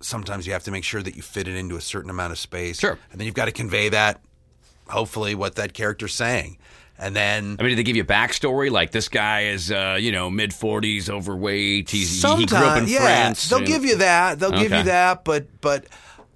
Sometimes 0.00 0.46
you 0.46 0.52
have 0.52 0.64
to 0.64 0.70
make 0.70 0.84
sure 0.84 1.02
that 1.02 1.14
you 1.16 1.22
fit 1.22 1.46
it 1.48 1.54
into 1.56 1.76
a 1.76 1.80
certain 1.80 2.10
amount 2.10 2.32
of 2.32 2.38
space. 2.38 2.78
Sure. 2.80 2.98
And 3.12 3.20
then 3.20 3.26
you've 3.26 3.34
got 3.34 3.46
to 3.46 3.52
convey 3.52 3.90
that, 3.90 4.20
hopefully, 4.88 5.34
what 5.34 5.56
that 5.56 5.74
character's 5.74 6.14
saying. 6.14 6.58
And 6.98 7.16
then 7.16 7.56
I 7.58 7.62
mean, 7.62 7.70
did 7.70 7.78
they 7.78 7.82
give 7.82 7.96
you 7.96 8.02
a 8.02 8.06
backstory? 8.06 8.70
Like 8.70 8.90
this 8.90 9.08
guy 9.08 9.44
is, 9.44 9.70
uh, 9.72 9.96
you 9.98 10.12
know, 10.12 10.28
mid 10.28 10.52
forties, 10.52 11.08
overweight. 11.08 11.88
He's 11.90 12.22
he 12.22 12.46
grew 12.46 12.58
up 12.58 12.76
in 12.82 12.88
yeah, 12.88 12.98
France. 13.00 13.48
they'll 13.48 13.58
and- 13.58 13.66
give 13.66 13.84
you 13.84 13.96
that. 13.96 14.38
They'll 14.38 14.50
give 14.50 14.70
you 14.72 14.82
that, 14.82 15.24
but 15.24 15.46
but 15.62 15.86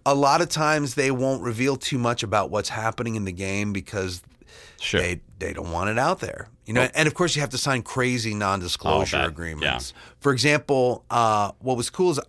a 0.07 0.15
lot 0.15 0.41
of 0.41 0.49
times 0.49 0.95
they 0.95 1.11
won't 1.11 1.43
reveal 1.43 1.77
too 1.77 1.99
much 1.99 2.23
about 2.23 2.51
what's 2.51 2.71
happening 2.71 3.15
in 3.15 3.25
the 3.25 3.33
game 3.33 3.73
because 3.73 4.23
Sure. 4.81 5.01
they 5.01 5.21
they 5.39 5.53
don't 5.53 5.71
want 5.71 5.91
it 5.91 5.99
out 5.99 6.21
there. 6.21 6.49
You 6.65 6.73
know, 6.73 6.89
and 6.95 7.07
of 7.07 7.13
course 7.13 7.37
you 7.37 7.41
have 7.43 7.51
to 7.51 7.59
sign 7.59 7.83
crazy 7.83 8.33
non-disclosure 8.35 9.19
agreements. 9.21 9.93
For 10.21 10.33
example, 10.33 11.05
uh, 11.11 11.53
what 11.59 11.77
was 11.77 11.91
cool 11.91 12.13
is 12.13 12.21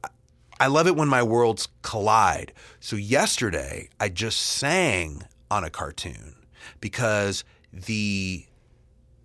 I- 0.59 0.67
love 0.67 0.87
it 0.87 0.95
when 0.95 1.07
my 1.07 1.23
worlds 1.23 1.67
collide. 1.81 2.53
So 2.79 2.95
yesterday 2.95 3.89
I 3.99 4.09
just 4.09 4.39
sang 4.39 5.23
on 5.49 5.63
a 5.63 5.69
cartoon 5.69 6.35
because 6.79 7.43
the 7.71 8.45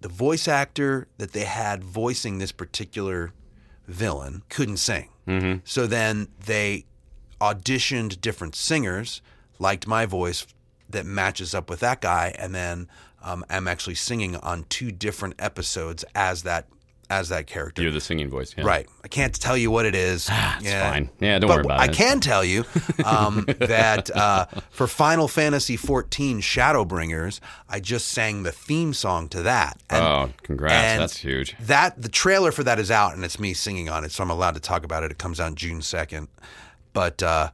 the 0.00 0.08
voice 0.08 0.48
actor 0.48 1.08
that 1.18 1.32
they 1.32 1.44
had 1.44 1.84
voicing 1.84 2.38
this 2.38 2.52
particular 2.52 3.32
villain 3.86 4.42
couldn't 4.48 4.78
sing. 4.78 5.10
Mm-hmm. 5.26 5.58
So 5.64 5.86
then 5.86 6.28
they 6.46 6.86
auditioned 7.40 8.20
different 8.20 8.54
singers, 8.54 9.20
liked 9.58 9.86
my 9.86 10.06
voice 10.06 10.46
that 10.88 11.04
matches 11.04 11.54
up 11.54 11.68
with 11.68 11.80
that 11.80 12.00
guy, 12.00 12.34
and 12.38 12.54
then 12.54 12.88
um, 13.22 13.44
I'm 13.50 13.68
actually 13.68 13.94
singing 13.94 14.36
on 14.36 14.64
two 14.68 14.90
different 14.90 15.34
episodes 15.38 16.04
as 16.14 16.42
that 16.44 16.66
as 17.10 17.28
that 17.28 17.46
character. 17.48 17.82
You're 17.82 17.90
the 17.90 18.00
singing 18.00 18.30
voice. 18.30 18.54
Yeah. 18.56 18.64
Right. 18.64 18.88
I 19.04 19.08
can't 19.08 19.34
tell 19.38 19.56
you 19.56 19.70
what 19.70 19.84
it 19.84 19.94
is. 19.96 20.28
it's 20.30 20.70
fine. 20.72 21.10
Yeah, 21.18 21.38
don't 21.40 21.48
but 21.48 21.56
worry 21.56 21.64
about 21.64 21.80
I 21.80 21.84
it. 21.84 21.90
I 21.90 21.92
can 21.92 22.20
tell 22.20 22.44
you 22.44 22.64
um, 23.04 23.44
that 23.58 24.14
uh, 24.16 24.46
for 24.70 24.86
Final 24.86 25.26
Fantasy 25.26 25.76
XIV 25.76 26.38
Shadowbringers, 26.38 27.40
I 27.68 27.80
just 27.80 28.08
sang 28.08 28.44
the 28.44 28.52
theme 28.52 28.94
song 28.94 29.28
to 29.30 29.42
that. 29.42 29.76
And, 29.90 30.04
Oh, 30.04 30.30
congrats. 30.42 30.98
That's 30.98 31.16
huge. 31.18 31.56
That 31.60 32.00
the 32.00 32.08
trailer 32.08 32.52
for 32.52 32.62
that 32.62 32.78
is 32.78 32.90
out, 32.90 33.14
and 33.14 33.24
it's 33.24 33.38
me 33.40 33.52
singing 33.54 33.88
on 33.88 34.04
it, 34.04 34.12
so 34.12 34.22
I'm 34.22 34.30
allowed 34.30 34.54
to 34.54 34.60
talk 34.60 34.84
about 34.84 35.02
it. 35.02 35.10
It 35.10 35.18
comes 35.18 35.40
out 35.40 35.56
June 35.56 35.82
second, 35.82 36.28
but 36.92 37.22
uh, 37.22 37.50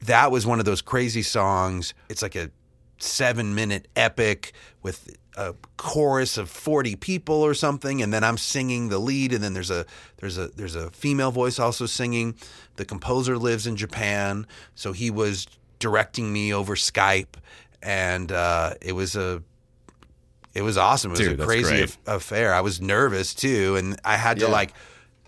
that 0.00 0.32
was 0.32 0.46
one 0.46 0.58
of 0.58 0.64
those 0.64 0.80
crazy 0.80 1.22
songs. 1.22 1.92
It's 2.08 2.22
like 2.22 2.34
a 2.36 2.50
seven 2.98 3.54
minute 3.54 3.86
epic 3.96 4.52
with 4.82 5.14
a 5.36 5.54
chorus 5.76 6.38
of 6.38 6.48
40 6.48 6.96
people 6.96 7.34
or 7.42 7.54
something 7.54 8.00
and 8.02 8.12
then 8.12 8.22
I'm 8.22 8.38
singing 8.38 8.88
the 8.88 8.98
lead 8.98 9.32
and 9.32 9.42
then 9.42 9.52
there's 9.54 9.70
a 9.70 9.84
there's 10.18 10.38
a 10.38 10.48
there's 10.48 10.76
a 10.76 10.90
female 10.90 11.30
voice 11.32 11.58
also 11.58 11.86
singing. 11.86 12.34
The 12.76 12.84
composer 12.84 13.36
lives 13.38 13.66
in 13.66 13.76
Japan 13.76 14.46
so 14.74 14.92
he 14.92 15.10
was 15.10 15.46
directing 15.80 16.32
me 16.32 16.54
over 16.54 16.76
Skype 16.76 17.34
and 17.82 18.30
uh, 18.32 18.74
it 18.80 18.92
was 18.92 19.16
a 19.16 19.42
it 20.54 20.62
was 20.62 20.78
awesome. 20.78 21.10
It 21.10 21.18
was 21.18 21.28
Dude, 21.28 21.40
a 21.40 21.44
crazy 21.44 21.82
aff- 21.82 21.98
affair. 22.06 22.54
I 22.54 22.60
was 22.60 22.80
nervous 22.80 23.34
too 23.34 23.76
and 23.76 23.98
I 24.04 24.16
had 24.16 24.38
to 24.38 24.46
Yeah. 24.46 24.52
like 24.52 24.72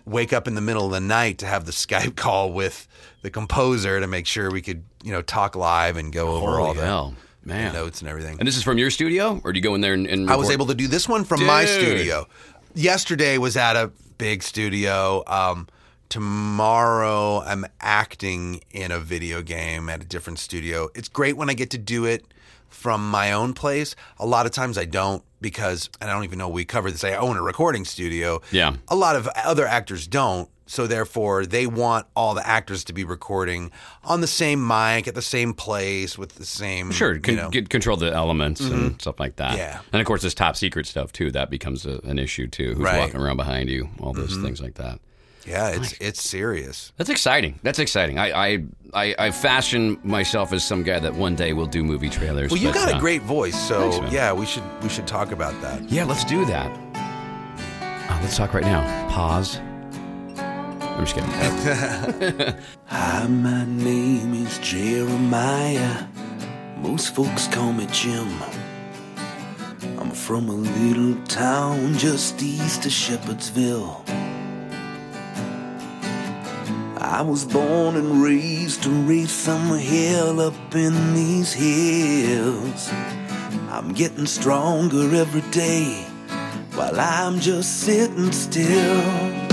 wake 0.05 0.31
up 0.31 0.47
in 0.47 0.55
the 0.55 0.61
middle 0.61 0.85
of 0.85 0.91
the 0.91 1.01
night 1.01 1.39
to 1.39 1.45
have 1.45 1.65
the 1.65 1.73
Skype 1.73 2.15
call 2.15 2.53
with 2.53 2.87
the 3.23 3.29
composer 3.29 3.99
to 3.99 4.07
make 4.07 4.25
sure 4.25 4.49
we 4.49 4.61
could 4.61 4.85
you 5.03 5.11
know 5.11 5.21
talk 5.21 5.55
live 5.55 5.97
and 5.97 6.13
go 6.13 6.29
over 6.37 6.59
all 6.61 6.73
the 6.73 6.85
hell, 6.85 7.13
man. 7.47 7.73
notes 7.73 8.01
and 8.01 8.09
everything. 8.09 8.37
And 8.39 8.47
this 8.47 8.57
is 8.57 8.63
from 8.63 8.77
your 8.77 8.89
studio, 8.91 9.41
or 9.43 9.53
do 9.53 9.57
you 9.57 9.63
go 9.63 9.75
in 9.75 9.81
there 9.81 9.93
and, 9.93 10.07
and 10.07 10.29
I 10.29 10.35
was 10.35 10.47
record? 10.47 10.53
able 10.53 10.65
to 10.67 10.75
do 10.75 10.87
this 10.87 11.07
one 11.07 11.23
from 11.23 11.45
my 11.45 11.65
Dude. 11.65 11.81
studio. 11.81 12.27
Yesterday 12.75 13.37
was 13.37 13.57
at 13.57 13.75
a 13.75 13.91
big 14.17 14.43
studio. 14.43 15.23
Um, 15.27 15.67
tomorrow 16.09 17.41
I'm 17.41 17.65
acting 17.81 18.61
in 18.71 18.91
a 18.91 18.99
video 18.99 19.41
game 19.41 19.89
at 19.89 20.01
a 20.01 20.05
different 20.05 20.39
studio. 20.39 20.89
It's 20.95 21.07
great 21.09 21.37
when 21.37 21.49
I 21.49 21.53
get 21.53 21.69
to 21.71 21.77
do 21.77 22.05
it 22.05 22.25
from 22.69 23.09
my 23.09 23.31
own 23.31 23.53
place. 23.53 23.95
A 24.19 24.25
lot 24.25 24.45
of 24.45 24.51
times 24.51 24.77
I 24.77 24.85
don't 24.85 25.23
because 25.41 25.89
and 26.01 26.09
I 26.09 26.13
don't 26.13 26.23
even 26.23 26.39
know 26.39 26.49
we 26.49 26.65
covered 26.65 26.91
this. 26.91 27.03
I 27.03 27.13
own 27.15 27.37
a 27.37 27.41
recording 27.41 27.85
studio. 27.85 28.41
Yeah. 28.51 28.75
A 28.87 28.95
lot 28.95 29.15
of 29.15 29.27
other 29.43 29.65
actors 29.65 30.07
don't 30.07 30.49
So 30.67 30.85
therefore, 30.85 31.45
they 31.45 31.65
want 31.65 32.05
all 32.15 32.33
the 32.33 32.45
actors 32.47 32.83
to 32.85 32.93
be 32.93 33.03
recording 33.03 33.71
on 34.03 34.21
the 34.21 34.27
same 34.27 34.65
mic 34.65 35.07
at 35.07 35.15
the 35.15 35.21
same 35.21 35.53
place 35.53 36.17
with 36.17 36.35
the 36.35 36.45
same. 36.45 36.91
Sure, 36.91 37.17
con- 37.19 37.35
you 37.35 37.41
know. 37.41 37.49
get, 37.49 37.69
control 37.69 37.97
the 37.97 38.11
elements 38.13 38.61
and 38.61 38.99
stuff 39.01 39.19
like 39.19 39.37
that. 39.37 39.57
Yeah. 39.57 39.79
and 39.91 40.01
of 40.01 40.05
course, 40.05 40.21
this 40.21 40.33
top 40.33 40.55
secret 40.57 40.85
stuff 40.85 41.11
too. 41.11 41.31
That 41.31 41.49
becomes 41.49 41.85
a, 41.85 41.99
an 42.03 42.19
issue 42.19 42.47
too. 42.47 42.73
Who's 42.73 42.77
Right. 42.79 42.91
Mm-hmm. 42.93 42.99
walking 43.01 43.19
around 43.21 43.37
behind 43.37 43.69
you? 43.69 43.89
All 44.01 44.13
those 44.13 44.35
things 44.37 44.61
like 44.61 44.75
that. 44.75 44.99
yeah, 45.45 45.69
it's 45.69 45.93
it's 46.01 46.21
serious. 46.21 46.91
That's 46.97 47.09
exciting. 47.09 47.59
That's 47.63 47.79
exciting. 47.79 48.19
I 48.19 48.31
I, 48.31 48.63
I 48.93 49.15
I 49.17 49.31
fashion 49.31 49.97
myself 50.03 50.51
as 50.51 50.65
some 50.65 50.83
guy 50.83 50.99
that 50.99 51.13
one 51.15 51.35
day 51.35 51.53
will 51.53 51.65
do 51.67 51.83
movie 51.83 52.09
trailers. 52.09 52.51
Well, 52.51 52.59
you 52.59 52.67
but, 52.69 52.75
got 52.75 52.93
uh, 52.93 52.97
a 52.97 52.99
great 52.99 53.21
voice, 53.21 53.57
so 53.57 53.91
Thanks, 53.91 54.11
yeah, 54.13 54.33
we 54.33 54.45
should 54.45 54.63
we 54.83 54.89
should 54.89 55.07
talk 55.07 55.31
about 55.31 55.59
that. 55.61 55.89
Yeah, 55.89 56.03
let's 56.03 56.25
do 56.25 56.43
that. 56.45 56.69
Uh, 58.09 58.19
let's 58.21 58.35
talk 58.35 58.53
right 58.53 58.63
now. 58.63 58.81
Pause. 59.09 59.61
I'm 60.97 61.05
just 61.05 61.15
kidding. 61.15 61.29
Hi, 62.85 63.27
my 63.27 63.65
name 63.65 64.33
is 64.33 64.57
Jeremiah. 64.57 66.07
Most 66.77 67.13
folks 67.13 67.47
call 67.47 67.71
me 67.71 67.85
Jim. 67.91 68.27
I'm 69.99 70.09
from 70.09 70.49
a 70.49 70.53
little 70.53 71.23
town 71.25 71.93
just 71.99 72.41
east 72.41 72.87
of 72.87 72.91
Shepherdsville. 72.91 74.09
I 76.99 77.21
was 77.21 77.45
born 77.45 77.95
and 77.95 78.23
raised 78.23 78.81
to 78.83 78.89
raise 78.89 79.31
some 79.31 79.77
hell 79.77 80.39
up 80.39 80.75
in 80.75 81.13
these 81.13 81.53
hills. 81.53 82.89
I'm 83.69 83.93
getting 83.93 84.25
stronger 84.25 85.13
every 85.13 85.47
day 85.51 86.05
while 86.73 86.99
I'm 86.99 87.39
just 87.39 87.81
sitting 87.81 88.31
still. 88.31 89.46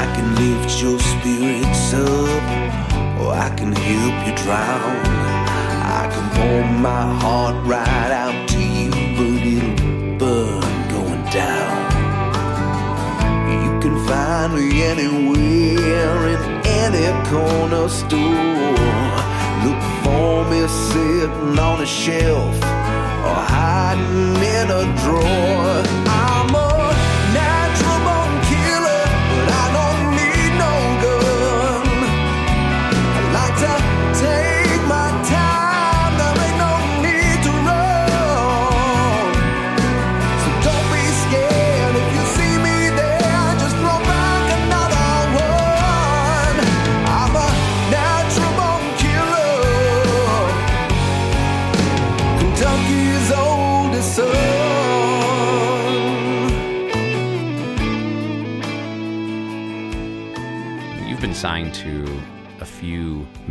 I 0.00 0.04
can 0.14 0.28
lift 0.36 0.80
your 0.80 0.98
spirits 1.00 1.92
up, 1.92 2.44
or 3.20 3.32
I 3.46 3.50
can 3.58 3.72
help 3.72 4.16
you 4.26 4.34
drown. 4.44 4.96
I 6.00 6.04
can 6.12 6.26
pour 6.36 6.62
my 6.88 7.04
heart 7.22 7.56
right 7.66 8.12
out 8.24 8.48
to 8.52 8.60
you, 8.78 8.90
but 9.16 9.40
it'll 9.54 10.18
burn 10.22 10.62
going 10.94 11.24
down. 11.42 11.78
You 13.64 13.72
can 13.82 13.96
find 14.06 14.54
me 14.54 14.66
anywhere 14.92 16.20
in 16.34 16.40
any 16.82 17.06
corner 17.30 17.88
store. 17.88 18.78
Look 19.64 19.82
for 20.04 20.44
me 20.50 20.60
sitting 20.68 21.58
on 21.58 21.82
a 21.82 21.86
shelf 21.86 22.54
or 23.28 23.40
hiding 23.56 24.36
in 24.56 24.66
a 24.80 24.84
drawer. 25.02 26.07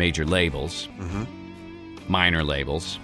Major 0.08 0.26
labels, 0.26 0.88
Mm-hmm. 1.00 1.24
minor 2.08 2.42
labels, 2.44 2.98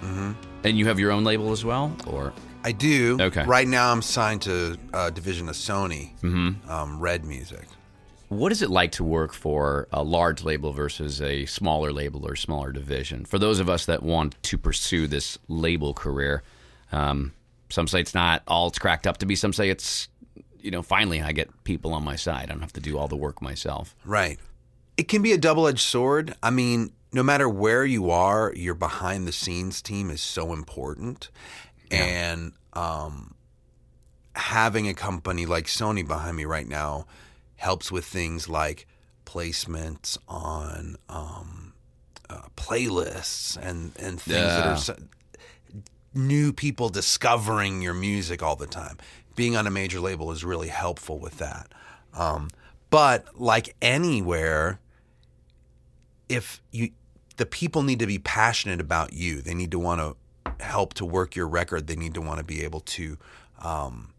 and 0.64 0.78
you 0.78 0.86
have 0.86 0.98
your 0.98 1.12
own 1.12 1.22
label 1.22 1.52
as 1.52 1.62
well, 1.62 1.94
or 2.06 2.32
I 2.64 2.72
do. 2.72 3.18
Okay. 3.20 3.44
Right 3.44 3.68
now, 3.68 3.92
I'm 3.92 4.00
signed 4.00 4.40
to 4.42 4.78
a 4.94 5.10
division 5.10 5.50
of 5.50 5.54
Sony, 5.54 6.18
Mm-hmm. 6.22 6.70
um, 6.70 6.98
Red 6.98 7.24
Music. 7.26 7.66
What 8.30 8.52
is 8.52 8.62
it 8.62 8.70
like 8.70 8.92
to 8.92 9.04
work 9.04 9.34
for 9.34 9.86
a 9.92 10.02
large 10.02 10.42
label 10.44 10.72
versus 10.72 11.20
a 11.20 11.44
smaller 11.44 11.92
label 11.92 12.26
or 12.26 12.36
smaller 12.36 12.72
division? 12.72 13.26
For 13.26 13.38
those 13.38 13.60
of 13.60 13.68
us 13.68 13.84
that 13.84 14.02
want 14.02 14.42
to 14.44 14.56
pursue 14.56 15.06
this 15.06 15.38
label 15.48 15.92
career, 15.92 16.42
um, 16.90 17.34
some 17.68 17.86
say 17.86 18.00
it's 18.00 18.14
not 18.14 18.42
all 18.48 18.68
it's 18.68 18.78
cracked 18.78 19.06
up 19.06 19.18
to 19.18 19.26
be. 19.26 19.36
Some 19.36 19.52
say 19.52 19.68
it's, 19.68 20.08
you 20.58 20.70
know, 20.70 20.80
finally 20.82 21.20
I 21.20 21.32
get 21.32 21.48
people 21.64 21.92
on 21.92 22.02
my 22.02 22.16
side. 22.16 22.44
I 22.44 22.52
don't 22.54 22.62
have 22.62 22.72
to 22.72 22.80
do 22.80 22.96
all 22.96 23.08
the 23.08 23.16
work 23.26 23.42
myself. 23.42 23.94
Right. 24.06 24.38
It 24.96 25.08
can 25.08 25.22
be 25.22 25.32
a 25.32 25.38
double 25.38 25.66
edged 25.66 25.80
sword. 25.80 26.34
I 26.42 26.50
mean, 26.50 26.92
no 27.12 27.22
matter 27.22 27.48
where 27.48 27.84
you 27.84 28.10
are, 28.10 28.52
your 28.54 28.74
behind 28.74 29.26
the 29.26 29.32
scenes 29.32 29.82
team 29.82 30.10
is 30.10 30.20
so 30.20 30.52
important. 30.52 31.30
And 31.90 32.52
um, 32.72 33.34
having 34.34 34.88
a 34.88 34.94
company 34.94 35.46
like 35.46 35.66
Sony 35.66 36.06
behind 36.06 36.36
me 36.36 36.44
right 36.44 36.66
now 36.66 37.06
helps 37.56 37.92
with 37.92 38.04
things 38.04 38.48
like 38.48 38.86
placements 39.26 40.18
on 40.28 40.96
um, 41.08 41.72
uh, 42.28 42.42
playlists 42.56 43.56
and, 43.56 43.92
and 43.98 44.20
things 44.20 44.46
that 44.46 44.66
are 44.66 44.76
so, 44.76 44.96
new 46.14 46.52
people 46.52 46.88
discovering 46.88 47.82
your 47.82 47.94
music 47.94 48.42
all 48.42 48.56
the 48.56 48.66
time. 48.66 48.98
Being 49.36 49.56
on 49.56 49.66
a 49.66 49.70
major 49.70 50.00
label 50.00 50.30
is 50.30 50.44
really 50.44 50.68
helpful 50.68 51.18
with 51.18 51.38
that. 51.38 51.72
Um, 52.12 52.50
but 52.90 53.40
like 53.40 53.74
anywhere, 53.82 54.78
if 56.28 56.62
you 56.70 56.90
the 57.36 57.46
people 57.46 57.82
need 57.82 57.98
to 57.98 58.06
be 58.06 58.18
passionate 58.18 58.80
about 58.80 59.12
you, 59.12 59.40
they 59.40 59.54
need 59.54 59.72
to 59.72 59.78
want 59.78 60.00
to 60.00 60.64
help 60.64 60.94
to 60.94 61.04
work 61.04 61.34
your 61.34 61.48
record. 61.48 61.86
They 61.86 61.96
need 61.96 62.14
to 62.14 62.20
want 62.20 62.38
to 62.38 62.44
be 62.44 62.62
able 62.62 62.80
to 62.80 63.18
um, 63.60 64.12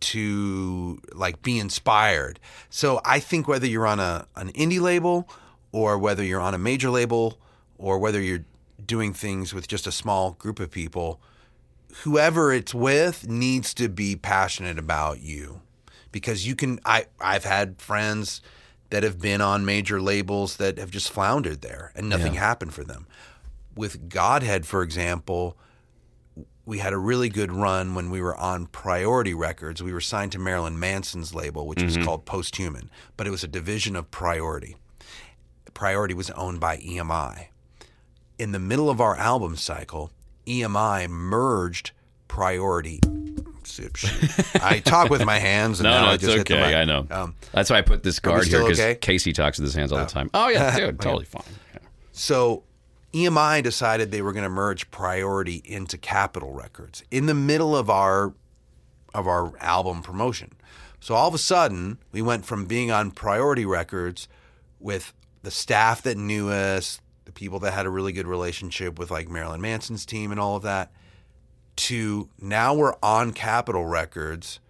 to 0.00 1.00
like 1.12 1.42
be 1.42 1.58
inspired. 1.58 2.38
So 2.70 3.00
I 3.04 3.18
think 3.18 3.48
whether 3.48 3.66
you're 3.66 3.86
on 3.86 4.00
a 4.00 4.26
an 4.36 4.52
indie 4.52 4.80
label 4.80 5.28
or 5.72 5.98
whether 5.98 6.22
you're 6.22 6.40
on 6.40 6.54
a 6.54 6.58
major 6.58 6.90
label 6.90 7.38
or 7.78 7.98
whether 7.98 8.20
you're 8.20 8.44
doing 8.84 9.12
things 9.12 9.52
with 9.52 9.66
just 9.66 9.86
a 9.86 9.92
small 9.92 10.32
group 10.32 10.60
of 10.60 10.70
people, 10.70 11.20
whoever 12.02 12.52
it's 12.52 12.74
with 12.74 13.28
needs 13.28 13.74
to 13.74 13.88
be 13.88 14.16
passionate 14.16 14.78
about 14.78 15.20
you 15.20 15.62
because 16.12 16.46
you 16.46 16.54
can 16.54 16.78
I 16.84 17.06
I've 17.20 17.44
had 17.44 17.80
friends 17.80 18.40
that 18.90 19.02
have 19.02 19.20
been 19.20 19.40
on 19.40 19.64
major 19.64 20.00
labels 20.00 20.56
that 20.56 20.78
have 20.78 20.90
just 20.90 21.10
floundered 21.10 21.62
there 21.62 21.92
and 21.94 22.08
nothing 22.08 22.34
happened 22.34 22.72
for 22.72 22.84
them. 22.84 23.06
With 23.74 24.08
Godhead 24.08 24.66
for 24.66 24.82
example, 24.82 25.56
we 26.66 26.78
had 26.78 26.92
a 26.92 26.98
really 26.98 27.28
good 27.28 27.52
run 27.52 27.94
when 27.94 28.10
we 28.10 28.20
were 28.20 28.36
on 28.36 28.66
Priority 28.66 29.32
Records. 29.34 29.82
We 29.82 29.92
were 29.92 30.00
signed 30.00 30.32
to 30.32 30.38
Marilyn 30.38 30.78
Manson's 30.78 31.32
label, 31.32 31.66
which 31.66 31.82
was 31.82 31.96
mm-hmm. 31.96 32.04
called 32.04 32.26
Posthuman, 32.26 32.88
but 33.16 33.26
it 33.26 33.30
was 33.30 33.44
a 33.44 33.48
division 33.48 33.94
of 33.94 34.10
Priority. 34.10 34.76
Priority 35.72 36.14
was 36.14 36.30
owned 36.30 36.58
by 36.58 36.78
EMI. 36.78 37.48
In 38.38 38.52
the 38.52 38.58
middle 38.58 38.90
of 38.90 39.00
our 39.00 39.16
album 39.16 39.56
cycle, 39.56 40.10
EMI 40.46 41.08
merged 41.08 41.92
Priority. 42.28 43.00
I 44.62 44.80
talk 44.80 45.10
with 45.10 45.24
my 45.24 45.38
hands, 45.38 45.80
and 45.80 45.84
No, 45.84 46.00
no, 46.02 46.06
I 46.08 46.14
it's 46.14 46.24
just 46.24 46.38
okay. 46.38 46.74
I 46.74 46.84
know. 46.84 47.06
Um, 47.10 47.34
That's 47.52 47.70
why 47.70 47.78
I 47.78 47.82
put 47.82 48.02
this 48.02 48.18
guard 48.18 48.46
here 48.46 48.62
because 48.62 48.80
okay? 48.80 48.94
Casey 48.94 49.32
talks 49.32 49.58
with 49.58 49.66
his 49.66 49.74
hands 49.74 49.92
all 49.92 49.98
the 49.98 50.06
time. 50.06 50.30
Oh 50.34 50.48
yeah, 50.48 50.76
dude, 50.76 51.00
totally 51.00 51.24
fine. 51.24 51.42
Yeah. 51.72 51.80
So 52.12 52.64
EMI 53.12 53.62
decided 53.62 54.10
they 54.10 54.22
were 54.22 54.32
going 54.32 54.44
to 54.44 54.50
merge 54.50 54.90
Priority 54.90 55.62
into 55.64 55.96
Capitol 55.96 56.52
Records 56.52 57.02
in 57.10 57.26
the 57.26 57.34
middle 57.34 57.76
of 57.76 57.88
our 57.88 58.34
of 59.14 59.26
our 59.26 59.52
album 59.60 60.02
promotion. 60.02 60.52
So 61.00 61.14
all 61.14 61.28
of 61.28 61.34
a 61.34 61.38
sudden, 61.38 61.98
we 62.12 62.20
went 62.20 62.44
from 62.44 62.66
being 62.66 62.90
on 62.90 63.10
Priority 63.10 63.64
Records 63.64 64.28
with 64.80 65.14
the 65.42 65.50
staff 65.50 66.02
that 66.02 66.16
knew 66.16 66.50
us, 66.50 67.00
the 67.24 67.32
people 67.32 67.58
that 67.60 67.72
had 67.72 67.86
a 67.86 67.90
really 67.90 68.12
good 68.12 68.26
relationship 68.26 68.98
with 68.98 69.10
like 69.10 69.28
Marilyn 69.28 69.60
Manson's 69.60 70.04
team 70.04 70.30
and 70.30 70.40
all 70.40 70.56
of 70.56 70.62
that, 70.64 70.90
to 71.76 72.28
now 72.40 72.74
we're 72.74 72.94
on 73.02 73.32
Capitol 73.32 73.84
Records 73.86 74.60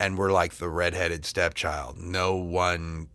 and 0.00 0.16
we're 0.16 0.32
like 0.32 0.54
the 0.54 0.68
redheaded 0.68 1.24
stepchild. 1.24 1.98
No 1.98 2.36
one 2.36 3.08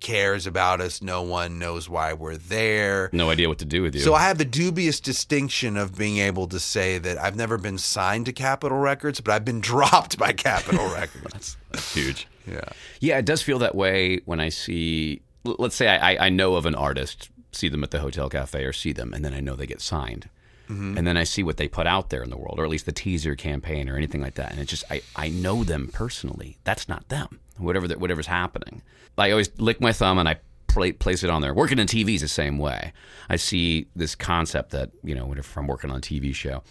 cares 0.00 0.46
about 0.46 0.80
us. 0.80 1.02
No 1.02 1.22
one 1.22 1.58
knows 1.58 1.88
why 1.88 2.12
we're 2.12 2.36
there. 2.36 3.10
No 3.12 3.30
idea 3.30 3.48
what 3.48 3.58
to 3.58 3.64
do 3.64 3.82
with 3.82 3.94
you. 3.94 4.00
So 4.02 4.14
I 4.14 4.22
have 4.22 4.38
the 4.38 4.44
dubious 4.44 5.00
distinction 5.00 5.76
of 5.76 5.96
being 5.98 6.18
able 6.18 6.46
to 6.48 6.60
say 6.60 6.98
that 6.98 7.18
I've 7.18 7.34
never 7.34 7.58
been 7.58 7.78
signed 7.78 8.26
to 8.26 8.32
Capitol 8.32 8.78
Records, 8.78 9.20
but 9.20 9.32
I've 9.32 9.44
been 9.44 9.60
dropped 9.72 10.18
by 10.18 10.32
Capitol 10.32 10.86
Records. 10.94 11.56
That's 11.72 11.94
huge. 11.94 12.28
Yeah. 12.46 12.60
Yeah, 13.00 13.18
it 13.18 13.24
does 13.24 13.42
feel 13.42 13.58
that 13.60 13.74
way 13.74 14.20
when 14.24 14.38
I 14.40 14.50
see. 14.50 15.22
Let's 15.44 15.74
say 15.74 15.88
I, 15.88 16.12
I- 16.12 16.26
I 16.26 16.28
know 16.28 16.54
of 16.54 16.66
an 16.66 16.74
artist, 16.74 17.30
see 17.52 17.68
them 17.68 17.82
at 17.82 17.90
the 17.90 18.00
hotel 18.00 18.28
cafe, 18.28 18.64
or 18.64 18.72
see 18.72 18.92
them, 18.92 19.12
and 19.14 19.24
then 19.24 19.34
I 19.34 19.40
know 19.40 19.56
they 19.56 19.66
get 19.66 19.80
signed. 19.80 20.28
Mm-hmm. 20.68 20.98
and 20.98 21.06
then 21.06 21.16
I 21.16 21.24
see 21.24 21.42
what 21.42 21.56
they 21.56 21.66
put 21.66 21.86
out 21.86 22.10
there 22.10 22.22
in 22.22 22.28
the 22.30 22.36
world, 22.36 22.58
or 22.58 22.64
at 22.64 22.70
least 22.70 22.84
the 22.84 22.92
teaser 22.92 23.34
campaign 23.34 23.88
or 23.88 23.96
anything 23.96 24.20
like 24.20 24.34
that, 24.34 24.50
and 24.50 24.60
it's 24.60 24.68
just 24.70 24.84
I, 24.90 25.00
I 25.16 25.30
know 25.30 25.64
them 25.64 25.88
personally. 25.92 26.58
That's 26.64 26.88
not 26.88 27.08
them. 27.08 27.40
Whatever 27.56 27.88
that 27.88 27.98
whatever's 28.00 28.26
happening, 28.26 28.82
I 29.16 29.30
always 29.30 29.50
lick 29.58 29.80
my 29.80 29.92
thumb 29.92 30.18
and 30.18 30.28
I 30.28 30.36
pla 30.66 30.88
place 30.98 31.24
it 31.24 31.30
on 31.30 31.40
there. 31.42 31.54
Working 31.54 31.78
in 31.78 31.86
TV 31.86 32.14
is 32.16 32.20
the 32.20 32.28
same 32.28 32.58
way. 32.58 32.92
I 33.30 33.36
see 33.36 33.86
this 33.96 34.14
concept 34.14 34.70
that 34.72 34.90
you 35.02 35.14
know, 35.14 35.24
whenever 35.26 35.48
I'm 35.58 35.66
working 35.66 35.90
on 35.90 35.96
a 35.96 36.00
TV 36.00 36.34
show, 36.34 36.62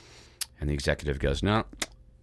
and 0.61 0.69
the 0.69 0.73
executive 0.75 1.17
goes, 1.19 1.41
"No, 1.41 1.65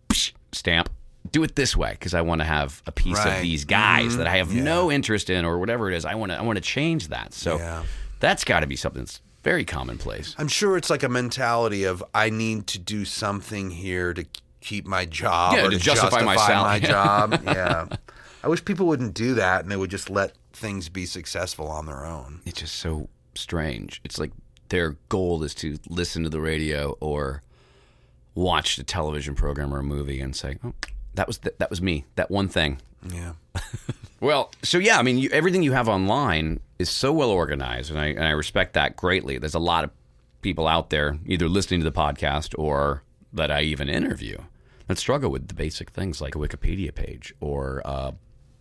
psh, 0.09 0.33
stamp." 0.53 0.91
Do 1.33 1.43
it 1.43 1.57
this 1.57 1.75
way 1.77 1.93
because 1.93 2.13
I 2.15 2.21
want 2.21 2.43
to 2.43 2.45
have 2.45 2.83
a 2.87 2.93
piece 2.93 3.17
Right. 3.17 3.37
of 3.37 3.43
these 3.43 3.65
guys 3.65 4.09
mm-hmm. 4.11 4.19
that 4.19 4.27
I 4.29 4.37
have 4.37 4.53
Yeah. 4.53 4.63
no 4.63 4.93
interest 4.93 5.29
in, 5.31 5.45
or 5.45 5.59
whatever 5.59 5.91
it 5.91 5.97
is. 5.97 6.05
I 6.05 6.15
want 6.15 6.31
to. 6.33 6.39
I 6.39 6.43
want 6.43 6.57
to 6.57 6.63
change 6.63 7.09
that. 7.09 7.33
So 7.35 7.57
Yeah. 7.59 7.83
that's 8.21 8.45
got 8.45 8.61
to 8.61 8.67
be 8.67 8.77
something 8.77 9.03
that's 9.03 9.21
very 9.45 9.65
commonplace. 9.65 10.35
I'm 10.39 10.49
sure 10.49 10.77
it's 10.77 10.91
like 10.91 11.03
a 11.03 11.09
mentality 11.09 11.85
of 11.85 12.03
I 12.15 12.31
need 12.31 12.67
to 12.69 12.79
do 12.79 13.05
something 13.05 13.71
here 13.71 14.13
to 14.15 14.25
keep 14.61 14.87
my 14.87 15.05
job 15.05 15.55
Yeah, 15.55 15.67
or 15.67 15.71
to 15.71 15.77
to, 15.79 15.83
justify 15.83 16.23
my 16.23 16.37
salary. 16.37 16.81
job. 16.81 17.41
yeah. 17.45 17.87
I 18.43 18.49
wish 18.49 18.65
people 18.65 18.87
wouldn't 18.87 19.15
do 19.15 19.35
that 19.35 19.63
and 19.63 19.71
they 19.71 19.77
would 19.77 19.91
just 19.91 20.11
let 20.11 20.33
things 20.53 20.89
be 20.89 21.07
successful 21.07 21.69
on 21.69 21.87
their 21.87 22.05
own. 22.05 22.41
It's 22.45 22.61
just 22.61 22.77
so 22.77 23.09
strange. 23.35 24.01
It's 24.05 24.19
like 24.19 24.33
their 24.71 24.97
goal 25.11 25.43
is 25.45 25.55
to 25.57 25.79
listen 25.89 26.23
to 26.25 26.31
the 26.31 26.41
radio 26.41 26.97
or 27.01 27.43
watch 28.35 28.77
the 28.77 28.83
television 28.83 29.35
program 29.35 29.73
or 29.75 29.79
a 29.81 29.83
movie 29.85 30.21
and 30.21 30.35
say, 30.35 30.57
"Oh, 30.65 30.73
that 31.15 31.27
was 31.27 31.39
th- 31.39 31.55
that 31.59 31.71
was 31.71 31.81
me. 31.83 32.05
That 32.17 32.31
one 32.31 32.49
thing." 32.49 32.81
Yeah. 33.09 33.33
Well, 34.21 34.51
so 34.63 34.79
yeah, 34.79 34.99
I 34.99 35.03
mean, 35.03 35.19
you, 35.19 35.29
everything 35.33 35.63
you 35.63 35.73
have 35.73 35.87
online 35.87 36.61
is 36.79 36.89
so 36.89 37.13
well 37.13 37.29
organized, 37.29 37.91
and 37.91 38.01
I 38.01 38.07
and 38.07 38.25
I 38.25 38.31
respect 38.31 38.73
that 38.73 38.97
greatly. 38.97 39.37
There's 39.37 39.55
a 39.55 39.59
lot 39.59 39.85
of 39.85 39.91
people 40.41 40.67
out 40.67 40.89
there 40.89 41.19
either 41.27 41.47
listening 41.47 41.81
to 41.81 41.85
the 41.85 41.93
podcast 41.93 42.55
or 42.59 43.03
that 43.35 43.51
I 43.51 43.63
even 43.63 43.91
interview 43.91 44.39
that 44.87 44.99
struggle 44.99 45.31
with 45.31 45.49
the 45.49 45.55
basic 45.55 45.91
things 45.91 46.21
like 46.21 46.35
a 46.35 46.39
Wikipedia 46.39 46.95
page 46.95 47.35
or 47.41 47.83
uh, 47.85 48.13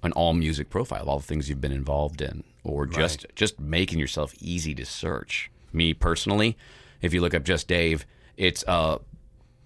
an 0.04 0.12
all 0.14 0.34
music 0.34 0.70
profile 0.70 1.10
all 1.10 1.20
the 1.20 1.26
things 1.26 1.50
you've 1.50 1.62
been 1.62 1.72
involved 1.72 2.22
in, 2.22 2.44
or 2.64 2.86
just 2.86 3.26
just 3.36 3.60
making 3.60 4.00
yourself 4.00 4.34
easy 4.42 4.76
to 4.76 4.86
search. 4.86 5.50
Me 5.72 5.94
personally, 5.94 6.58
if 7.02 7.14
you 7.14 7.22
look 7.22 7.34
up 7.34 7.44
just 7.44 7.68
Dave, 7.68 8.06
it's 8.36 8.64
uh, 8.68 8.98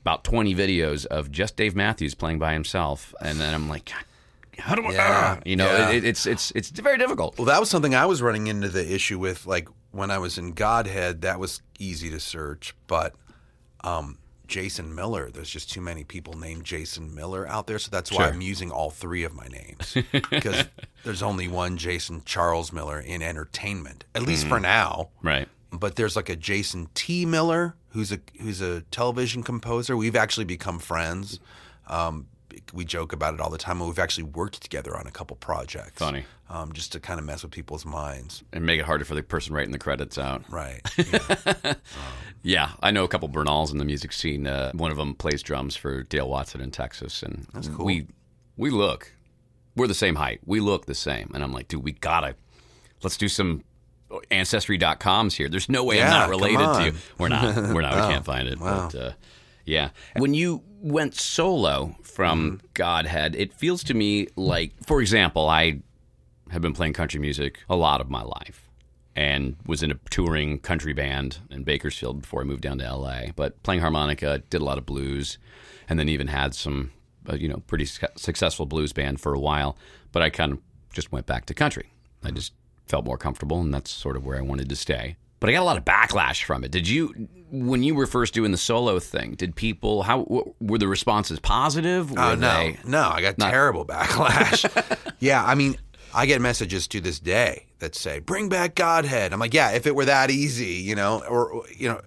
about 0.01 0.23
20 0.23 0.53
videos 0.53 1.05
of 1.07 1.32
just 1.32 1.55
Dave 1.57 1.75
Matthews 1.75 2.13
playing 2.13 2.39
by 2.39 2.53
himself, 2.53 3.15
and 3.19 3.39
then 3.39 3.53
I'm 3.53 3.67
like, 3.67 3.86
God, 3.86 4.03
how 4.57 4.75
do 4.75 4.85
I? 4.85 4.91
Yeah, 4.93 5.35
ah," 5.37 5.41
you 5.45 5.55
know, 5.55 5.65
yeah. 5.65 5.89
it, 5.91 6.03
it's 6.05 6.25
it's 6.25 6.51
it's 6.51 6.69
very 6.69 6.97
difficult. 6.97 7.37
Well, 7.37 7.45
that 7.45 7.59
was 7.59 7.69
something 7.69 7.93
I 7.95 8.05
was 8.05 8.21
running 8.21 8.47
into 8.47 8.69
the 8.69 8.93
issue 8.93 9.19
with. 9.19 9.45
Like 9.45 9.67
when 9.91 10.11
I 10.11 10.17
was 10.17 10.37
in 10.37 10.51
Godhead, 10.53 11.21
that 11.21 11.39
was 11.39 11.61
easy 11.79 12.09
to 12.11 12.19
search, 12.19 12.75
but 12.87 13.13
um, 13.83 14.17
Jason 14.47 14.93
Miller, 14.95 15.29
there's 15.31 15.49
just 15.49 15.71
too 15.71 15.81
many 15.81 16.03
people 16.03 16.33
named 16.37 16.63
Jason 16.63 17.13
Miller 17.13 17.47
out 17.47 17.67
there, 17.67 17.79
so 17.79 17.89
that's 17.91 18.11
why 18.11 18.25
Sure. 18.25 18.33
I'm 18.33 18.41
using 18.41 18.71
all 18.71 18.89
three 18.91 19.23
of 19.23 19.33
my 19.33 19.47
names 19.47 19.95
because 20.29 20.65
there's 21.03 21.21
only 21.23 21.47
one 21.47 21.77
Jason 21.77 22.21
Charles 22.25 22.71
Miller 22.71 22.99
in 22.99 23.21
entertainment, 23.21 24.05
at 24.15 24.23
least 24.23 24.45
Mm. 24.45 24.49
for 24.49 24.59
now. 24.59 25.09
Right. 25.21 25.47
But 25.71 25.95
there's 25.95 26.15
like 26.15 26.29
a 26.29 26.35
Jason 26.35 26.87
T. 26.93 27.25
Miller 27.25 27.75
who's 27.89 28.11
a 28.11 28.19
who's 28.41 28.61
a 28.61 28.81
television 28.83 29.43
composer. 29.43 29.97
We've 29.97 30.15
actually 30.15 30.45
become 30.45 30.79
friends. 30.79 31.39
Um, 31.87 32.27
we 32.73 32.85
joke 32.85 33.13
about 33.13 33.33
it 33.33 33.39
all 33.39 33.49
the 33.49 33.57
time, 33.57 33.79
and 33.79 33.87
we've 33.89 33.99
actually 33.99 34.23
worked 34.23 34.61
together 34.61 34.95
on 34.97 35.07
a 35.07 35.11
couple 35.11 35.35
projects. 35.37 35.99
Funny. 35.99 36.25
um, 36.49 36.71
just 36.73 36.91
to 36.93 36.99
kind 36.99 37.19
of 37.19 37.25
mess 37.25 37.43
with 37.43 37.51
people's 37.51 37.85
minds. 37.85 38.43
And 38.53 38.65
make 38.65 38.79
it 38.79 38.85
harder 38.85 39.05
for 39.05 39.15
the 39.15 39.23
person 39.23 39.53
writing 39.53 39.71
the 39.71 39.79
credits 39.79 40.17
out. 40.17 40.43
Right. 40.49 40.81
Yeah. 40.97 41.73
Yeah, 42.43 42.71
I 42.81 42.91
know 42.91 43.03
a 43.03 43.07
couple 43.07 43.27
Bernals 43.27 43.71
in 43.71 43.77
the 43.77 43.83
music 43.83 44.13
scene. 44.13 44.47
Uh, 44.47 44.71
one 44.73 44.91
of 44.91 44.95
them 44.95 45.15
plays 45.15 45.41
drums 45.41 45.75
for 45.75 46.03
Dale 46.03 46.29
Watson 46.29 46.61
in 46.61 46.71
Texas, 46.71 47.23
and 47.23 47.45
cool. 47.75 47.83
we 47.85 48.07
we 48.55 48.69
look 48.69 49.11
we're 49.77 49.87
the 49.87 49.93
same 49.93 50.15
height. 50.15 50.41
We 50.45 50.59
look 50.59 50.85
the 50.85 50.95
same, 50.95 51.31
and 51.33 51.43
I'm 51.43 51.51
like, 51.51 51.67
dude, 51.67 51.83
we 51.83 51.91
gotta 51.93 52.35
let's 53.03 53.17
do 53.17 53.27
some 53.27 53.63
ancestry.coms 54.31 55.35
here. 55.35 55.49
There's 55.49 55.69
no 55.69 55.83
way 55.83 56.01
I'm 56.01 56.09
not 56.09 56.29
related 56.29 56.59
to 56.59 56.85
you. 56.85 56.93
We're 57.17 57.29
not. 57.29 57.55
We're 57.73 57.81
not. 57.81 57.95
We 57.95 58.01
can't 58.13 58.25
find 58.25 58.47
it. 58.47 58.59
Wow. 58.59 58.89
But 58.91 58.99
uh, 58.99 59.11
yeah, 59.65 59.89
when 60.17 60.33
you 60.33 60.63
went 60.82 61.15
solo 61.15 61.95
from 62.03 62.61
Godhead, 62.73 63.36
it 63.36 63.53
feels 63.53 63.84
to 63.86 63.93
me 63.93 64.28
like, 64.36 64.71
for 64.86 65.01
example, 65.01 65.49
I 65.49 65.80
have 66.51 66.61
been 66.61 66.73
playing 66.73 66.93
country 66.93 67.19
music 67.19 67.59
a 67.69 67.75
lot 67.75 68.01
of 68.01 68.09
my 68.09 68.21
life 68.21 68.69
and 69.15 69.55
was 69.65 69.82
in 69.82 69.91
a 69.91 69.99
touring 70.11 70.59
country 70.59 70.93
band 70.93 71.39
in 71.49 71.63
Bakersfield 71.63 72.21
before 72.21 72.41
I 72.41 72.43
moved 72.43 72.61
down 72.61 72.78
to 72.78 72.95
LA. 72.95 73.32
But 73.36 73.61
playing 73.63 73.82
harmonica, 73.82 74.43
did 74.49 74.61
a 74.61 74.63
lot 74.63 74.78
of 74.78 74.86
blues, 74.86 75.39
and 75.89 75.97
then 75.97 76.07
even 76.07 76.28
had 76.28 76.53
some, 76.53 76.91
uh, 77.28 77.36
you 77.36 77.47
know, 77.47 77.63
pretty 77.65 77.86
su- 77.86 78.05
successful 78.15 78.67
blues 78.67 78.93
band 78.93 79.19
for 79.19 79.34
a 79.34 79.39
while. 79.39 79.75
But 80.11 80.21
I 80.21 80.30
kind 80.30 80.53
of 80.53 80.59
just 80.93 81.11
went 81.11 81.25
back 81.25 81.47
to 81.47 81.55
country. 81.55 81.91
I 82.23 82.30
just 82.30 82.53
felt 82.86 83.05
more 83.05 83.17
comfortable, 83.17 83.59
and 83.59 83.73
that's 83.73 83.89
sort 83.89 84.15
of 84.15 84.23
where 84.23 84.38
I 84.38 84.41
wanted 84.41 84.69
to 84.69 84.75
stay. 84.75 85.17
But 85.39 85.49
I 85.49 85.53
got 85.53 85.61
a 85.61 85.65
lot 85.65 85.77
of 85.77 85.85
backlash 85.85 86.43
from 86.43 86.63
it. 86.63 86.71
Did 86.71 86.88
you, 86.88 87.29
when 87.51 87.83
you 87.83 87.93
were 87.93 88.07
first 88.07 88.33
doing 88.33 88.51
the 88.51 88.57
solo 88.57 88.99
thing, 88.99 89.35
did 89.35 89.55
people, 89.55 90.03
how, 90.03 90.23
w- 90.23 90.53
were 90.59 90.79
the 90.79 90.88
responses 90.88 91.39
positive? 91.39 92.11
Uh, 92.11 92.15
were 92.15 92.21
Oh 92.21 92.35
no, 92.35 92.73
no! 92.85 93.09
I 93.09 93.21
got 93.21 93.38
terrible 93.38 93.85
backlash. 93.85 94.65
yeah, 95.19 95.43
I 95.43 95.53
mean, 95.53 95.77
I 96.13 96.25
get 96.25 96.41
messages 96.41 96.88
to 96.89 97.01
this 97.01 97.19
day 97.19 97.67
that 97.79 97.93
say, 97.93 98.19
"Bring 98.19 98.49
back 98.49 98.73
Godhead." 98.75 99.33
I'm 99.33 99.39
like, 99.39 99.53
yeah, 99.53 99.71
if 99.71 99.85
it 99.85 99.95
were 99.95 100.05
that 100.05 100.31
easy, 100.31 100.75
you 100.75 100.95
know, 100.95 101.21
or, 101.29 101.63
you 101.75 101.89
know, 101.89 102.01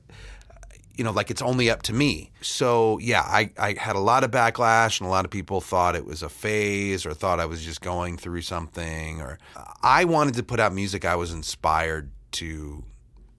you 0.96 1.04
know, 1.04 1.12
like 1.12 1.30
it's 1.30 1.40
only 1.42 1.70
up 1.70 1.82
to 1.82 1.92
me. 1.92 2.30
So 2.40 2.98
yeah, 2.98 3.22
I 3.22 3.50
I 3.56 3.74
had 3.78 3.96
a 3.96 4.00
lot 4.00 4.24
of 4.24 4.30
backlash, 4.30 5.00
and 5.00 5.06
a 5.06 5.10
lot 5.10 5.24
of 5.24 5.30
people 5.30 5.60
thought 5.60 5.94
it 5.94 6.04
was 6.04 6.22
a 6.22 6.28
phase, 6.28 7.06
or 7.06 7.14
thought 7.14 7.40
I 7.40 7.46
was 7.46 7.64
just 7.64 7.80
going 7.80 8.16
through 8.16 8.42
something, 8.42 9.20
or 9.20 9.38
I 9.82 10.04
wanted 10.04 10.34
to 10.34 10.42
put 10.42 10.60
out 10.60 10.74
music 10.74 11.04
I 11.04 11.14
was 11.14 11.32
inspired 11.32 12.10
to 12.32 12.84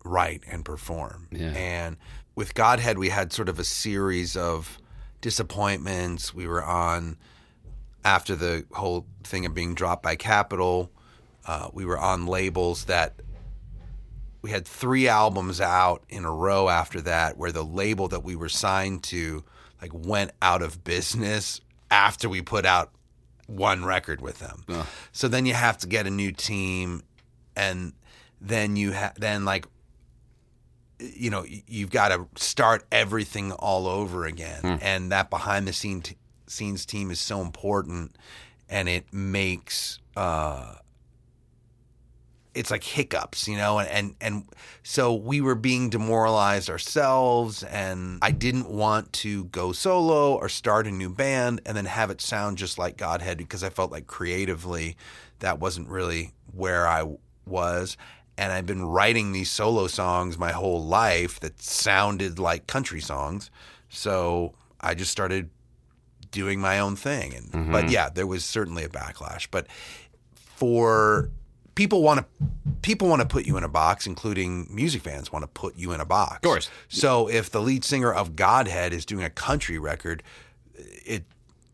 write 0.04 0.44
and 0.48 0.66
perform. 0.66 1.28
Yeah. 1.32 1.54
And 1.56 1.98
with 2.36 2.54
Godhead, 2.54 2.98
we 2.98 3.10
had 3.10 3.32
sort 3.34 3.50
of 3.50 3.60
a 3.60 3.64
series 3.64 4.36
of 4.36 4.78
disappointments. 5.22 6.34
We 6.34 6.48
were 6.48 6.64
on 6.64 7.18
after 8.04 8.36
the 8.36 8.66
whole 8.72 9.06
thing 9.24 9.46
of 9.46 9.54
being 9.54 9.76
dropped 9.76 10.04
by 10.04 10.16
Capitol. 10.16 10.92
Uh, 11.46 11.70
we 11.74 11.86
were 11.86 12.00
on 12.00 12.26
labels 12.26 12.86
that 12.86 13.22
we 14.42 14.50
had 14.50 14.68
three 14.68 15.08
albums 15.08 15.62
out 15.62 16.04
in 16.10 16.26
a 16.26 16.32
row 16.32 16.68
after 16.68 17.02
that, 17.02 17.38
where 17.38 17.52
the 17.52 17.64
label 17.64 18.08
that 18.08 18.24
we 18.24 18.36
were 18.36 18.50
signed 18.50 19.04
to 19.04 19.44
like 19.82 19.92
went 19.94 20.32
out 20.42 20.62
of 20.64 20.84
business 20.84 21.62
after 21.92 22.28
we 22.28 22.42
put 22.42 22.66
out 22.66 22.92
one 23.46 23.86
record 23.86 24.22
with 24.22 24.40
them. 24.40 24.64
So 25.12 25.28
then 25.28 25.46
you 25.46 25.54
have 25.54 25.78
to 25.80 25.88
get 25.88 26.08
a 26.08 26.10
new 26.10 26.32
team, 26.32 27.04
and 27.56 27.94
then 28.40 28.76
you 28.76 28.94
ha- 28.94 29.14
then 29.18 29.46
like 29.46 29.68
you 31.02 31.30
know 31.30 31.44
you've 31.68 31.90
got 31.92 32.10
to 32.10 32.28
start 32.36 32.86
everything 32.92 33.52
all 33.54 33.88
over 33.88 34.26
again. 34.26 34.80
And 34.82 35.12
that 35.12 35.30
behind 35.30 35.68
the 35.68 35.74
scene 35.74 36.02
t- 36.02 36.16
scenes 36.48 36.86
team 36.86 37.12
is 37.12 37.20
so 37.20 37.42
important 37.42 38.16
and 38.70 38.88
it 38.90 39.12
makes 39.14 40.00
uh 40.16 40.76
it's 42.54 42.70
like 42.70 42.84
hiccups 42.84 43.48
you 43.48 43.56
know? 43.56 43.80
And, 43.80 43.90
and 43.90 44.16
and 44.20 44.44
so 44.84 45.14
we 45.16 45.40
were 45.42 45.56
being 45.56 45.90
demoralized 45.90 46.70
ourselves 46.70 47.64
and 47.64 48.20
i 48.22 48.32
didn't 48.32 48.70
want 48.70 49.14
to 49.14 49.46
go 49.46 49.72
solo 49.72 50.36
or 50.36 50.50
start 50.50 50.86
a 50.88 50.92
new 50.92 51.10
band 51.10 51.62
and 51.66 51.78
then 51.78 51.86
have 51.86 52.10
it 52.10 52.20
sound 52.22 52.58
just 52.58 52.78
like 52.78 52.98
godhead 52.98 53.38
because 53.38 53.64
i 53.64 53.70
felt 53.70 53.92
like 53.92 54.08
creatively 54.08 54.98
that 55.40 55.60
wasn't 55.60 55.88
really 55.88 56.34
where 56.54 56.86
i 56.88 57.04
was 57.46 57.96
and 58.42 58.52
I've 58.52 58.66
been 58.66 58.84
writing 58.84 59.34
these 59.34 59.52
solo 59.52 59.86
songs 59.86 60.40
my 60.40 60.52
whole 60.52 60.84
life 60.84 61.40
that 61.42 61.62
sounded 61.62 62.40
like 62.40 62.66
country 62.66 63.00
songs. 63.00 63.52
So 63.88 64.56
I 64.82 64.96
just 64.96 65.12
started 65.12 65.52
doing 66.32 66.60
my 66.60 66.80
own 66.80 66.96
thing. 66.96 67.36
And 67.36 67.52
but 67.72 67.84
mm-hmm. 67.84 67.90
yeah, 67.90 68.10
there 68.10 68.26
was 68.26 68.44
certainly 68.44 68.84
a 68.84 68.90
backlash. 68.90 69.48
But 69.52 69.68
for 70.34 71.30
people 71.76 72.02
want 72.02 72.22
to 72.22 72.26
people 72.82 73.08
want 73.08 73.22
to 73.22 73.28
put 73.28 73.46
you 73.46 73.58
in 73.58 73.64
a 73.64 73.70
box, 73.70 74.08
including 74.08 74.68
music 74.74 75.04
fans 75.04 75.32
want 75.32 75.44
to 75.44 75.48
put 75.48 75.76
you 75.76 75.92
in 75.92 76.02
a 76.02 76.06
box. 76.06 76.38
Of 76.38 76.42
course. 76.42 76.72
So 76.90 77.30
if 77.30 77.52
the 77.52 77.62
lead 77.62 77.86
singer 77.86 78.12
of 78.12 78.36
Godhead 78.36 78.92
is 78.92 79.06
doing 79.06 79.24
a 79.24 79.30
country 79.30 79.78
record, 79.78 80.24
it 80.74 81.26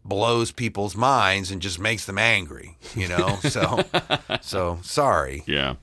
blows 0.03 0.51
people's 0.51 0.97
minds 0.97 1.49
and 1.49 1.61
just 1.61 1.79
makes 1.79 2.03
them 2.05 2.17
angry, 2.17 2.77
you 2.93 3.07
know? 3.07 3.37
so 3.43 3.85
so 4.41 4.79
sorry. 4.81 5.43
Yeah. 5.47 5.75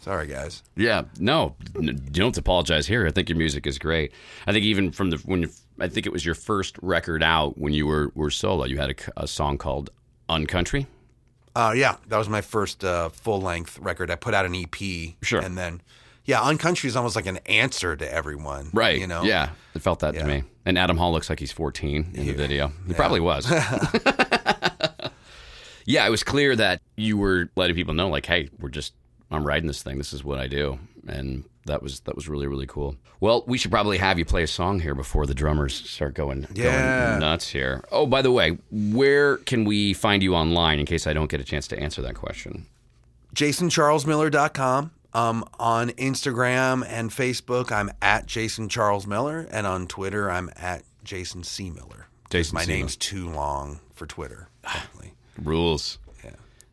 Sorry 0.00 0.26
guys. 0.26 0.62
Yeah, 0.76 1.02
no, 1.18 1.56
you 1.78 1.92
don't 1.92 2.36
apologize 2.36 2.86
here. 2.86 3.06
I 3.06 3.10
think 3.10 3.28
your 3.28 3.36
music 3.38 3.66
is 3.66 3.78
great. 3.78 4.12
I 4.46 4.52
think 4.52 4.64
even 4.64 4.92
from 4.92 5.10
the 5.10 5.18
when 5.18 5.42
you, 5.42 5.50
I 5.78 5.88
think 5.88 6.06
it 6.06 6.12
was 6.12 6.24
your 6.24 6.34
first 6.34 6.76
record 6.80 7.22
out 7.22 7.58
when 7.58 7.72
you 7.74 7.86
were 7.86 8.10
were 8.14 8.30
solo. 8.30 8.64
You 8.64 8.78
had 8.78 8.98
a 9.16 9.26
song 9.26 9.58
called 9.58 9.90
"Uncountry." 10.28 10.86
Uh, 11.54 11.74
yeah, 11.76 11.96
that 12.08 12.16
was 12.16 12.28
my 12.28 12.40
first 12.40 12.82
uh, 12.84 13.08
full 13.10 13.40
length 13.42 13.78
record. 13.78 14.10
I 14.10 14.14
put 14.14 14.32
out 14.34 14.46
an 14.46 14.54
EP, 14.54 15.14
Sure. 15.22 15.40
and 15.40 15.58
then 15.58 15.82
yeah, 16.24 16.40
Uncountry 16.42 16.88
is 16.88 16.96
almost 16.96 17.16
like 17.16 17.26
an 17.26 17.38
answer 17.46 17.96
to 17.96 18.10
everyone. 18.12 18.70
Right. 18.72 18.98
You 19.00 19.06
know. 19.06 19.22
Yeah. 19.24 19.50
It 19.74 19.82
felt 19.82 20.00
that 20.00 20.14
Yeah. 20.14 20.22
to 20.22 20.28
me. 20.28 20.44
And 20.64 20.78
Adam 20.78 20.96
Hall 20.96 21.12
looks 21.12 21.28
like 21.28 21.40
he's 21.40 21.52
14 21.52 22.12
in 22.14 22.26
the 22.26 22.32
video. 22.34 22.72
He 22.86 22.94
probably 22.94 23.20
was. 23.20 23.50
yeah, 25.86 26.06
it 26.06 26.10
was 26.10 26.22
clear 26.22 26.54
that 26.56 26.80
you 26.96 27.16
were 27.16 27.50
letting 27.56 27.74
people 27.74 27.94
know, 27.94 28.08
like, 28.08 28.26
hey, 28.26 28.48
we're 28.60 28.68
just, 28.68 28.92
I'm 29.30 29.46
riding 29.46 29.66
this 29.66 29.82
thing. 29.82 29.98
This 29.98 30.12
is 30.12 30.24
what 30.24 30.38
I 30.38 30.46
do. 30.46 30.78
And 31.06 31.44
that 31.66 31.82
was 31.82 32.00
that 32.00 32.16
was 32.16 32.28
really 32.28 32.46
really 32.46 32.66
cool. 32.66 32.96
Well, 33.20 33.44
we 33.46 33.58
should 33.58 33.70
probably 33.70 33.98
have 33.98 34.18
you 34.18 34.24
play 34.24 34.42
a 34.42 34.46
song 34.46 34.80
here 34.80 34.94
before 34.94 35.26
the 35.26 35.34
drummers 35.34 35.74
start 35.74 36.14
going, 36.14 36.46
Yeah. 36.54 37.08
going 37.10 37.20
nuts 37.20 37.48
here. 37.48 37.84
Oh, 37.92 38.06
by 38.06 38.22
the 38.22 38.32
way, 38.32 38.58
where 38.70 39.36
can 39.38 39.64
we 39.64 39.92
find 39.92 40.22
you 40.22 40.34
online 40.34 40.78
in 40.78 40.86
case 40.86 41.06
I 41.06 41.12
don't 41.12 41.30
get 41.30 41.40
a 41.40 41.44
chance 41.44 41.68
to 41.68 41.78
answer 41.78 42.00
that 42.02 42.14
question? 42.14 42.66
JasonCharlesMiller.com. 43.34 44.90
Um, 45.12 45.44
on 45.58 45.90
Instagram 45.90 46.84
and 46.86 47.10
Facebook, 47.10 47.72
I'm 47.72 47.90
at 48.00 48.26
Jason 48.26 48.68
Charles 48.68 49.08
Miller, 49.08 49.48
and 49.50 49.66
on 49.66 49.88
Twitter, 49.88 50.30
I'm 50.30 50.50
at 50.54 50.84
Jason 51.02 51.42
C 51.42 51.68
Miller. 51.68 52.06
Jason 52.30 52.54
My 52.54 52.62
C. 52.64 52.72
name's 52.72 52.96
too 52.96 53.28
long 53.28 53.80
for 53.92 54.06
Twitter. 54.06 54.48
Rules. 55.42 55.98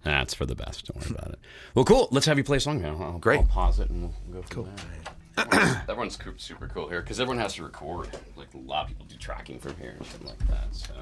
Yeah. 0.08 0.20
That's 0.20 0.34
for 0.34 0.46
the 0.46 0.56
best. 0.56 0.86
Don't 0.92 1.02
worry 1.02 1.16
about 1.18 1.34
it. 1.34 1.40
Well, 1.76 1.86
cool. 1.86 2.08
Let's 2.12 2.26
have 2.26 2.38
you 2.38 2.44
play 2.44 2.58
a 2.58 2.60
song 2.60 2.82
now. 2.82 2.98
I'll, 3.02 3.20
Great. 3.20 3.40
I'll 3.40 3.46
pause 3.46 3.80
it 3.80 3.90
and 3.90 4.14
we'll 4.30 4.42
go 4.42 4.64
from 4.64 4.66
there. 4.66 5.80
Everyone's 5.88 6.18
co- 6.18 6.34
super 6.38 6.68
cool 6.68 6.90
here 6.90 7.02
because 7.02 7.20
everyone 7.20 7.40
has 7.42 7.54
to 7.56 7.64
record. 7.64 8.10
Like 8.36 8.48
a 8.56 8.58
lot 8.58 8.84
of 8.84 8.88
people 8.88 9.06
do 9.08 9.16
tracking 9.18 9.60
from 9.60 9.76
here 9.76 9.94
and 9.96 10.06
shit 10.06 10.26
like 10.26 10.40
that. 10.48 10.74
So, 10.74 10.94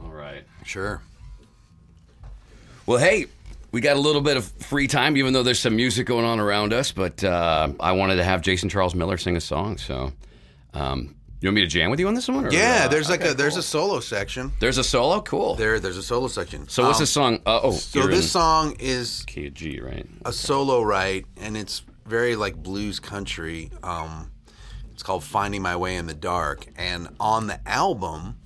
all 0.00 0.10
right. 0.10 0.44
Sure. 0.64 1.02
Well, 2.86 2.98
hey, 2.98 3.26
we 3.72 3.80
got 3.80 3.96
a 3.96 4.00
little 4.00 4.20
bit 4.20 4.36
of 4.36 4.44
free 4.46 4.86
time, 4.86 5.16
even 5.16 5.32
though 5.32 5.42
there's 5.42 5.58
some 5.58 5.74
music 5.74 6.06
going 6.06 6.24
on 6.24 6.38
around 6.38 6.72
us. 6.72 6.92
But 6.92 7.24
uh, 7.24 7.70
I 7.80 7.90
wanted 7.92 8.16
to 8.16 8.24
have 8.24 8.40
Jason 8.42 8.68
Charles 8.68 8.94
Miller 8.94 9.16
sing 9.16 9.36
a 9.36 9.40
song. 9.40 9.78
So, 9.78 10.12
um, 10.72 11.15
you 11.40 11.48
want 11.48 11.56
me 11.56 11.60
to 11.62 11.66
jam 11.66 11.90
with 11.90 12.00
you 12.00 12.08
on 12.08 12.14
this 12.14 12.28
one? 12.28 12.46
Or, 12.46 12.50
Yeah, 12.50 12.82
uh, 12.84 12.88
there's 12.88 13.08
like 13.10 13.20
okay, 13.20 13.30
a 13.30 13.34
there's 13.34 13.54
cool. 13.54 13.60
a 13.60 13.62
solo 13.62 14.00
section. 14.00 14.52
there's 14.60 14.78
a 14.78 14.84
solo. 14.84 15.20
Cool. 15.20 15.54
There, 15.56 15.78
there's 15.80 15.96
a 15.98 16.02
solo 16.02 16.28
section. 16.28 16.68
so 16.68 16.84
what's 16.86 16.98
Um, 16.98 17.02
this 17.02 17.10
song? 17.10 17.34
Uh, 17.46 17.60
oh, 17.62 17.72
So 17.72 18.06
this 18.06 18.30
song 18.30 18.76
is 18.78 19.24
key 19.26 19.50
G, 19.50 19.80
right? 19.80 20.06
a 20.24 20.32
solo 20.32 20.82
write, 20.82 21.26
and 21.36 21.56
it's 21.56 21.82
very 22.06 22.36
like 22.36 22.56
blues 22.56 23.00
country. 23.00 23.70
Um, 23.82 24.30
it's 24.92 25.02
called 25.02 25.24
"Finding 25.24 25.60
My 25.62 25.76
Way 25.76 25.96
in 25.96 26.06
the 26.06 26.14
Dark," 26.14 26.66
and 26.76 27.08
on 27.20 27.48
the 27.48 27.60
album, 27.68 28.38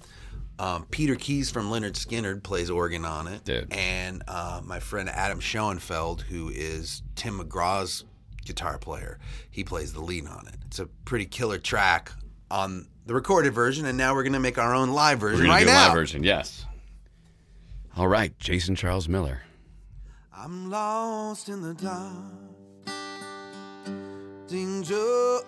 um, 0.59 0.85
Peter 0.91 1.15
Keys 1.15 1.51
from 1.51 1.71
Lynyrd 1.71 1.93
Skynyrd 1.93 2.43
plays 2.43 2.71
organ 2.71 3.05
on 3.05 3.29
it, 3.29 3.45
Dude. 3.45 3.73
and 3.73 4.23
uh, 4.27 4.61
my 4.65 4.81
friend 4.81 5.09
Adam 5.09 5.39
Shoenfeld, 5.41 6.23
who 6.23 6.49
is 6.49 7.03
Tim 7.15 7.39
McGraw's 7.39 8.05
guitar 8.45 8.79
player, 8.79 9.19
he 9.51 9.63
plays 9.63 9.93
the 9.93 10.01
lead 10.01 10.27
on 10.27 10.49
it. 10.49 10.57
It's 10.67 10.81
a 10.81 10.87
pretty 11.05 11.27
killer 11.27 11.59
track 11.59 12.11
on 12.51 12.87
the 13.07 13.15
recorded 13.15 13.53
version, 13.55 13.87
and 13.87 13.97
now 13.97 14.15
we're 14.15 14.23
gonna 14.25 14.41
make 14.41 14.59
our 14.59 14.75
own 14.75 14.91
live 14.91 15.19
version 15.21 15.41
We're 15.41 15.45
gonna 15.47 15.55
right 15.55 15.65
do 15.65 15.71
a 15.71 15.73
now. 15.73 15.85
live 15.87 15.95
version, 15.95 16.23
yes. 16.25 16.65
All 17.97 18.09
right, 18.09 18.37
Jason 18.39 18.75
Charles 18.77 19.09
Miller. 19.09 19.43
I'm 20.33 20.71
lost 20.71 21.49
in 21.49 21.61
the 21.63 21.75
dark. 21.75 22.15
Danger 24.49 24.97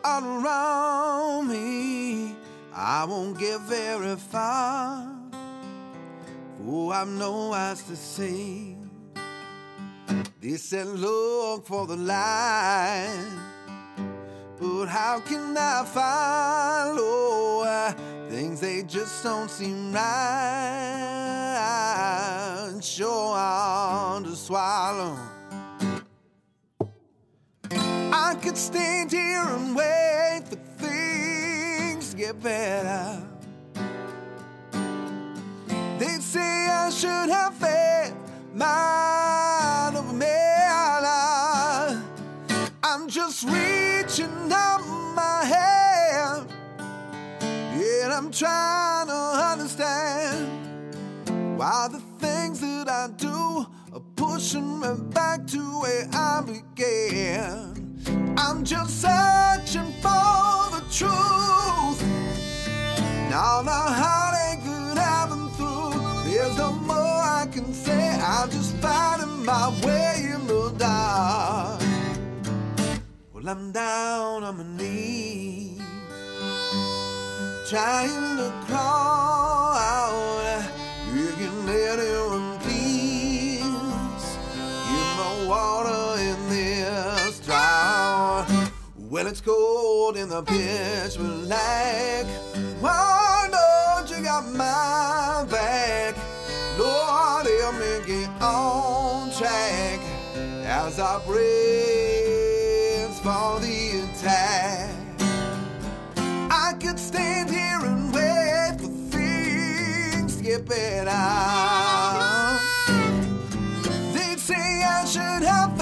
all 0.04 0.24
around 0.24 1.48
me. 1.48 2.36
I 2.74 3.04
won't 3.04 3.38
get 3.38 3.60
very 3.62 4.16
far. 4.16 5.08
For 6.64 6.94
I've 6.94 7.08
no 7.08 7.52
eyes 7.52 7.82
to 7.84 7.96
see. 7.96 8.76
They 10.40 10.56
said, 10.56 10.86
look 10.86 11.66
for 11.66 11.86
the 11.86 11.96
light. 11.96 13.28
But 14.62 14.86
how 14.86 15.18
can 15.18 15.56
I 15.58 15.84
follow 15.84 17.64
uh, 17.64 17.92
things 18.30 18.60
they 18.60 18.84
just 18.84 19.24
don't 19.24 19.50
seem 19.50 19.92
right? 19.92 20.12
Sure, 22.80 23.34
hard 23.34 24.22
to 24.24 24.36
swallow. 24.36 25.18
I 27.72 28.36
could 28.40 28.56
stand 28.56 29.10
here 29.10 29.42
and 29.42 29.74
wait 29.74 30.44
for 30.48 30.54
things 30.78 32.10
to 32.12 32.16
get 32.16 32.40
better. 32.40 33.20
They'd 35.98 36.22
say 36.22 36.40
I 36.40 36.88
should 36.90 37.30
have 37.30 37.54
faith, 37.54 38.14
mind 38.54 39.21
just 43.12 43.44
reaching 43.44 44.50
out 44.50 44.80
my 45.14 45.44
hand, 45.44 46.48
and 47.42 48.10
I'm 48.10 48.30
trying 48.30 49.06
to 49.08 49.22
understand 49.52 50.48
why 51.58 51.88
the 51.92 52.00
things 52.18 52.60
that 52.60 52.88
I 52.88 53.08
do 53.18 53.66
are 53.92 54.00
pushing 54.16 54.80
me 54.80 54.94
back 55.10 55.46
to 55.48 55.58
where 55.58 56.08
I 56.10 56.40
began. 56.40 58.34
I'm 58.38 58.64
just 58.64 59.02
searching 59.02 59.92
for 60.00 60.70
the 60.72 60.82
truth. 60.90 62.00
Now 63.28 63.60
the 63.60 63.70
heartache 63.70 64.64
that 64.64 64.96
I've 64.96 65.28
been 65.28 65.50
through, 65.50 66.30
there's 66.30 66.56
no 66.56 66.72
more 66.72 66.96
I 66.96 67.46
can 67.52 67.74
say. 67.74 68.08
I'm 68.22 68.48
just 68.48 68.74
finding 68.78 69.44
my 69.44 69.68
way 69.84 70.30
in 70.32 70.46
the 70.46 70.74
dark. 70.78 71.81
Well, 73.42 73.56
I'm 73.56 73.72
down 73.72 74.44
on 74.44 74.56
my 74.56 74.64
knees, 74.76 75.80
trying 77.68 78.36
to 78.36 78.52
crawl 78.66 79.74
out. 79.74 80.70
Begging 81.08 81.68
anyone, 81.68 82.58
please, 82.60 84.36
give 84.86 85.08
me 85.18 85.48
water 85.48 86.22
in 86.22 86.48
this 86.50 87.40
drought. 87.40 88.46
When 89.08 89.26
it's 89.26 89.40
cold 89.40 90.16
in 90.16 90.28
the 90.28 90.42
pitch 90.42 91.18
black, 91.18 92.26
why 92.80 93.48
don't 93.50 94.08
you 94.16 94.22
got 94.22 94.44
my 94.52 95.44
back? 95.50 96.14
Lord, 96.78 97.46
help 97.60 97.74
me 97.74 98.06
get 98.06 98.30
on 98.40 99.32
track 99.32 99.98
as 100.64 101.00
I 101.00 101.20
brace 101.26 102.11
for 103.22 103.60
the 103.60 104.02
attack. 104.02 104.90
I 106.50 106.74
could 106.80 106.98
stand 106.98 107.50
here 107.50 107.78
and 107.80 108.12
wait 108.12 108.80
for 108.80 108.88
things 109.16 110.38
to 110.38 110.42
get 110.42 110.66
better. 110.66 111.08
They'd 114.12 114.40
say 114.40 114.82
I 114.82 115.04
should 115.04 115.44
have 115.46 115.78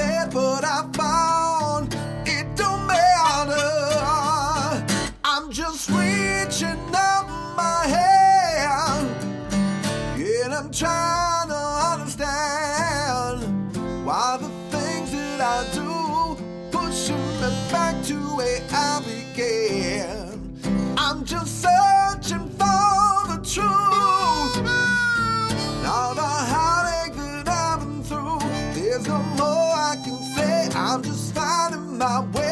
my 32.01 32.21
way 32.33 32.50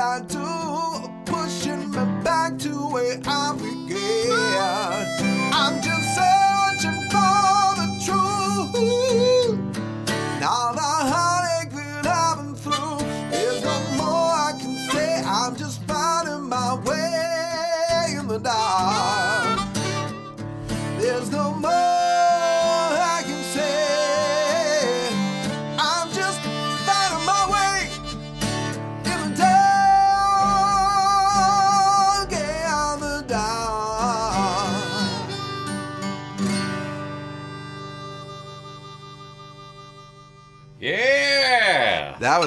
I 0.00 0.20
do? 0.20 1.30
Pushing 1.30 1.90
me 1.90 2.22
back 2.24 2.58
to 2.60 2.70
where 2.90 3.20
I'm. 3.26 3.69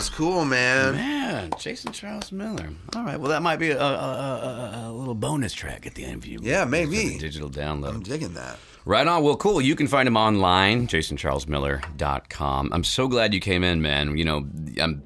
Was 0.04 0.10
cool, 0.10 0.43
man. 0.43 0.95
Man, 0.95 1.49
Jason 1.58 1.93
Charles 1.93 2.34
Miller. 2.34 2.68
All 2.93 3.04
right. 3.06 3.18
Well, 3.18 3.30
that 3.30 3.41
might 3.41 3.56
be 3.56 3.70
a, 3.72 3.80
a, 3.80 3.84
a, 3.84 4.84
a- 4.88 4.91
little 4.91 5.16
bonus 5.16 5.54
track 5.54 5.86
at 5.86 5.95
the 5.95 6.04
end 6.04 6.16
of 6.16 6.26
you. 6.26 6.39
Yeah, 6.41 6.66
maybe. 6.66 7.18
digital 7.18 7.49
download. 7.49 7.89
I'm 7.95 8.04
digging 8.04 8.34
that. 8.34 8.58
Right 8.84 9.08
on. 9.08 9.24
Well, 9.24 9.38
cool. 9.38 9.62
You 9.62 9.78
can 9.78 9.88
find 9.88 10.06
him 10.06 10.18
online, 10.18 10.88
jasoncharlesmiller.com. 10.88 12.70
I'm 12.74 12.84
so 12.84 13.08
glad 13.08 13.34
you 13.34 13.39
came 13.39 13.64
in, 13.64 13.82
man. 13.82 14.18
You 14.18 14.26
know, 14.26 14.38
I'm 14.82 15.04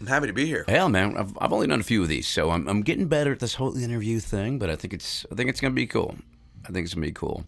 I'm 0.00 0.06
happy 0.06 0.26
to 0.28 0.32
be 0.32 0.46
here. 0.46 0.64
hell, 0.68 0.88
man. 0.88 1.18
I've, 1.18 1.36
I've 1.38 1.52
only 1.52 1.66
done 1.66 1.80
a 1.80 1.84
few 1.84 2.00
of 2.02 2.08
these, 2.08 2.26
so 2.26 2.50
I'm, 2.50 2.66
I'm 2.66 2.80
getting 2.80 3.08
better 3.08 3.32
at 3.32 3.40
this 3.40 3.54
whole 3.54 3.76
interview 3.76 4.20
thing. 4.20 4.58
But 4.58 4.70
I 4.70 4.76
think 4.76 4.94
it's 4.94 5.26
I 5.30 5.34
think 5.34 5.50
it's 5.50 5.60
gonna 5.60 5.74
be 5.74 5.86
cool. 5.86 6.16
I 6.66 6.72
think 6.72 6.84
it's 6.84 6.94
gonna 6.94 7.06
be 7.06 7.12
cool. 7.12 7.44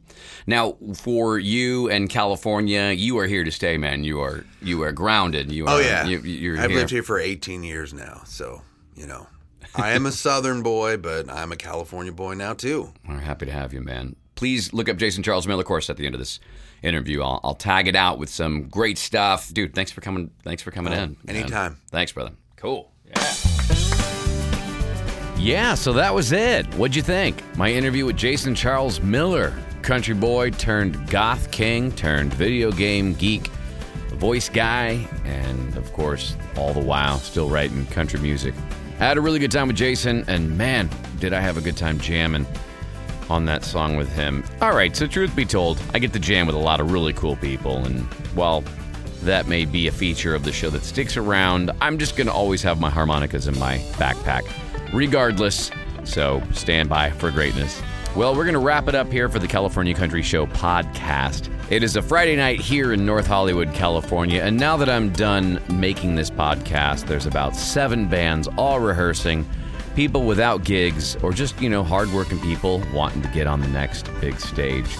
Now, 0.46 0.76
for 0.94 1.38
you 1.38 1.90
and 1.90 2.08
California, 2.08 2.90
you 2.90 3.18
are 3.18 3.26
here 3.26 3.44
to 3.44 3.50
stay, 3.50 3.78
man. 3.78 4.04
You 4.04 4.20
are 4.20 4.44
you 4.62 4.82
are 4.82 4.92
grounded. 4.92 5.50
You 5.50 5.66
oh, 5.66 5.72
are. 5.72 5.76
Oh 5.76 5.80
yeah, 5.80 6.06
You, 6.06 6.18
you're 6.20 6.58
I've 6.58 6.70
here. 6.70 6.78
lived 6.80 6.90
here 6.90 7.02
for 7.02 7.18
18 7.18 7.62
years 7.64 7.94
now, 7.94 8.22
so 8.26 8.62
you 8.94 9.06
know, 9.06 9.26
I 9.74 9.92
am 9.92 10.06
a 10.06 10.12
Southern 10.12 10.62
boy, 10.62 10.96
but 10.96 11.30
I'm 11.30 11.52
a 11.52 11.56
California 11.56 12.12
boy 12.12 12.34
now 12.34 12.54
too. 12.54 12.92
We're 13.08 13.18
happy 13.18 13.46
to 13.46 13.52
have 13.52 13.72
you, 13.72 13.80
man. 13.80 14.16
Please 14.34 14.72
look 14.72 14.88
up 14.88 14.96
Jason 14.98 15.22
Charles 15.22 15.46
Miller. 15.46 15.62
Of 15.62 15.66
course, 15.66 15.88
at 15.88 15.96
the 15.96 16.06
end 16.06 16.14
of 16.14 16.18
this 16.18 16.40
interview, 16.82 17.22
I'll, 17.22 17.40
I'll 17.42 17.54
tag 17.54 17.88
it 17.88 17.96
out 17.96 18.18
with 18.18 18.28
some 18.28 18.68
great 18.68 18.98
stuff, 18.98 19.52
dude. 19.52 19.74
Thanks 19.74 19.90
for 19.90 20.02
coming. 20.02 20.30
Thanks 20.44 20.62
for 20.62 20.70
coming 20.70 20.92
oh, 20.92 20.96
in. 20.96 21.00
man. 21.00 21.16
Oh, 21.28 21.32
anytime. 21.32 21.78
Thanks, 21.90 22.12
brother. 22.12 22.32
Cool. 22.56 22.92
Yeah. 23.06 23.55
Yeah. 25.38 25.74
So 25.74 25.92
that 25.94 26.14
was 26.14 26.32
it. 26.32 26.66
What'd 26.74 26.96
you 26.96 27.02
think? 27.02 27.42
My 27.56 27.70
interview 27.70 28.06
with 28.06 28.16
Jason 28.16 28.54
Charles 28.54 29.00
Miller, 29.00 29.52
country 29.82 30.14
boy 30.14 30.50
turned 30.50 31.08
goth 31.08 31.50
king 31.50 31.92
turned 31.92 32.34
video 32.34 32.72
game 32.72 33.14
geek, 33.14 33.48
voice 34.14 34.48
guy, 34.48 35.06
and 35.24 35.76
of 35.76 35.92
course, 35.92 36.36
all 36.56 36.72
the 36.72 36.80
while 36.80 37.18
still 37.18 37.48
writing 37.48 37.86
country 37.86 38.18
music. 38.18 38.54
I 38.98 39.04
had 39.04 39.18
a 39.18 39.20
really 39.20 39.38
good 39.38 39.52
time 39.52 39.68
with 39.68 39.76
Jason, 39.76 40.24
and 40.26 40.56
man, 40.56 40.88
did 41.20 41.32
I 41.34 41.40
have 41.40 41.58
a 41.58 41.60
good 41.60 41.76
time 41.76 41.98
jamming 42.00 42.46
on 43.28 43.44
that 43.44 43.62
song 43.62 43.96
with 43.96 44.10
him. 44.12 44.42
All 44.60 44.74
right, 44.74 44.96
so 44.96 45.06
truth 45.06 45.36
be 45.36 45.44
told, 45.44 45.80
I 45.92 45.98
get 45.98 46.12
to 46.14 46.18
jam 46.18 46.46
with 46.46 46.56
a 46.56 46.60
lot 46.60 46.80
of 46.80 46.90
really 46.92 47.12
cool 47.12 47.36
people, 47.36 47.84
and 47.84 48.00
while 48.34 48.64
that 49.22 49.48
may 49.48 49.64
be 49.64 49.86
a 49.88 49.92
feature 49.92 50.34
of 50.34 50.44
the 50.44 50.52
show 50.52 50.70
that 50.70 50.82
sticks 50.82 51.16
around, 51.16 51.70
I'm 51.80 51.98
just 51.98 52.16
going 52.16 52.26
to 52.28 52.32
always 52.32 52.62
have 52.62 52.80
my 52.80 52.88
harmonicas 52.88 53.48
in 53.48 53.58
my 53.58 53.78
backpack, 53.98 54.42
regardless. 54.96 55.70
So 56.04 56.42
stand 56.52 56.88
by 56.88 57.10
for 57.10 57.30
greatness. 57.30 57.80
Well, 58.16 58.34
we're 58.34 58.44
going 58.44 58.54
to 58.54 58.60
wrap 58.60 58.88
it 58.88 58.94
up 58.94 59.12
here 59.12 59.28
for 59.28 59.38
the 59.38 59.46
California 59.46 59.94
Country 59.94 60.22
Show 60.22 60.46
podcast. 60.46 61.52
It 61.70 61.82
is 61.82 61.96
a 61.96 62.02
Friday 62.02 62.36
night 62.36 62.60
here 62.60 62.92
in 62.92 63.04
North 63.04 63.26
Hollywood, 63.26 63.74
California, 63.74 64.40
and 64.40 64.56
now 64.56 64.76
that 64.78 64.88
I'm 64.88 65.10
done 65.10 65.60
making 65.68 66.14
this 66.14 66.30
podcast, 66.30 67.06
there's 67.06 67.26
about 67.26 67.54
seven 67.54 68.08
bands 68.08 68.48
all 68.56 68.80
rehearsing 68.80 69.44
people 69.96 70.24
without 70.24 70.64
gigs 70.64 71.16
or 71.16 71.32
just, 71.32 71.60
you 71.60 71.68
know, 71.68 71.82
hardworking 71.82 72.38
people 72.40 72.82
wanting 72.94 73.20
to 73.20 73.28
get 73.28 73.46
on 73.46 73.60
the 73.60 73.68
next 73.68 74.08
big 74.20 74.38
stage. 74.40 74.96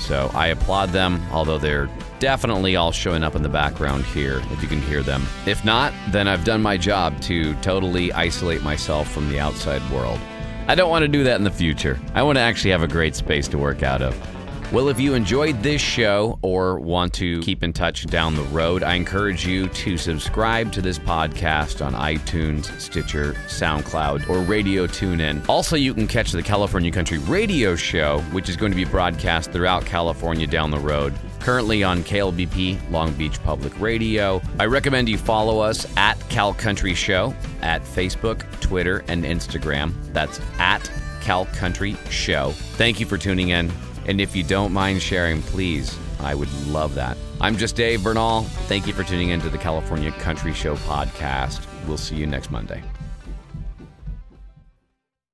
So 0.00 0.30
I 0.34 0.48
applaud 0.48 0.90
them, 0.90 1.22
although 1.30 1.58
they're 1.58 1.88
definitely 2.18 2.74
all 2.74 2.90
showing 2.90 3.22
up 3.22 3.36
in 3.36 3.42
the 3.42 3.48
background 3.48 4.04
here, 4.06 4.42
if 4.50 4.62
you 4.62 4.66
can 4.66 4.80
hear 4.82 5.02
them. 5.02 5.24
If 5.46 5.64
not, 5.64 5.92
then 6.08 6.26
I've 6.26 6.44
done 6.44 6.62
my 6.62 6.76
job 6.76 7.20
to 7.22 7.54
totally 7.56 8.12
isolate 8.12 8.62
myself 8.62 9.10
from 9.10 9.28
the 9.28 9.38
outside 9.38 9.82
world. 9.90 10.18
I 10.66 10.74
don't 10.74 10.90
want 10.90 11.02
to 11.02 11.08
do 11.08 11.22
that 11.24 11.36
in 11.36 11.44
the 11.44 11.50
future. 11.50 11.98
I 12.14 12.22
want 12.22 12.36
to 12.36 12.42
actually 12.42 12.70
have 12.70 12.82
a 12.82 12.88
great 12.88 13.14
space 13.14 13.46
to 13.48 13.58
work 13.58 13.82
out 13.82 14.02
of. 14.02 14.16
Well, 14.72 14.88
if 14.88 15.00
you 15.00 15.14
enjoyed 15.14 15.64
this 15.64 15.82
show 15.82 16.38
or 16.42 16.78
want 16.78 17.12
to 17.14 17.40
keep 17.40 17.64
in 17.64 17.72
touch 17.72 18.06
down 18.06 18.36
the 18.36 18.44
road, 18.44 18.84
I 18.84 18.94
encourage 18.94 19.44
you 19.44 19.66
to 19.66 19.96
subscribe 19.96 20.70
to 20.70 20.80
this 20.80 20.96
podcast 20.96 21.84
on 21.84 21.92
iTunes, 21.94 22.66
Stitcher, 22.80 23.32
SoundCloud, 23.48 24.28
or 24.28 24.38
Radio 24.42 24.86
TuneIn. 24.86 25.48
Also, 25.48 25.74
you 25.74 25.92
can 25.92 26.06
catch 26.06 26.30
the 26.30 26.40
California 26.40 26.92
Country 26.92 27.18
Radio 27.18 27.74
Show, 27.74 28.20
which 28.30 28.48
is 28.48 28.54
going 28.54 28.70
to 28.70 28.76
be 28.76 28.84
broadcast 28.84 29.50
throughout 29.50 29.84
California 29.84 30.46
down 30.46 30.70
the 30.70 30.78
road. 30.78 31.14
Currently 31.40 31.82
on 31.82 32.04
KLBP, 32.04 32.92
Long 32.92 33.12
Beach 33.14 33.42
Public 33.42 33.78
Radio. 33.80 34.40
I 34.60 34.66
recommend 34.66 35.08
you 35.08 35.18
follow 35.18 35.58
us 35.58 35.84
at 35.96 36.16
Cal 36.28 36.54
Country 36.54 36.94
Show 36.94 37.34
at 37.62 37.82
Facebook, 37.82 38.48
Twitter, 38.60 39.02
and 39.08 39.24
Instagram. 39.24 39.94
That's 40.12 40.38
at 40.60 40.88
Cal 41.22 41.46
Country 41.46 41.96
Show. 42.08 42.52
Thank 42.76 43.00
you 43.00 43.06
for 43.06 43.18
tuning 43.18 43.48
in. 43.48 43.72
And 44.06 44.20
if 44.20 44.34
you 44.34 44.42
don't 44.42 44.72
mind 44.72 45.02
sharing, 45.02 45.42
please, 45.42 45.96
I 46.20 46.34
would 46.34 46.52
love 46.66 46.94
that. 46.94 47.16
I'm 47.40 47.56
just 47.56 47.76
Dave 47.76 48.02
Bernal. 48.02 48.42
Thank 48.68 48.86
you 48.86 48.92
for 48.92 49.04
tuning 49.04 49.30
in 49.30 49.40
to 49.40 49.48
the 49.48 49.58
California 49.58 50.10
Country 50.12 50.52
Show 50.52 50.76
podcast. 50.76 51.66
We'll 51.86 51.98
see 51.98 52.16
you 52.16 52.26
next 52.26 52.50
Monday. 52.50 52.82